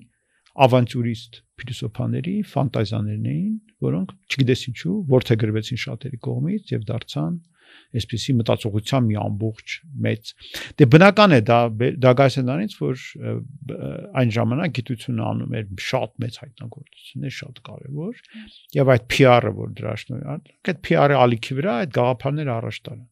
[0.64, 3.54] ավանտյուրիստ փիլիսոփաների ֆանտազիաներն էին,
[3.88, 7.40] որոնք չգիտեսի չու որթե գրվեցին շատերի կողմից եւ դարձան
[7.98, 9.76] այսպիսի մտածողության մի ամբողջ
[10.06, 10.32] մեծ
[10.80, 11.60] դե բնական է դա
[12.04, 13.04] դա գասենանից որ
[14.22, 18.24] այն ժամանակ գիտությունը անում էր շատ մեծ հայտնագործություններ շատ կարևոր
[18.80, 23.08] եւ այդ PR-ը որ դրա շնորհիվ այդ PR-ը ալիքի վրա այդ գաղափարները առաջ տարան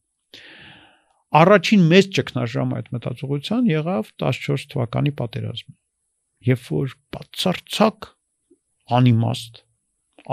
[1.40, 5.74] առաջին մեծ ճգնաժամը այդ մտածողության եղավ 14 թվականի պատերազմը
[6.48, 8.08] երբ որ բացարձակ
[8.98, 9.62] անիմաստ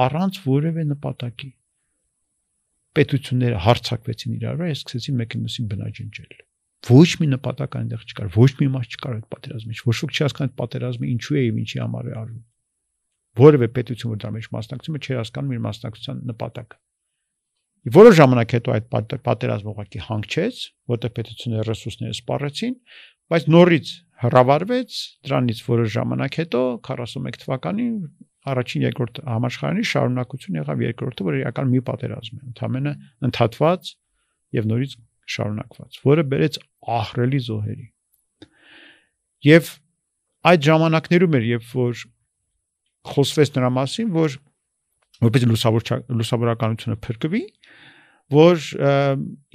[0.06, 1.50] առանց որևէ նպատակի
[2.98, 6.34] պետությունները հարցակվեցին իրար վրա, ես սկսեցի մեկը մյուսին բնաջնջել։
[6.90, 10.24] Ոչ մի նպատակ այնտեղ չկար, ոչ մի մաս չկար այդ պատերազմի մեջ։ Ոչ ոք չի
[10.26, 12.44] հասկանում այդ պատերազմը ինչու է եւ ինչի համար է արվում։
[13.40, 16.80] Որևէ պետություն որ դրա մեջ մասնակցում է, չի հասկանում իր մասնակցության նպատակը։
[17.96, 18.88] Որոշ ժամանակ հետո այդ
[19.26, 20.58] պատերազմը ուղղակի հանգչեց,
[20.92, 22.74] որտեղ պետությունները ռեսուրսները սպառեցին,
[23.30, 23.92] բայց նորից
[24.24, 24.98] հրավարվեց
[25.30, 27.94] դրանից որոշ ժամանակ հետո 41 թվականին
[28.50, 32.94] առաջին երկրորդ համաշխարհանի շարունակություն եղավ երկրորդը, որ իրական մի պատերազմ է, ընդամենը
[33.30, 33.90] ընդհատված
[34.60, 34.96] եւ նորից
[35.30, 36.60] շարունակված, որը բերեց
[37.00, 37.88] ահրելի զոհերի։
[39.50, 39.72] Եվ
[40.50, 42.04] այդ ժամանակներում էր, երբ որ
[43.10, 44.38] խոսվեց նրա մասին, որ
[45.20, 45.86] որպես լուսավոր
[46.20, 47.42] լուսավորականությունը փրկվի,
[48.34, 48.66] որ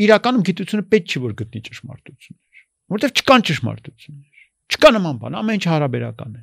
[0.04, 2.64] իրականում գիտությունը պետք չի որ գտնի ճշմարտություններ,
[2.94, 4.42] որովհետև չկան ճշմարտություններ։
[4.74, 6.42] Չկա նման բան, ամեն ինչ հարաբերական է։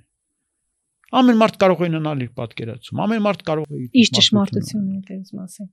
[1.11, 5.33] Ամեն մարդ կարող է ունենալ իր պատկերացում, ամեն մարդ կարող է իր ճշմարտությունն է դες
[5.35, 5.65] մասը։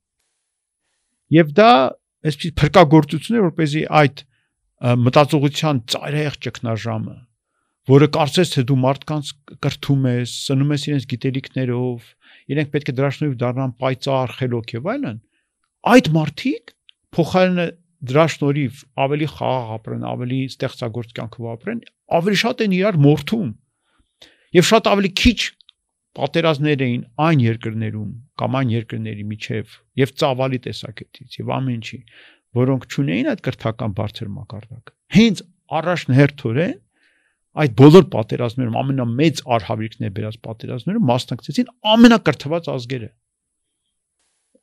[1.39, 1.71] Եվ դա
[2.29, 4.23] այսպես փրկagorցություններ, որպեսզի այդ
[4.79, 7.17] մտածողության ծայրահեղ ճգնաժամը,
[7.89, 9.31] որը կարծես թե դու մարդկանց
[9.65, 12.11] կրթում ես, սնում ես իրենց գիտելիքներով,
[12.53, 15.19] իրենք պետք է դրա շնորհիվ դառնան պայծառ, խելոք եւ այլն,
[15.93, 16.75] այդ մարդիկ
[17.19, 17.69] փոխարենը
[18.09, 21.81] դրա շնորհիվ ավելի խաղաղ ապրեն, ավելի ստեղծագործ կյանքով ապրեն,
[22.19, 23.49] ավելի շատ են իրար մորթում
[24.57, 25.39] Եվ շատ ավելի քիչ
[26.19, 31.99] պատերազմներ էին այն երկրներում կամ այն երկրների միջև եւ ծավալի տեսակետից եւ ամեն ինչի,
[32.59, 35.43] որոնք ճունեին այդ կրթական բարձր մակարդակը։ Հենց
[35.79, 36.75] առաջնահերթորեն
[37.59, 43.11] այդ բոլոր պատերազմներում ամենամեծ արհավիրքներ բերած պատերազմներում մասնակցեցին ամենակրթված ազգերը։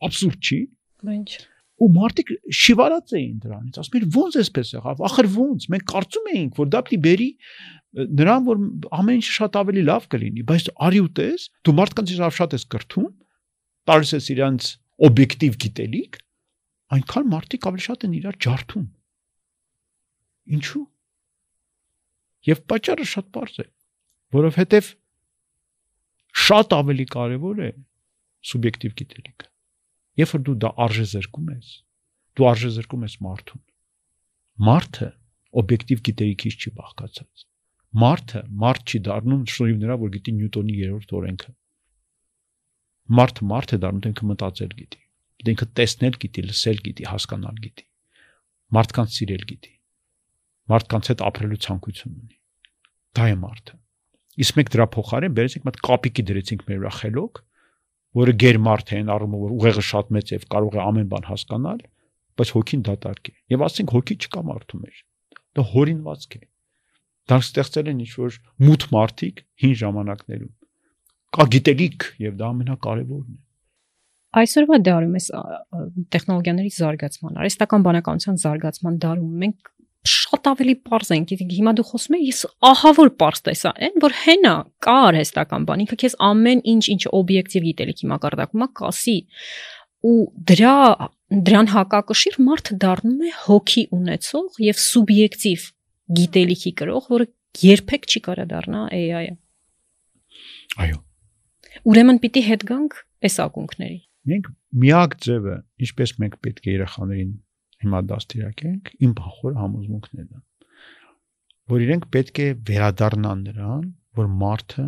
[0.05, 0.59] Абսուրդ չի։
[1.15, 1.29] Ինչ
[1.75, 5.65] ու մարդիկ շիվարած էին դրանից ասում են ո՞նց էսպես եղավ ախր ո՞նց?
[5.75, 7.27] Մենք կարծում էինք որ դա պիտի բերի
[7.95, 8.61] նրան որ
[8.95, 12.65] ամեն ինչ շատ ավելի լավ կլինի բայց արի ու տես դու մարդկանց իրավ շատ ես
[12.75, 13.07] կրթում
[13.89, 14.67] տալիս ես իրանց
[15.07, 16.19] օբյեկտիվ գիտելիք
[16.95, 18.85] այնքան մարդիկ ավելի շատ են իրար ջարդում
[20.59, 20.83] ինչու
[22.51, 23.67] եւ պատճառը շատ པարզ է
[24.35, 24.91] որովհետեւ
[26.45, 27.71] շատ ավելի կարեւոր է
[28.51, 29.54] սուբյեկտիվ գիտելիքը
[30.19, 31.71] Երբ որ դու դա արժե զրկում ես,
[32.35, 33.63] դու արժե զրկում ես մարդուն։
[34.65, 35.09] Մարդը
[35.61, 37.45] օբյեկտիվ գիտելիքից չի բաղկացած։
[37.95, 41.51] Մարդը մարդ չի դառնում շնորհիվ նրա, որ գիտի Նյուտոնի երրորդ օրենքը։
[43.15, 45.01] Մարդը մարդ է դառնում, թե ինքը մտածել գիտի։
[45.45, 47.85] Դե ինքը տեսնել գիտի, լսել գիտի, հասկանալ գիտի։
[48.75, 49.73] Մարդկանց սիրել գիտի։
[50.71, 52.37] Մարդկանց հետ ապրելու ցանկություն ունի։
[53.15, 53.75] Դա է մարդը։
[54.45, 57.41] Իսկ մեկ դրա փոխարեն բերեցինք մտ կապիկի դրեցինք մեր վրա խելոք,
[58.15, 61.79] որը գերմարդ է այն առումով որ ուղեղը շատ մեծ է կարող է ամեն բան հասկանալ,
[62.39, 65.01] բայց հոգին դատարկ է։ Եվ ասենք հոգի չկա մարդու մեջ։
[65.55, 66.43] Դա հորինվածք է։
[67.25, 68.37] Դրանք ստեղծել են ինչ-որ
[68.69, 70.53] մութ մարդիկ հին ժամանակներում։
[71.35, 73.39] Կա գիտելիք եւ դա ամենակարևորն է
[74.35, 75.27] այսօրվա դարում էս
[76.11, 79.69] տեխնոլոգիաների զարգացման, արհեստական բանականության զարգացման դարում մենք
[80.45, 84.13] շատ ավելի པարզ են։ Հիմա դու խոսում ես, ես ահա որ པարզ տեսա, այն որ
[84.21, 84.53] հենա
[84.85, 89.17] կա արհեստական բան, ինքը քեզ ամեն ինչ ինչ օբյեկտիվ գիտելիքի մակարդակում է կասի
[90.05, 90.17] ու
[90.51, 90.75] դրա
[91.49, 95.65] դրան հակակշիռ մարդը դառնում է հոգի ունեցող եւ սուբյեկտիվ
[96.19, 97.27] գիտելիքի կրող, որը
[97.65, 99.33] երբեք չի կարա դառնա AI-ը։
[100.85, 100.99] Այո։
[101.89, 104.51] Ուրեմն պիտի հետ գանք այս ակունքների։ Մենք
[104.85, 105.55] միակ ձևը,
[105.85, 107.33] ինչպես մենք պետք է երեխաներին
[107.83, 110.25] հիմա դաստիարակենք, իմ փախոր համոզմունքն է,
[111.71, 113.85] որ իրենք պետք է վերադառնան նրան,
[114.15, 114.85] որ մարդը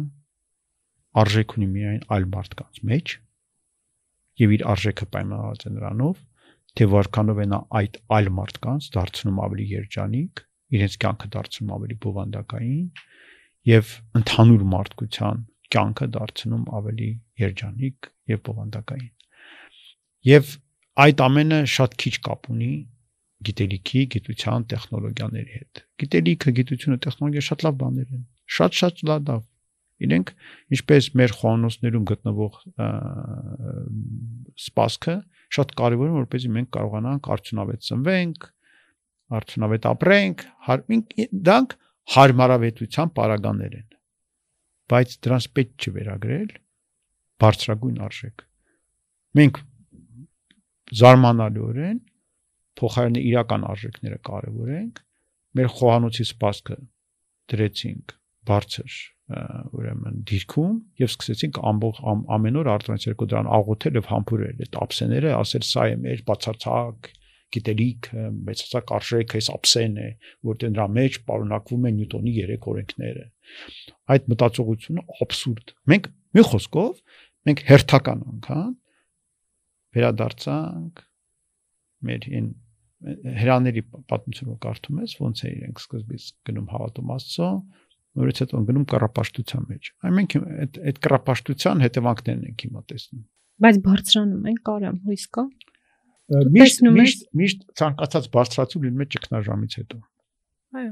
[1.18, 3.14] արժեք ունի միայն այլ մարդկանց մեջ
[4.38, 6.20] եւ իր արժեքը պայմանավորված է նրանով,
[6.78, 10.42] թե որքանով է նա այդ այլ մարդկանց դարձնում ավելի երջանիկ,
[10.78, 12.86] իրենց կյանքը դարձնում ավելի բովանդակային
[13.72, 15.42] եւ ընդհանուր մարդկության
[15.74, 17.10] կյանքը դարձնում ավելի
[17.42, 19.14] երջանիկ եւ բովանդակային։
[20.28, 20.54] Եվ
[21.04, 22.72] այդ ամենը շատ քիչ կապ ունի
[23.48, 28.24] գիտելիքի, գիտության, տեխնոլոգիաների հետ։ Գիտելիքը, գիտությունը, տեխնոլոգիա շատ լավ բաներ են։
[28.58, 29.44] Շատ-շատ լավ
[29.98, 30.32] Իրենք
[30.78, 32.58] ինչպես մեր խոհանոցներում գտնվող
[34.68, 35.16] սպասքը
[35.58, 38.46] շատ կարևոր է որպեսզի մենք կարողանանք արդյունավետ ծնվենք,
[39.38, 40.44] արդյունավետ ապրենք,
[41.48, 41.76] դրանք
[42.18, 43.88] հարմարավետության պարագաներ են։
[44.88, 46.54] Բայց դրանց պետք չի վերագրել
[47.42, 48.46] բարձրագույն արժեք։
[49.38, 49.60] Մենք
[51.02, 52.00] զարմանալիորեն
[52.78, 55.04] փոխարենը իրական արժեքները կարևորենք,
[55.58, 56.78] մեր խոհանոցի սպասքը
[57.52, 58.98] դրեցինք բարձր
[59.28, 64.78] ուրեմն դիրքում եւ սկսեցինք ամբողջ ամ, ամեն օր արտոնից երկու դրան աղոթել եւ համբուրել այդ
[64.88, 67.10] ափսեները, ասել սա է մեր բացարձակ
[67.58, 68.08] գիտելիք,
[68.48, 70.08] մեծացակ արժեքը, այս ափսեն է,
[70.48, 73.24] որտեղ նրա մեջ պարունակվում են Նյուտոնի երեք օրենքները։
[74.16, 76.92] Այդ մտածողությունը աբսուրդ։ Մենք մի խոսքով
[77.48, 78.74] մենք հերթական անգամ
[79.96, 81.04] վերադարձանք
[82.08, 82.48] մեր այն
[82.98, 87.50] հրաների պատմությունը կարդում ես, ոնց է իրենք սկզբից գնում հավատում Աստծո,
[88.18, 93.24] որից հետո ընկնում կռապաշտության մեջ։ Այն մենք այդ այդ կռապաշտության հետևանքներն ենք հիմա տեսնում։
[93.68, 95.44] Բայց բարձրանում են կարամ հույս կա։
[96.58, 100.00] Միշտ միշտ միշտ ցանկացած բարձրացում լինում է ճգնաժամից հետո։
[100.78, 100.92] Այո։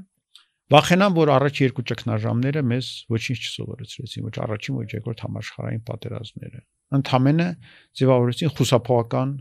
[0.76, 6.62] Վախենամ, որ առաջ երկու ճգնաժամները մեզ ոչինչ չսովորեցրեցին, ոչ առաջին, ոչ երկրորդ համաշխարհային պատերազմները։
[7.00, 9.36] Ընդհանրապես ձևավորեցին խուսափողական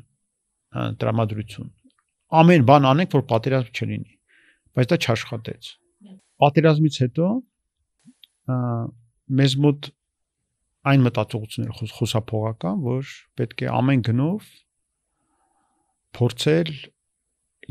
[0.75, 1.71] տրամադրություն։
[2.35, 4.15] Ամեն բան անենք, որ պատերազմ չլինի,
[4.75, 5.71] բայց դա չաշխատեց։
[6.45, 7.29] Պատերազմից հետո
[9.41, 9.91] մեզ մոտ
[10.91, 14.51] այն մտածողությունները խոսափողական, որ պետք է ամեն գնով
[16.19, 16.73] փորձել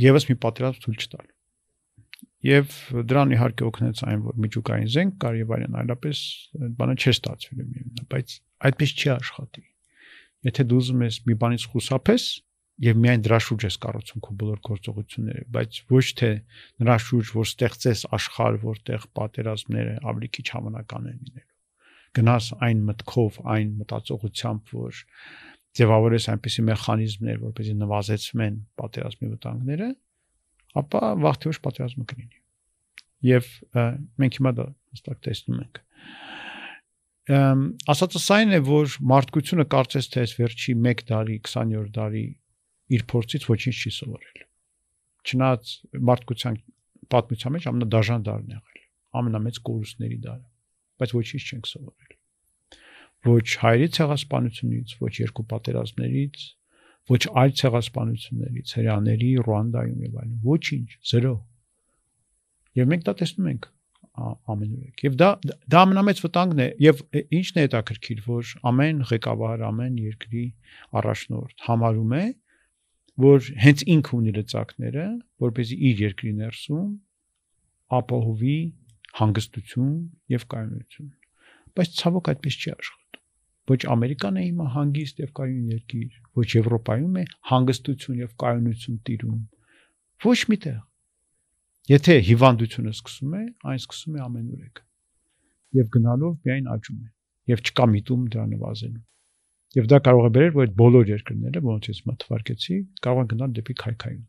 [0.04, 1.28] եւս մի պատերազմ ցույց չտալ։
[2.44, 2.74] Եվ
[3.12, 6.24] դրան իհարկե օգնեց այն, որ միջուկային զենք կար եւ այլն, այլապես
[6.80, 8.34] բանը ստացվելու միևնույն, բայց
[8.68, 9.64] այդպես չի աշխատի։
[10.44, 12.26] Եթե դու ուզում ես մի բանից խուսափես,
[12.84, 16.30] եւ միայն դրա շուրջ ես կառուցում քո բոլոր գործողությունները, բայց ոչ թե
[16.84, 21.52] նրա շուրջ, որ ստեղծես աշխարհ, որտեղ պատերազմները ավելի քիչ հավանական են լինելու։
[22.18, 25.04] Գնաս այն մտքով, այն մտածողությամբ, որ
[25.74, 29.88] ձևավորես այնպիսի մեխանիզմներ, որպեսզի նվազեցվեն պատերազմի վտանգները,
[30.84, 32.40] ապա վաղ թե ուշ պատերազմը կլինի։
[33.24, 33.50] Եվ
[34.22, 35.82] մենք հիմա դա հստակ տեսնում ենք
[37.32, 42.24] ասածը այն է, որ մարդկությունը կարծես թե այս վերջի 1 տարի, 20-յոր տարի
[42.98, 44.42] իր փորձից ոչինչ չի սովորել։
[45.24, 45.70] Չնայած
[46.10, 46.58] մարդկության
[47.14, 48.82] պատմության մեջ ամենադաժան դարն եղել,
[49.22, 50.46] ամենամեծ կորուստների դարը,
[51.00, 52.12] բայց ոչինչ չենք սովորել։
[53.24, 56.44] Ոչ հայերի ցեղասպանությունից, ոչ երկու պատերազմներից,
[57.14, 61.34] ոչ այլ ցեղասպանություններից, հրաների, Ռուանդայում եւ այլն, ոչինչ, 0։
[62.84, 63.70] Եվ մենք դա տեսնում ենք
[64.14, 65.30] ամենուրեք։ Եվ դա
[65.74, 67.00] դա ամենամեծ վտանգն է եւ
[67.40, 70.44] ինչն է հետաքրքիր, որ ամեն ղեկավար, ամեն երկրի
[71.00, 72.26] առաջնորդ համարում է,
[73.26, 75.08] որ հենց ինքը ունի լծակները,
[75.46, 76.92] որպեսզի իր երկրի ներսում
[77.98, 78.58] ապահովի
[79.18, 79.98] հանգստություն
[80.34, 81.10] եւ կայունություն։
[81.74, 83.02] Բայց ցավոք այդպես չի աշխատում։
[83.74, 87.24] Ոչ Ամերիկան է հիմա հանգիստ եւ կայուն երկիր, ոչ Եվրոպայում է
[87.54, 89.38] հանգստություն եւ կայունություն տիրում։
[90.26, 90.82] Ոչ միտեղ։
[91.92, 94.84] Եթե հիվանդությունը սկսում է, այն սկսում է ամենուրեք։
[95.80, 97.10] Եվ գնալով միայն աճում է
[97.52, 99.02] եւ չկա միտում դրա նվազելու։
[99.74, 103.56] Եվ դա կարող է բերել, որ այդ բոլոր երկրները, ոնց ես մտվարկեցի, կարող են գնալ
[103.58, 104.24] դեպի քայքայում։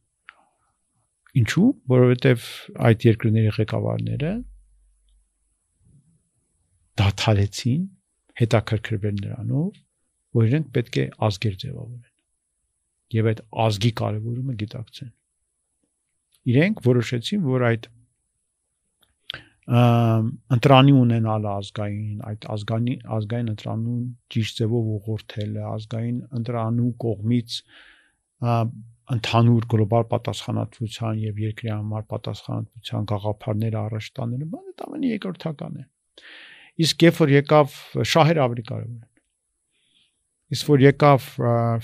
[1.41, 1.69] Ինչու?
[1.95, 2.49] Որովհետև
[2.89, 4.33] այդ երկրների ղեկավարները
[7.05, 7.83] դաթարեցին
[8.41, 9.83] հետաքրքրվել նրանով,
[10.39, 12.15] որ իրենք պետք է ազգեր ձևավորեն։
[13.15, 15.13] Եվ այդ ազգի կարևորումը գիտակցեն։
[16.53, 17.91] Իրենք որոշեցին, որ այդ
[20.55, 24.03] ընտրանի ունենալը ազգային, այդ ազգանի ազգային ընտրանուն
[24.35, 27.57] ճիշտ ձևով ուղղորդելը, ազգային ընտրանու կողմից
[29.15, 35.85] ընդհանուր գլոբալ պատասխանատվության եւ երկրի համար պատասխանատվության գաղափարները առաջ տանելը բանը դա ամենի երկրորդական է
[36.85, 37.77] իսկ երբ որ եկավ
[38.13, 41.29] շահերը ավելի կարևոր են իսկ որ եկավ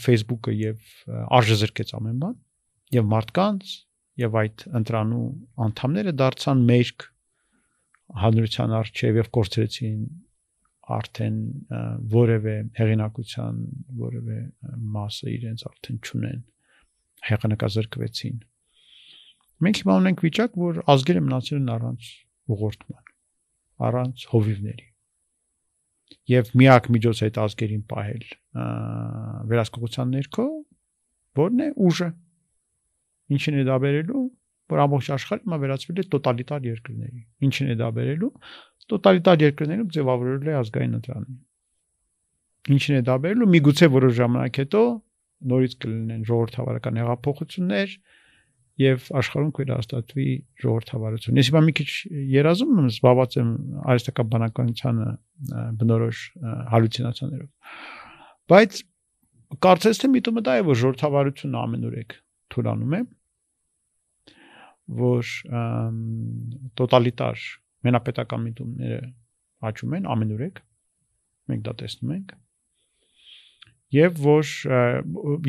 [0.06, 0.94] Facebook-ը եւ
[1.40, 2.36] արժեզրկեց ամեն բան
[2.96, 3.76] եւ մարդկանց
[4.20, 5.26] եւ այդ ընտրանու
[5.66, 7.06] անդամները դարձան մերկ
[8.20, 10.00] հանրության արչեւ եւ կորցրեցին
[10.90, 11.36] արդեն
[12.14, 13.58] որևէ հեղինակության
[14.00, 14.38] որևէ
[14.96, 16.40] մասը իրենց արդեն չունեն
[17.30, 18.40] հեղինակազրկվեցին
[19.66, 22.08] մենք հիմա ունենք վիճակ որ ազգերը մնացել են առանց
[22.54, 23.12] ուղղորդման
[23.90, 24.88] առանց հովիվների
[26.30, 28.24] եւ միակ միջոց այդ ազգերին պահել
[29.52, 30.46] վերահսկողության ներքո
[31.40, 32.08] որն է ուժը
[33.30, 34.26] ինչին է դա բերելու
[34.70, 38.30] որ ամբողջ աշխարհը հիմա վերածվել է տոտալիտար երկրների ինչին է դա բերելու
[38.90, 41.36] տոտալիտար երկրներում ձևավորել է ազգային ընտրանը։
[42.74, 44.82] Ինչին է դա բերելու։ Միգուցե որոշ ժամանակ հետո
[45.50, 47.94] նորից կլինեն ժողովրդավարական հեղափոխություններ
[48.80, 50.26] եւ աշխարհում կվերահաստատվի
[50.64, 51.88] ժողովրդավարություն։ Ես հիմա մի քիչ
[52.34, 53.50] երազում եմ, զբաղված եմ
[53.92, 55.08] արհեստական բանականությանը
[55.80, 56.20] բնորոշ
[56.74, 57.50] հալյուցինացիաներով։
[58.50, 58.80] Բայց
[59.66, 62.16] կարծես թե միտումը դա է, որ ժողովրդավարությունը ամենուրեք
[62.54, 63.02] թուրանում է,
[64.98, 65.32] որ
[66.80, 67.46] տոտալիտար
[67.86, 69.00] մենապետական միտումները
[69.70, 70.60] աճում են ամենուրեք
[71.50, 72.36] մենք դա տեսնում ենք
[73.94, 74.52] եւ որ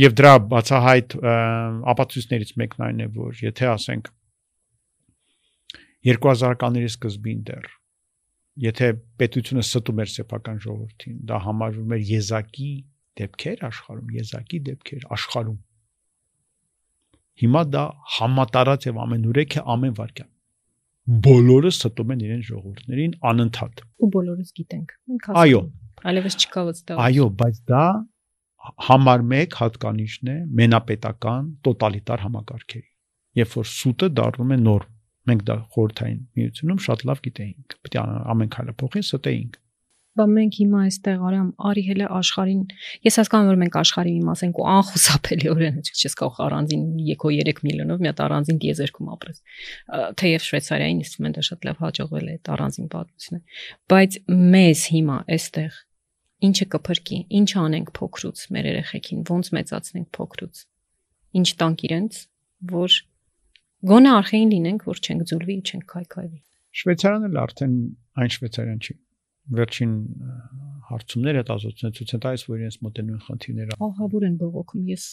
[0.01, 1.17] եւ դրա բացահայտ
[1.93, 4.09] ապացույցներից մեկն այն է որ եթե ասենք
[6.07, 7.67] 2000-ականների սկզբին դեռ
[8.61, 8.87] եթե
[9.21, 12.71] պետությունը ստում էր սեփական ժողովրդին դա համարվում էր եզակի
[13.21, 15.59] դեպքեր աշխարհում եզակի դեպքեր աշխարհում
[17.41, 17.83] հիմա դա
[18.19, 20.31] համատարած եւ ամենուրեք է ամեն վարքյան
[21.25, 25.61] բոլորը ստում են իրեն ժողովուրդներին անընդհատ։ Ու բոլորս գիտենք։ Մենք հասկանում։ Այո։
[26.11, 27.85] Այլևս չկա վստահ։ Այո, բայց դա
[28.85, 32.87] համար 1 հատկանիշն է մենապետական տոտալիտար համակարգերի։
[33.41, 34.93] Երբ որ սուտը դառնում է նորմ,
[35.31, 38.05] մենք դա խորթային միությունում շատ լավ գիտեինք։ Պետք է
[38.35, 39.59] ամեն քայլը փոխի, ստեինք
[40.19, 42.63] բա մենք հիմա այստեղ արամ արի հələ աշխարհին
[43.07, 47.61] ես հասկանում որ մենք աշխարհի մի մաս ենք ու անխուսափելիորեն չես կարող առանձին եքո 3
[47.67, 49.39] միլիոնով մի հատ առանձին դիեզերքում ապրես
[50.21, 53.41] թեև շվեյցարիայի ինստրումենտը շատ լավ հաջողվել է այդ առանձին պատմությունը
[53.91, 54.19] բայց
[54.51, 55.79] մեզ հիմա այստեղ
[56.41, 60.61] ինչը կփրկի ինչ անենք փոքրուց մեր երեխեքին ոնց մեծացնենք փոքրուց
[61.41, 62.21] ինչ տանք իրենց
[62.71, 62.97] որ
[63.91, 66.41] գոնե արխային լինենք որ չենք ձուլվի չենք քայքայվի
[66.81, 67.77] շվեյցարիան էլ արդեն
[68.21, 68.97] այն շվեյցարիան չի
[69.49, 69.93] վերջին
[70.91, 75.05] հարցումներ հետազոտություններ ցույց են տալիս, որ իրենց մոտենում են խնդիրները։ Ահավոր են բողոքում։ Ես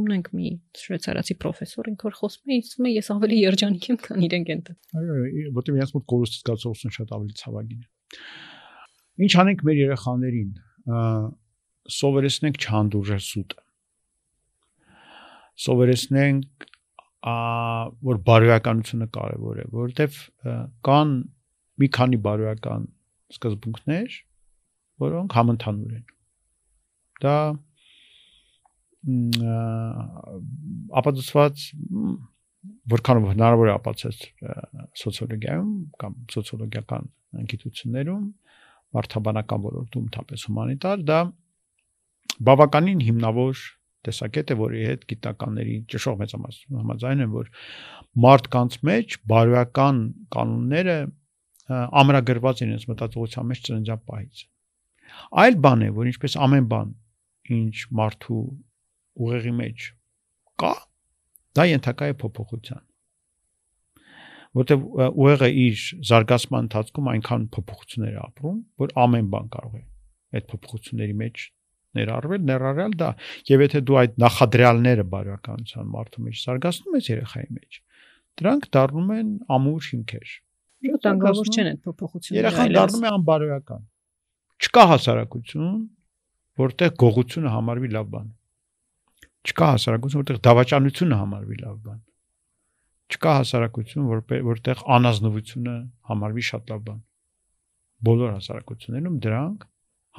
[0.00, 0.50] ունենք մի
[0.80, 4.50] շվեյցարացի պրոֆեսոր, ինքը որ խոսում է, ինձ թվում է ես ավելի երջանիկ եմ, քան իրենք
[4.54, 4.62] են։
[5.00, 5.18] Այո,
[5.60, 7.88] որտեղ իրենց մոտ կորուստից զգացողությունը շատ ավելի ցավագին է։
[9.20, 10.50] Ինչ անենք մեր երեխաներին։
[12.00, 13.64] Սովորեցնենք չհանդուրժել սուտը։
[15.60, 16.68] Սովորեցնենք
[17.20, 17.36] ա
[18.00, 20.20] որ բարոյականությունը կարևոր է, որովհետև
[20.88, 21.10] կան
[21.80, 22.86] մի քանի բարոյական
[23.34, 24.16] սկզբունքներ,
[25.04, 26.06] որոնք համընդհանուր են։
[27.20, 27.36] Դա
[31.00, 31.64] ապացուցված
[32.92, 34.16] որքանով հնարավոր է ապացուցել
[35.00, 35.70] սոցիոլոգիայում
[36.02, 37.06] կամ սոցիոլոգիական
[37.52, 38.24] գիտություններում,
[38.96, 41.20] մարդաբանական ոլորտում, թապես հումանիտար, դա
[42.50, 43.62] բավականին հիմնավոր
[44.06, 47.50] տեսակետ է, որի հետ գիտնականների ճշող մեծամասնություն համաձայն են, որ
[48.24, 49.98] մարդկանց մեջ բարոյական
[50.36, 50.96] կանոնները
[51.70, 54.44] ամրագրված իրենց մտածողության մեջ ծննդյան պահից։
[55.44, 56.92] Այլ բան է, որ ինչպես ամեն բան,
[57.60, 58.42] ինչ մարդու
[59.20, 59.88] ուղեղի մեջ
[60.60, 60.74] կա,
[61.58, 62.84] դա ենթակա է փոփոխության
[64.58, 64.84] որտեվ
[65.14, 69.82] ուղեղը իր զարգացման ընթացքում այնքան փոփոխություններ է ապրում, որ ամեն բան կարող է
[70.38, 71.44] այդ փոփոխությունների մեջ
[72.00, 73.10] ներառվել, ներառյալ դա։
[73.50, 77.78] Եվ եթե դու այդ նախադրյալները բարոյականության մարդու մեջ զարգացնում ես երեխայի մեջ,
[78.40, 80.34] դրանք դառնում են ամուր հիմքեր,
[80.80, 83.82] Վտանգավոր չեն այդ փոփոխությունները։ Երախան դառնում է անբարոյական։
[84.60, 85.74] Չկա հասարակություն,
[86.60, 88.30] որտեղ գողությունը համարվի լավ բան։
[89.50, 92.00] Չկա հասարակություն, որտեղ դավաճանությունը համարվի լավ բան։
[93.10, 95.76] Չկա հասարակություն, որ որտեղ անազնվությունը
[96.10, 97.00] համարվի շատ լավ բան։
[98.10, 99.64] Բոլոր հասարակություններում դրանք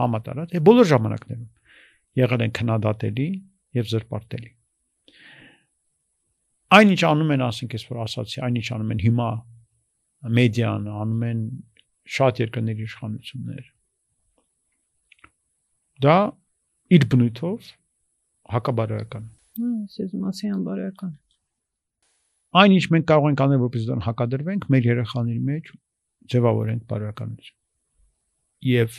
[0.02, 1.50] համատարած է բոլոր ժամանակներում
[2.22, 3.28] եղել են քննադատելի
[3.78, 4.52] եւ զրպարտելի։
[6.72, 9.30] Այնինչ անում են, ասենք, ես որ ասացի, այնինչ անում են հիմա
[10.22, 11.40] մեդիան անում են
[12.16, 13.70] շատ երկրների իշխանություններ
[16.06, 16.18] դա
[16.98, 17.70] իր բնույթով
[18.56, 19.30] հակաբարոյական
[19.62, 21.14] ես ուզում ասի անբարոյական
[22.62, 25.72] այն ինչ մենք կարող ենք անել որպես դրան հակադրվենք մեր երեխաների մեջ
[26.32, 27.58] ձևավորենք բարոյականություն
[28.72, 28.98] եւ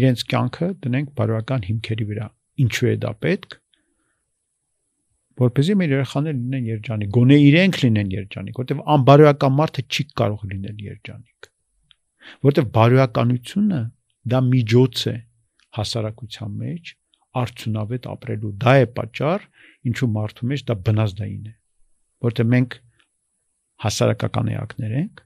[0.00, 2.28] իրենց կյանքը դնենք բարոյական հիմքերի վրա
[2.64, 3.56] ինչու է դա պետք
[5.40, 10.82] որպեսզի մեր երեխաները լինեն երջանիկ, գոնե իրենք լինեն երջանիկ, որտեվ անբարոյական մարդը չի կարող լինել
[10.90, 11.50] երջանիկ։
[12.46, 13.80] Որտեվ բարոյականությունը
[14.30, 15.14] դա միջոց է
[15.80, 16.92] հասարակության մեջ
[17.40, 19.42] արդյունավետ ապրելու։ Դա է պատճառ,
[19.90, 21.54] ինչու մարդու մեջ դա բնազդային է։
[22.26, 22.78] Որտեվ մենք
[23.84, 25.22] հասարակական էակներ ենք,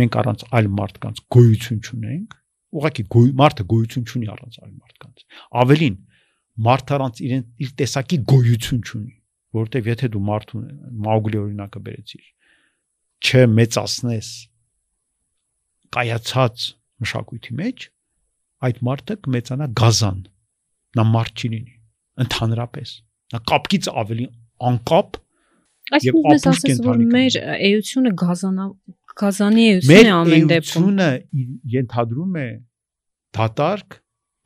[0.00, 2.34] մենք առանց այլ մարդկանց գոյություն չունենք,
[2.74, 5.24] ուղղակի գոյ մարդը գոյություն չունի առանց այլ մարդկանց։
[5.62, 5.96] Ավելին,
[6.68, 9.14] մարդը առանց իրեն իր տեսակի գոյություն չունի,
[9.54, 10.54] որովհետև եթե դու մարդ
[11.04, 12.24] Մաուգլի օրինակը բերեցիր,
[13.24, 14.30] չմեծացնես
[15.94, 16.64] կայացած
[17.04, 17.88] մշակույթի մեջ,
[18.64, 20.20] այդ մարդը կմեծանա գազան
[20.98, 21.74] նա մարդ չի լինի
[22.24, 22.92] ընդհանրապես
[23.34, 24.26] նա կապկից ավելի
[24.70, 25.18] անկապ
[25.94, 28.66] Այսինքն ես ասես որ մեր էությունը գազանա
[29.20, 31.08] գազանի էություն է ամեն դեպքում էությունը
[31.74, 32.46] ենթադրում է
[33.38, 33.98] դատարկ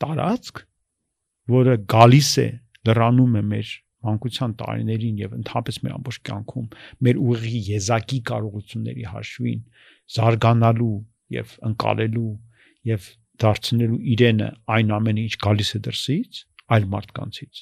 [0.04, 0.62] տարածք
[1.58, 2.48] որը գալիս է
[2.88, 3.70] լրանում է մեր
[4.06, 6.66] մանկության տարիներին եւ ընդհանրապես մեր ամբողջ կյանքում
[7.06, 9.62] մեր ուղիղի եզակի կարողությունների հաշվին
[10.18, 10.98] զարգանալու
[11.38, 12.30] եւ ընկալելու
[12.88, 13.08] եւ
[13.42, 16.40] դարձնելու իրենը այն ամենը ինչ գալիս է դրսից,
[16.74, 17.60] այլ մարդկանցից։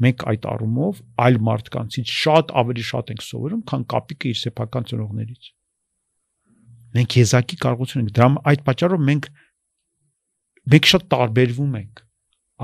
[0.00, 5.48] Մենք այդ առումով այլ մարդկանցից շատ ավելի շատ ենք սովորում, քան կապիկը իր սեփական ծնողներից։
[6.96, 9.28] Մենք եզակի կարողություն ենք։ Դրա այդ պատճառով մենք
[10.70, 12.02] մենք շատ տարբերվում ենք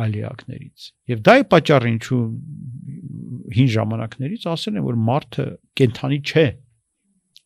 [0.02, 2.20] ալիակներից։ Եվ դա է պատճառը, ինչու
[3.56, 5.46] հին ժամանակներից ասել են, որ մարդը
[5.80, 6.46] կենթանի չէ։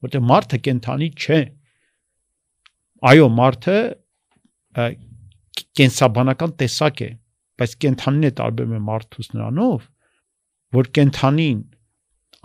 [0.07, 1.41] Որտեղ մարդը կենթանի չէ։
[3.11, 3.79] Այո, մարդը
[5.81, 7.11] կենսաբանական տեսակ է,
[7.61, 9.89] բայց կենթանին է տարբերում է մարդուց նրանով,
[10.77, 11.61] որ կենթանին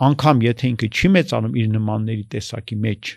[0.06, 3.12] անգամ եթե ինքը չի մեծանում իր նմանների տեսակի մեջ,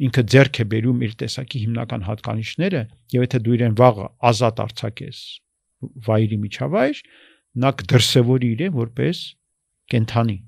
[0.00, 2.82] ինքը ձեռք է բերում իր տեսակի հիմնական հատկանիշները,
[3.12, 5.20] եւ եթե դու իրեն վաղը ազատ արձակես
[5.80, 7.02] վայրի միջավայր,
[7.64, 9.22] նա կդրսևորի իրեն որպես
[9.90, 10.38] կենթանի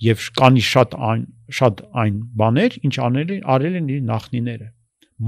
[0.00, 1.24] եւ կանի շատ այն
[1.60, 4.68] շատ այն բաներ, ինչ անել են արել են իր նախնիները։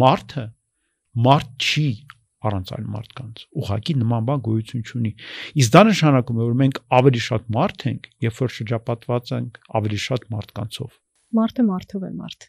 [0.02, 0.44] Մարդը
[1.26, 1.88] մարդ չի
[2.42, 5.12] առանց այլ մարդկանց։ Ուղղակի նման բան գոյություն չունի։
[5.62, 10.00] Իսկ դա նշանակում է, որ մենք ավելի շատ մարդ ենք, երբ որ շրջապատված ենք ավելի
[10.06, 10.96] շատ մարդկանցով։
[11.38, 12.48] Մարդը մարդով է մարդ։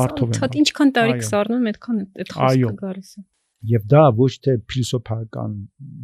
[0.00, 3.22] մարդով է։ Ցած ինչքան տարիք սառնում, այդքան այդ խոսքը գալիս է։
[3.68, 5.56] Եվ դա ոչ թե փիլիսոփայական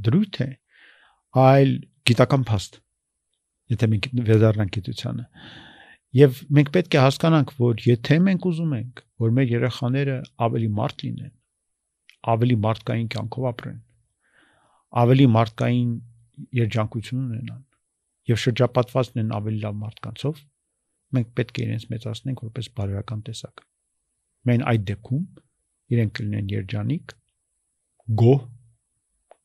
[0.07, 0.49] դրույթ է,
[1.41, 1.71] այլ
[2.09, 2.81] գիտական փաստ։
[3.73, 5.25] Եթե մենք վերադառնանք գիտությանը։
[6.17, 10.17] Եվ մենք պետք է հասկանանք, որ եթե մենք ուզում ենք, որ մեր երեխաները
[10.47, 11.33] ավելի մարդ լինեն,
[12.37, 13.81] ավելի մարդկային կյանքով ապրեն,
[15.03, 15.91] ավելի մարդկային
[16.61, 17.65] երջանկություն ունենան
[18.31, 20.41] եւ շրջապատված լինեն ավելի լավ մարդկանցով,
[21.17, 23.63] մենք պետք է իրենց մեծացնենք որպես բարոյական տեսակ։
[24.47, 25.25] Մեն այդ դեպքում
[25.97, 27.15] իրենք կլինեն երջանիկ,
[28.23, 28.39] գոհ,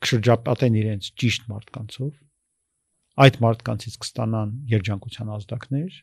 [0.02, 2.12] կշրջապատեն իրենց ճիշտ մարդկանցով,
[3.22, 5.98] այդ մարդկանցից կստանան երջանկության ազդակներ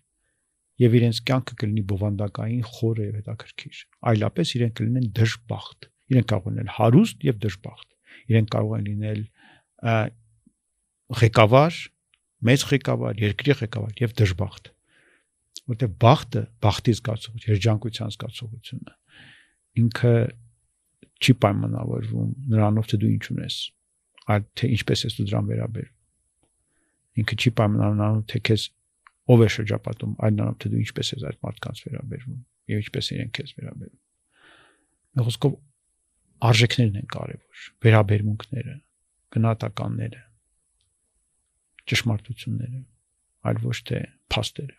[0.78, 3.78] եւ իրենց կյանքը կլինի բովանդակային, խորը եւ հետաքրքիր։
[4.12, 7.88] Այլապես իրենք կլինեն դժբախտ Իրենք կարող են լինել հարուստ եւ դժբախտ։
[8.32, 9.20] Իրենք կարող են լինել
[11.18, 11.78] ղեկավար,
[12.48, 14.70] մեծ ղեկավար, երկրի ղեկավար եւ դժբախտ։
[15.68, 18.94] Որտեղ բախտը, բախտի զգացողություն, երջանկության զգացողությունը
[19.82, 20.12] ինքը
[21.18, 23.56] չի պայմանավորվում նրանով թե դու ինչ ունես,
[24.28, 25.96] այլ թե ինչպես ես դու դրան վերաբերվում։
[27.18, 28.66] Ինքը չի պայմանավորվում թե քեզ
[29.28, 32.38] ով է շրջապատում, այլ նրանով թե դու ինչպես ես այդ մարդկանց վերաբերվում
[32.68, 34.04] եւ ինչպես իրենք քեզ վերաբերվում։
[35.28, 35.56] Խոսքով
[36.48, 38.74] արժեքներն են կարևոր, վերաբերմունքները,
[39.34, 40.20] գնահատականները,
[41.88, 42.82] ճշմարտությունները,
[43.48, 43.98] այլ ոչ թե
[44.34, 44.76] փաստերը։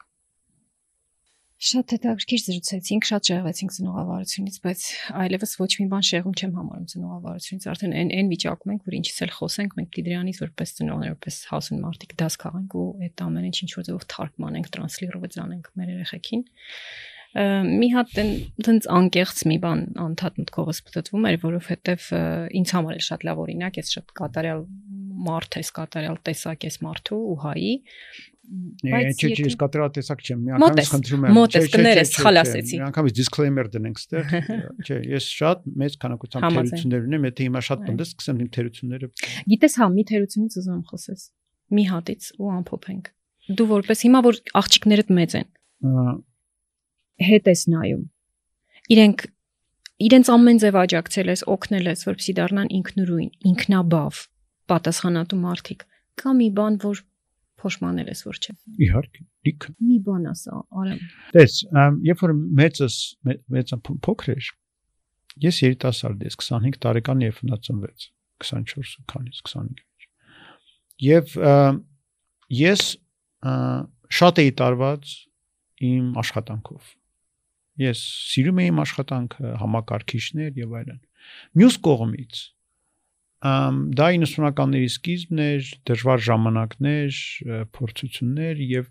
[1.59, 4.83] Շատ հետաքրքիր զրուցեցինք, շատ շեղվեցինք ծնողավարությունից, բայց
[5.19, 9.19] այլևս ոչ մի բան շեղում չեմ համարում ծնողավարությունից։ Արդեն այն այն վիճակում ենք, որ ինչից
[9.25, 13.51] էլ խոսենք, մենք պիտի դրանից որպես ծնողներ, որպես հասուն մարդիկ դաս քաղենք ու այդ ամենը
[13.59, 16.45] ինչ որ ձևով թարգմանենք, տրանսլիրովից անենք մեր երեխեքին
[17.29, 22.07] մի հատ այնց անկեղծ մի բան անդադ մտքովս պատտվում էր, որովհետև
[22.57, 24.63] ինձ համար էլ շատ լավ օրինակ է, շատ կատարյալ
[25.27, 27.73] մարդ ես, կատարյալ տեսակ ես մարդու ու հայի
[28.49, 32.39] բայց չէ, չէ, ես կատարյալ տեսակ չեմ։ Մի անգամից խնդրում եմ։ Մոտ ես կներես, սխալ
[32.41, 34.31] ասեցի։ Մի անգամից disclaimer դնենք ստեղ։
[34.89, 39.11] Չէ, ես շատ մեծ քանակությամբ թերություններ ունեմ, եթե հիմա շատ տնտես սկսեմ իմ թերությունները։
[39.53, 41.27] Գիտես հա, մի թերությունից ուզում խոսես։
[41.77, 43.11] Մի հատից ու ամփոփենք։
[43.59, 45.47] Դու որպես հիմա որ աղջիկներդ մեծ են
[47.19, 48.03] հետ ես նայում։
[48.89, 49.23] Իրենք
[50.09, 54.21] իրենց ամեն ձև աջակցել ես, օգնել ես, որպեսզի դառնան ինքնուրույն, ինքնաբավ,
[54.69, 55.85] պատասխանատու մարդիկ։
[56.19, 57.03] Կա մի բան, որ
[57.59, 58.55] փոշմանել ես, որ չէ։
[58.85, 61.01] Իհարկե, լիքը։ Մի բան ասա, արեմ։
[61.35, 61.57] Տես,
[62.09, 62.97] երբ որ մեծս
[63.55, 64.49] մեծը փոքր էր,
[65.43, 68.07] ես երիտասարդ ես 25 տարեկան եւ հնացնվեց
[68.43, 69.83] 24 քանից 25
[70.99, 71.35] Եվ
[72.59, 72.85] ես
[74.19, 75.11] շատ էի տարված
[75.89, 76.95] իմ աշխատանքով
[77.79, 77.99] ես
[78.33, 80.99] սիրում եմ իմ աշխատանքը համակարգիչներ եւ այլն
[81.59, 82.41] մյուս կողմից
[83.39, 87.19] դա 90-ականների սկիզբն էր, դժվար ժամանակներ,
[87.77, 88.89] փորձություններ եւ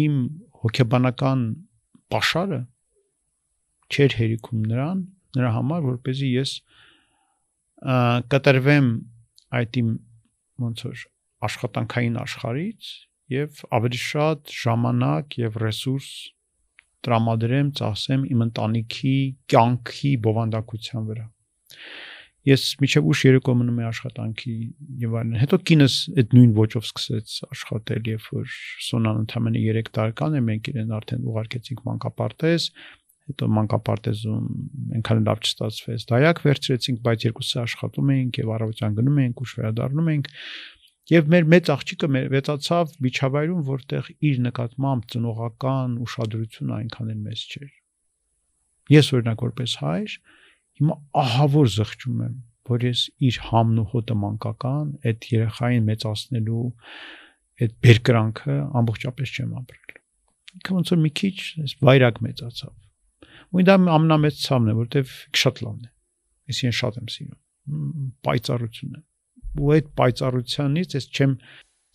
[0.00, 0.16] իմ
[0.64, 1.44] հոգեբանական
[2.10, 2.60] pašարը
[3.90, 5.04] չեր հերիքում նրան,
[5.38, 6.56] նրա համար, որ เป զի ես
[8.34, 8.90] կտրվեմ
[9.60, 9.94] այդ իմ
[10.66, 11.06] ոնց որ
[11.46, 12.90] աշխատանքային աշխարից
[13.30, 16.10] եւ ավելի շատ ժամանակ եւ ռեսուրս
[17.06, 19.16] տրամադրեմ, ծախսեմ իմ ընտանիքի
[19.54, 21.26] կյանքի բովանդակության վրա
[22.48, 24.54] ես միջև ուշ երեկո մնում եմ աշխատանքի
[25.02, 28.54] եւ այլն։ Հետո կինս այդ նույն ոճով սկսեց աշխատել, երբ որ
[28.86, 32.68] Սոնան ընդամենը 3 տարեկան է, մենք իրեն արդեն ուղարկեցինք մանկապարտեզ,
[33.30, 34.46] հետո մանկապարտեզում
[34.96, 40.10] այնքան լավ չստացվեց։ Դայակ վերցրեցինք, բայց երկուսը աշխատում էինք եւ առավոտյան գնում էինք, ուշ վերադառնում
[40.10, 40.30] էինք։
[41.10, 47.40] Եվ մեր մեծ աղջիկը մեր վեցացավ միջավայրում, որտեղ իր նկատմամբ ծնողական ուշադրությունը այնքան էլ մեծ
[47.50, 47.72] չէր։
[48.90, 50.14] Ես օրինակ որպես հայր
[50.80, 52.36] Հիմա ահավոր զղջում եմ,
[52.70, 56.62] որ ես իր համն ու հոտը մանկական այդ երեխային մեծացնելու
[57.60, 59.98] այդ բերկրանքը ամբողջապես չեմ ապրել։
[60.50, 62.72] Ինքը ոնց որ մի քիչ այս վայրակ մեծացավ։
[63.50, 65.90] Ու դա ամենամեծ ցավն է, որտեվ շատ լավն է։
[66.50, 69.02] Ես իրեն շատ եմ սիրում։ Պայծառություն է։
[69.60, 71.32] Ու այդ պայծառությանից ես չեմ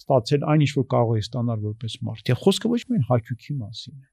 [0.06, 3.96] ստացել այն ինչ որ կարող եմ ստանալ որպես մարդ։ Եվ խոսքը ոչ միայն հաճույքի մասին
[3.96, 4.10] է։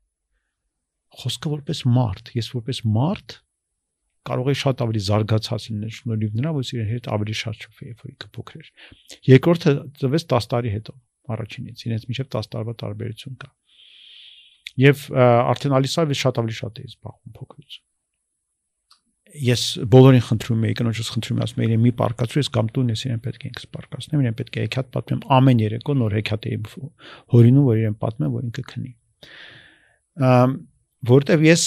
[1.23, 3.35] Խոսքը որպես մարդ, ես որպես մարդ
[4.29, 8.03] կարող է շատ ավելի զարգացած լինել շնորհիվ նրա, որ իրեն հետ ավելի շատ շփվի, երբ
[8.03, 8.69] որ ինքը փոքր էր։
[9.33, 9.73] Երկրորդը
[10.03, 10.95] ծվեց 10 տարի հետո,
[11.33, 13.51] առաջինից, իրենց միջև 10 տարվա տարբերություն կա։
[14.83, 15.07] Եվ
[15.53, 17.81] արդեն Ալիսավը շատ ավելի շատ է զբաղվում փոքրուց։
[19.43, 23.05] Ես բոլորին խնդրում եի, կնոջս խնդրում եմ, ասում եմ, մի պարկացու ես կամ տուն ես
[23.07, 26.59] իրեն պետք է ինքս պարկացնեմ, իրեն պետք է հեքիաթ պատմեմ ամեն երեկո նոր հեքիաթ էի
[27.33, 28.93] հորինում, որ իրեն պատմեմ, որ ինքը քնի։
[30.29, 30.53] Ամ
[31.09, 31.65] որտեվ ես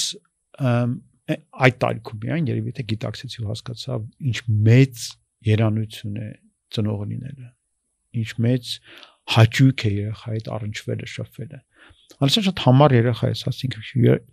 [1.26, 3.98] այդ տարիքում միայն երևի թե գիտակցեցի ու հասկացա
[4.30, 4.38] ինչ
[4.68, 5.06] մեծ
[5.50, 6.28] երանություն է
[6.76, 7.50] ծնող լինելը
[8.22, 8.74] ինչ մեծ
[9.36, 11.62] հաճույք է երեխայի հետ առնչվելը շփվելը
[12.26, 13.78] անցած շատ համառ երեխա է ասենք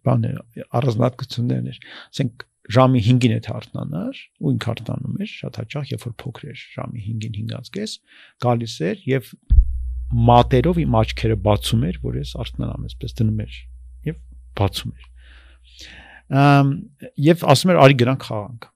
[0.07, 0.33] բան է
[0.79, 1.79] առանձնատկություններն էր
[2.13, 2.45] ասենք
[2.77, 7.03] ժամի 5-ին է հարթնանար ու ինքը հարթնանում էր շատ հաճախ երբ որ փոքր էր ժամի
[7.09, 7.95] 5-ին 5-ից կես
[8.45, 9.33] գալիս էր եւ
[10.13, 13.59] մատերով իմ աչքերը բացում էր որ ես արթնանամ այսպես դնում էր
[14.13, 14.23] եւ
[14.61, 15.11] բացում էր
[16.33, 18.69] եւ ասում էր արի գրանք խաղանք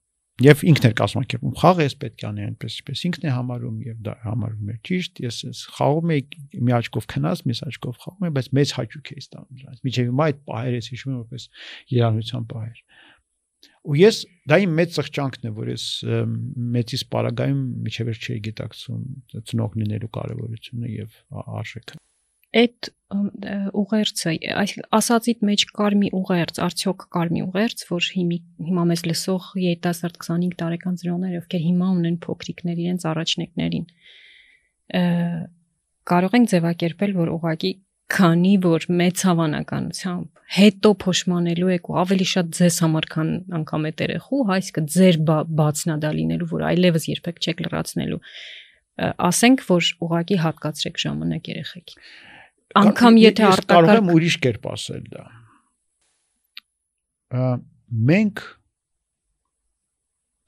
[0.44, 4.00] եւ ինքն էր կազմակերպում խաղը ես պետք է անեի այնպես ինչպես ինքն է համարում եւ
[4.04, 6.24] դա համարում է ճիշտ ես ես խաղում եի
[6.66, 10.26] մի աչքով քնած մյուս աչքով խաղում եի բայց մեծ հաճույք էի ստանում դրանից միջև հիմա
[10.26, 11.48] այդ պահերը ես հիշում եմ որպես
[11.96, 12.82] երանության պահեր
[13.86, 14.16] ու ես
[14.50, 15.84] դա իմ մեծ ծղճանքն է որ ես
[16.76, 19.04] մեծից պարագայում միջև չէի գիտակցում
[19.48, 21.16] ծնող լինելու կարևորությունը եւ
[21.56, 22.00] արժեքը
[22.56, 24.32] այդ ուղերձը
[24.98, 30.18] ասածիդ մեջ կար մի ուղերձ, արդյոք կար մի ուղերձ, որ հիմի հիմա մեզ լսող երիտասարդ
[30.26, 33.86] 25 տարեկան ծնողներ, ովքեր հիմա ունեն փոքրիկներ իրենց առաջնեկներին,
[36.10, 37.72] կարող ենք ձևակերպել, որ ուղակի
[38.16, 44.02] քանի որ մեծ հավանականությամբ հետո փոշմանելու եք ու ավելի շատ ձեզ համար քան անգամ այդ
[44.06, 45.18] երեխու, այսինքն ձեր
[45.58, 48.20] բացնադա լինելու, որ այլևս երբեք չեք լրացնելու
[49.26, 52.06] ասենք որ ուղակի հատկացրեք ժամանակ երեխեքին
[52.82, 55.24] անգամ եթե արտակարգ կարող եմ ուրիշ կերպ ասել դա
[58.10, 58.44] մենք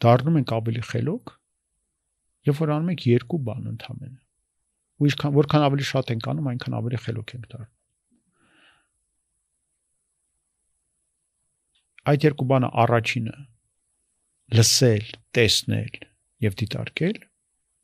[0.05, 1.35] դառնում ենք ավելի խելոք
[2.49, 4.25] երբ որ անում ենք երկու բան ընդհանրապես
[4.99, 7.77] ու ինչքան որքան ավելի շատ ենք անում այնքան ավելի խելոք ենք դառնում
[12.09, 13.37] այդ երկու բանը առաջինը
[14.59, 15.97] լսել, տեսնել
[16.45, 17.19] եւ դիտարկել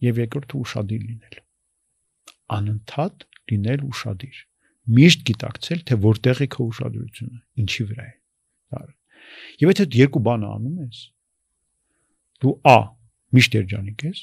[0.06, 1.40] եւ երկրորդը ուշադիր լինել
[2.56, 4.42] անընդհատ լինել ուրشادիր։
[4.94, 8.14] Միշտ գիտակցել, թե որտեղ է քո ուշադրությունը, ինչի վրա է։
[8.74, 8.94] Դարը։
[9.64, 11.00] Եվ եթե այդ երկու բանը անում ես,
[12.44, 12.78] դու ա
[13.34, 14.20] միշտ երջանիկ ես,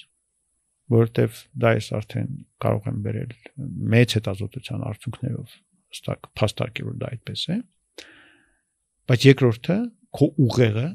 [0.92, 2.32] որովհետև դա ես արդեն
[2.62, 3.34] կարող եմ վերել
[3.96, 5.56] մեծ հետազոտության արդյունքներով
[5.92, 7.58] հստակ փաստարկել որ դա այդպես է։
[9.12, 9.78] Բայց երկրորդը
[10.18, 10.88] քո ուղեղը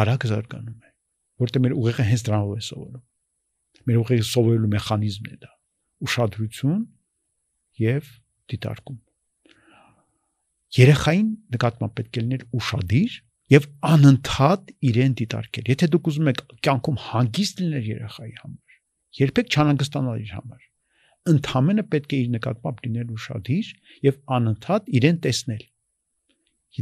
[0.00, 0.90] արագ զարգանում է,
[1.44, 3.04] որտեղ մեր ուղեղը հենց դրանով է սովորում։
[3.90, 5.50] Մեր ուղեղի սովորելու մեխանիզմն է դա՝
[6.06, 6.80] ուշադրություն,
[7.80, 8.10] եւ
[8.52, 8.98] դիտարկում։
[10.80, 13.14] Երեխային նկատմամբ պետք է լինել ուշադիր
[13.50, 18.76] եւ անընդհատ իրեն դիտարկել։ Եթե դուք ուզում եք կյանքում հանգիստ լինել երեխայի համար,
[19.20, 20.60] երբեք չանհանգստանալ իր համար։
[21.30, 23.72] Ընդհանրապես պետք է իր նկատմամբ լինել ուշադիր
[24.06, 25.64] եւ անընդհատ իրեն տեսնել։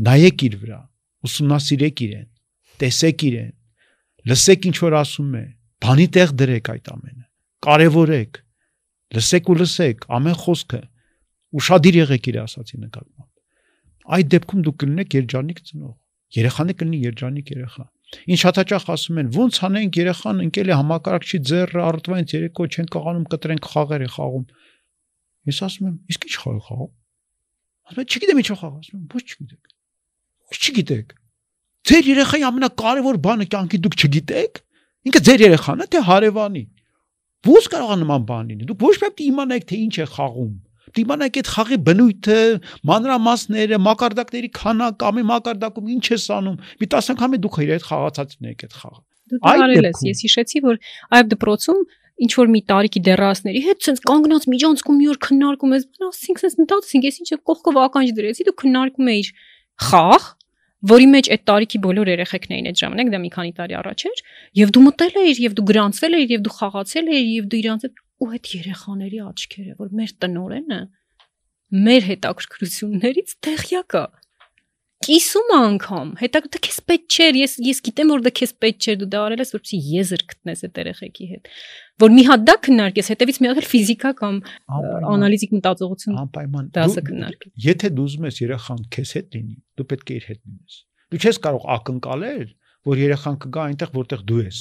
[0.08, 0.80] Նայեք իր վրա,
[1.28, 2.28] ուսումնասիրեք իրեն,
[2.78, 3.54] տեսեք իրեն,
[4.28, 5.44] լսեք ինչ որ ասում է,
[5.88, 7.24] բանի տեղ դրեք այդ ամենը,
[7.66, 8.38] կարևորեք,
[9.16, 10.80] լսեք ու լսեք ամեն խոսքը
[11.48, 13.28] Ուշադիր եղեք իր ասացի նկատմամբ։
[14.16, 15.94] Այդ դեպքում դուք կլինեք երջանիկ ծնող։
[16.38, 17.84] Երեխան է կլինի երջանիկ երեխա։
[18.28, 22.88] Ինչ շատ հաճախ ասում են, ո՞նց անենք երեխան ընկել է համակարգչի ձեռը առտվանից երեկո չեն
[22.94, 24.44] կողանում կտրենք խաղեր է խաղում։
[25.48, 26.92] Ես ասում եմ, իսկ ի՞նչ խաղ խաղում։
[27.88, 29.72] Ասում եմ, չգիտեմ ինչ խաղ ասում ոչ չգիտեք։
[30.48, 31.14] Ոչ չգիտեք։
[31.88, 34.62] Ձեր երեխայի ամենակարևոր բանը կյանքի դուք չգիտեք։
[35.08, 36.64] Ինքը ձեր երեխան է, թե հարևանի։
[37.46, 40.56] Ո՞ւս կարող է նման բան լինի։ Դուք ոչ պետք է իմանաք, թե ինչ է խաղում
[40.96, 42.38] դիմանակ այդ խաղի բնույթը,
[42.88, 47.86] մանրամասները, մակարդակների քանակը, ամեն մակարդակում ինչ ես անում։ Մի 10 անգամ է դուք իր այդ
[47.88, 50.78] խաղացածն եք այդ խաղը։ Դու տարել ես, ես հիշեցի, որ
[51.18, 51.82] այբ դպրոցում
[52.18, 56.56] ինչ որ մի տարիքի դեռասների հետ ցենց կանգնած միջանցքում մի օր քննարկում ես, ասինք ցենց
[56.58, 59.28] մտածեցինք, ես ինչ կողքով ականջ դրեցի, դու քննարկում էիր
[59.88, 60.24] խաղ,
[60.88, 64.20] որի մեջ այդ տարիքի բոլոր երեխեքն էին այդ ժամանակ, դա մի քանի տարի առաջ էր,
[64.58, 67.86] եւ դու մտել էիր եւ դու գրանցվել էիր եւ դու խաղացել էիր եւ դու իրանց
[67.88, 70.80] հետ ու այդ երեխաների աչքերը, որ մեր տնորենը
[71.88, 74.06] մեր հետաքրքրություններից տեղյակ է
[75.08, 78.96] կիսում անգամ հետա դա քեզ պետք չէր ես ես գիտեմ որ դա քեզ պետք չէր
[79.02, 81.50] դու դա արել ես որպեսզի եզր գտնես այդ երեխեքի հետ
[82.02, 84.40] որ մի հատ դա քննարկես հետևից մի հատ էլ ֆիզիկա կամ
[85.14, 90.12] անալիզիկ մտածողություն անպայման դասը քննարկես եթե դու ուզում ես երեխան քեզ հետ լինի դու պետք
[90.14, 92.48] է իր հետ լինես դու չես կարող ակնկալել
[92.88, 94.60] որ երեխան կգա այնտեղ որտեղ դու ես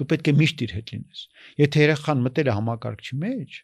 [0.00, 1.24] դու պետք է միշտ իր հետ լինես։
[1.60, 3.56] Եթե երեխան մտել է համակարգչի մեջ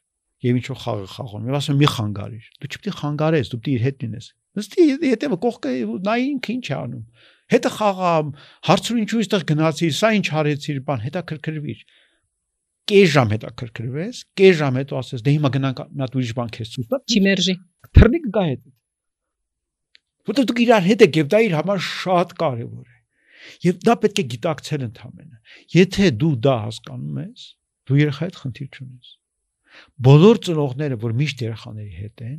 [0.46, 3.70] եւ ինչ որ խաղը խաղում, եւ ասում մի խանգարիր, դու չպետք է խանգարես, դու պետք
[3.70, 5.72] է իր հետ լինես։ Նստի հետևը կողքը
[6.06, 7.04] նայ ինքը ինչ է անում։
[7.56, 8.12] Հետը խաղա,
[8.66, 11.80] հարցրու ինչու այստեղ գնացիր, սա ինչ արեցիր, բան, հետաքրքրվիր
[12.90, 16.52] կես ժամ հետա քրքրվես, կես ժամ հետո ասես դե հիմա գնանք մի հատ ուրիշ բան
[16.56, 17.54] քեզ ցույց տա։ Չի մերժի։
[17.96, 18.62] Թռնի կգա հետ։
[20.26, 22.96] Որտեղ դուք իրար հետ եք եւ դա իր համար շատ կարեւոր է։
[23.66, 27.44] Եվ դա պետք է գիտակցել ընդհանրապես։ Եթե դու դա հասկանում ես,
[27.86, 29.12] դու երեխայի հետ խնդիր չունես։
[30.06, 32.38] Բոլոր ծնողները, որ միշտ երեխաների հետ են,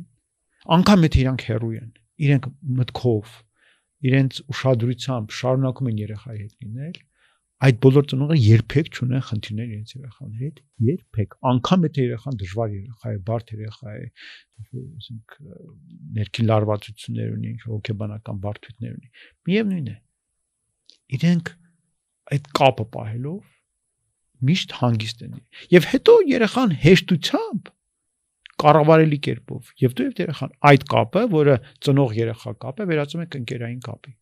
[0.78, 1.90] անկամ եթե իրանք հեռու են,
[2.28, 2.48] իրենք
[2.78, 3.36] մտքով,
[4.08, 6.98] իրենց ուշադրությամբ շարունակում են երեխայի հետ լինել,
[7.58, 10.58] այդ բոլոր ծնողները երբեք չունեն խնդիրներ իրենց երեխաների հետ,
[10.88, 14.04] երբեք։ Անկամ եթե երեխան դժվար երեխա է, բարդ երեխա է,
[14.98, 15.38] ասենք
[16.18, 19.10] ներքին լարվածություններ ունի, հոգեբանական բարդություններ ունի,
[19.48, 19.96] միևնույն է
[21.18, 21.50] իրենք
[22.38, 23.42] այդ կապը պահելով
[24.48, 25.34] միշտ հանգիստ են։
[25.74, 27.70] Եվ հետո երեխան հեշտությամբ
[28.58, 31.56] կառավարելի կերպով եւ դու եւ երեխան այդ կապը, որը
[31.86, 34.14] ծնող երեխա կապ է, վերածում եք ընկերային կապի։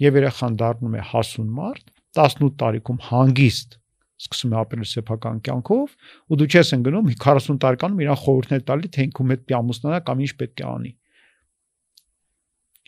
[0.00, 3.76] Եվ երեխան դառնում է հասուն մարդ, 18 տարիքում հանգիստ
[4.20, 5.92] սկսում է ապրել սեփական կյանքով
[6.30, 10.32] ու դու չես ընկնում 40 տարեկանում իրան խորհուրդներ տալի թե ինքու հետ պիամուսնանա կամ ինչ
[10.40, 10.92] պետք է անի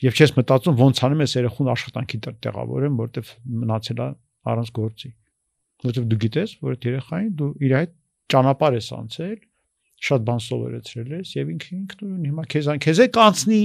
[0.02, 3.28] եւ չես մտածում ոնց անում ես երախուն աշխատանքի տեղավորեմ, որտեվ
[3.62, 4.06] մնացել է
[4.52, 5.10] առանց գործի։
[5.82, 7.92] Որտեվ դու գիտես, որ այդ երեխային դու իր հետ
[8.32, 9.36] ճանապարհ ես անցել,
[10.02, 13.62] շատ բան սովորեցրել ես եւ ինքը ինքնուրույն հիմա քեզ քեզ է կանցնի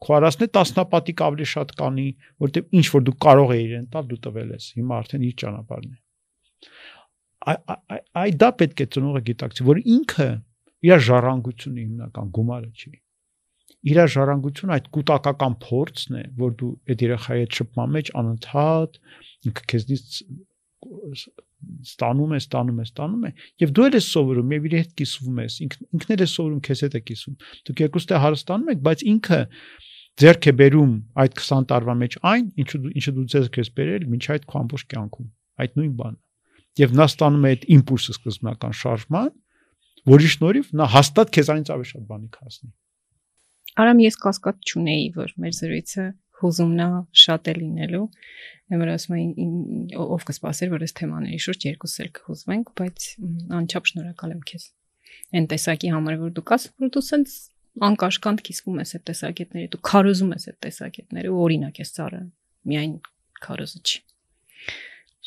[0.00, 2.06] քո առածն է տասնապատիկ ավելի շատ կանի,
[2.44, 5.90] որտեղ ինչ որ դու կարող ես իրեն տալ, դու տվել ես։ Հիմա արդեն իր ճանապարհն
[5.90, 5.98] է։
[7.50, 10.28] Այ այ դա պետք է ծնողը գիտակցի, որ ինքը
[10.90, 12.92] իր ժառանգությունը հիմնական գումարը չի։
[13.90, 18.98] Իր ժառանգությունը այդ կൂട്ടակական փորձն է, որ դու այդ երեխայի հետ շփման մեջ անընդհատ
[19.50, 20.18] ինքը քեզնից
[21.84, 25.56] ստանում է, ստանում է, ստանում է, եւ դու ես սովորում, եւ իր հետ կիսվում ես,
[25.64, 27.34] ինքն ինքն էլ է սովորում, քեզ հետ է կիսում։
[27.68, 29.40] Դուք երկուստ է հարստանում եք, բայց ինքը
[30.20, 30.92] ձերք է բերում
[31.22, 34.84] այդ 20 տարվա մեջ այն, ինչը ինչը դու ձեզ քեզ բերել ոչ այդ քո ամբողջ
[34.90, 35.28] կյանքում։
[35.60, 36.18] Այդ նույն բանը։
[36.80, 39.30] Եվ նա ստանում է այդ իմպուլսը սկզբնական շարժման,
[40.10, 42.70] որի շնորհիվ նա հաստատ քեզանից ավելի շատ բանի կհասնի։
[43.80, 46.04] Արամ ես կասկած չունեի, որ մեր զրույցը
[46.40, 46.88] հուզումնա
[47.20, 48.06] շատ է լինելու։
[48.70, 49.54] Հիմա ասում եմ
[50.00, 53.06] ով կսպասեր, որ այս թեմաների շուրջ երկուս էլ կհուզվենք, բայց
[53.60, 54.66] անչափ շնորհակալ եմ քեզ։
[55.40, 57.34] Այն տեսակի համար, որ դու կաս, որ դու սենց
[57.90, 62.20] անկաշկանդ կիսվում ես այդ տեսակետների, դու քարոզում ես այդ տեսակետները ու օրինակ ես ծառը։
[62.70, 62.94] Միայն
[63.46, 64.00] քարոզը չի։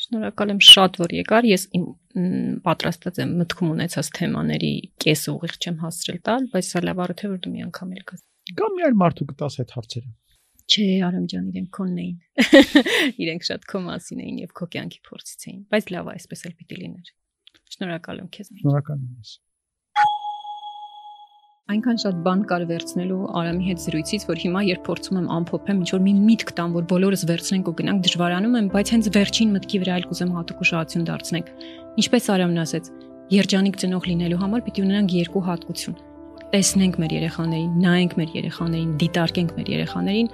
[0.04, 1.84] Շնորհակալ եմ շատ, որ եկար։ Ես իմ
[2.66, 4.72] պատրաստած եմ մտքում ունեցած թեմաների
[5.04, 8.24] կես ուղիղ չեմ հասցրել տալ, բայց սա լավ է, որ դու մի անգամ էլ գաս։
[8.58, 10.10] Կամ մի այլ մարդու կտաս այդ հարցերը։
[10.64, 12.16] Չէ, Արամ ջան, իրենք քոնն էին։
[13.24, 16.54] Իրենք շատ քո մասին էին եւ քո կյանքի փորձից էին, բայց լավ է, այսպես էլ
[16.60, 17.10] պիտի լիներ։
[17.74, 19.34] Շնորհակալ եմ քեզ։ Շնորհակալ եմ ես։
[21.64, 25.92] Այնքան շատ բան կար վերցնելու Արամի հետ զրույցից, որ հիմա երբ փորձում եմ ամփոփեմ, ինչ
[25.94, 29.80] որ մի միտք տամ, որ բոլորս վերցնենք ու գնանք, դժվարանում եմ, բայց հենց վերջին մտքի
[29.80, 31.48] վրա այլ կուզեմ հատուկ ուշադրություն դարձնենք։
[32.04, 32.90] Ինչպես Արամն ասեց,
[33.32, 35.96] երջանիկ ծնող լինելու համար պիտի ունենանք երկու հատկություն։
[36.52, 40.32] Տեսնենք մեր երեխաներին, նայենք մեր երեխաներին, դիտարկենք մեր երեխաներին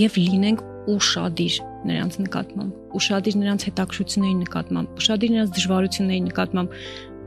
[0.00, 1.54] եւ լինենք ուրشادիր
[1.90, 6.76] նրանց նկատմամբ, ուրشادիր նրանց հետաքրությունների նկատմամբ, ուրشادիր նրանց դժվարությունների նկատմամբ։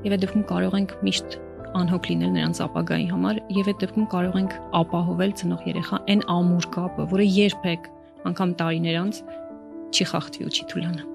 [0.04, 1.43] Եվ այդ դեպքում կարող ենք միշտ
[1.80, 6.70] անհոգ լինել նրանց ապագայի համար եւ այդ դեպքում կարող ենք ապահովել ծնող երեխա այն ամուր
[6.78, 7.90] կապը, որը երբեք
[8.34, 9.24] անգամ տարիներ անց
[9.94, 11.13] չի խախտվի ու չի թուլանա։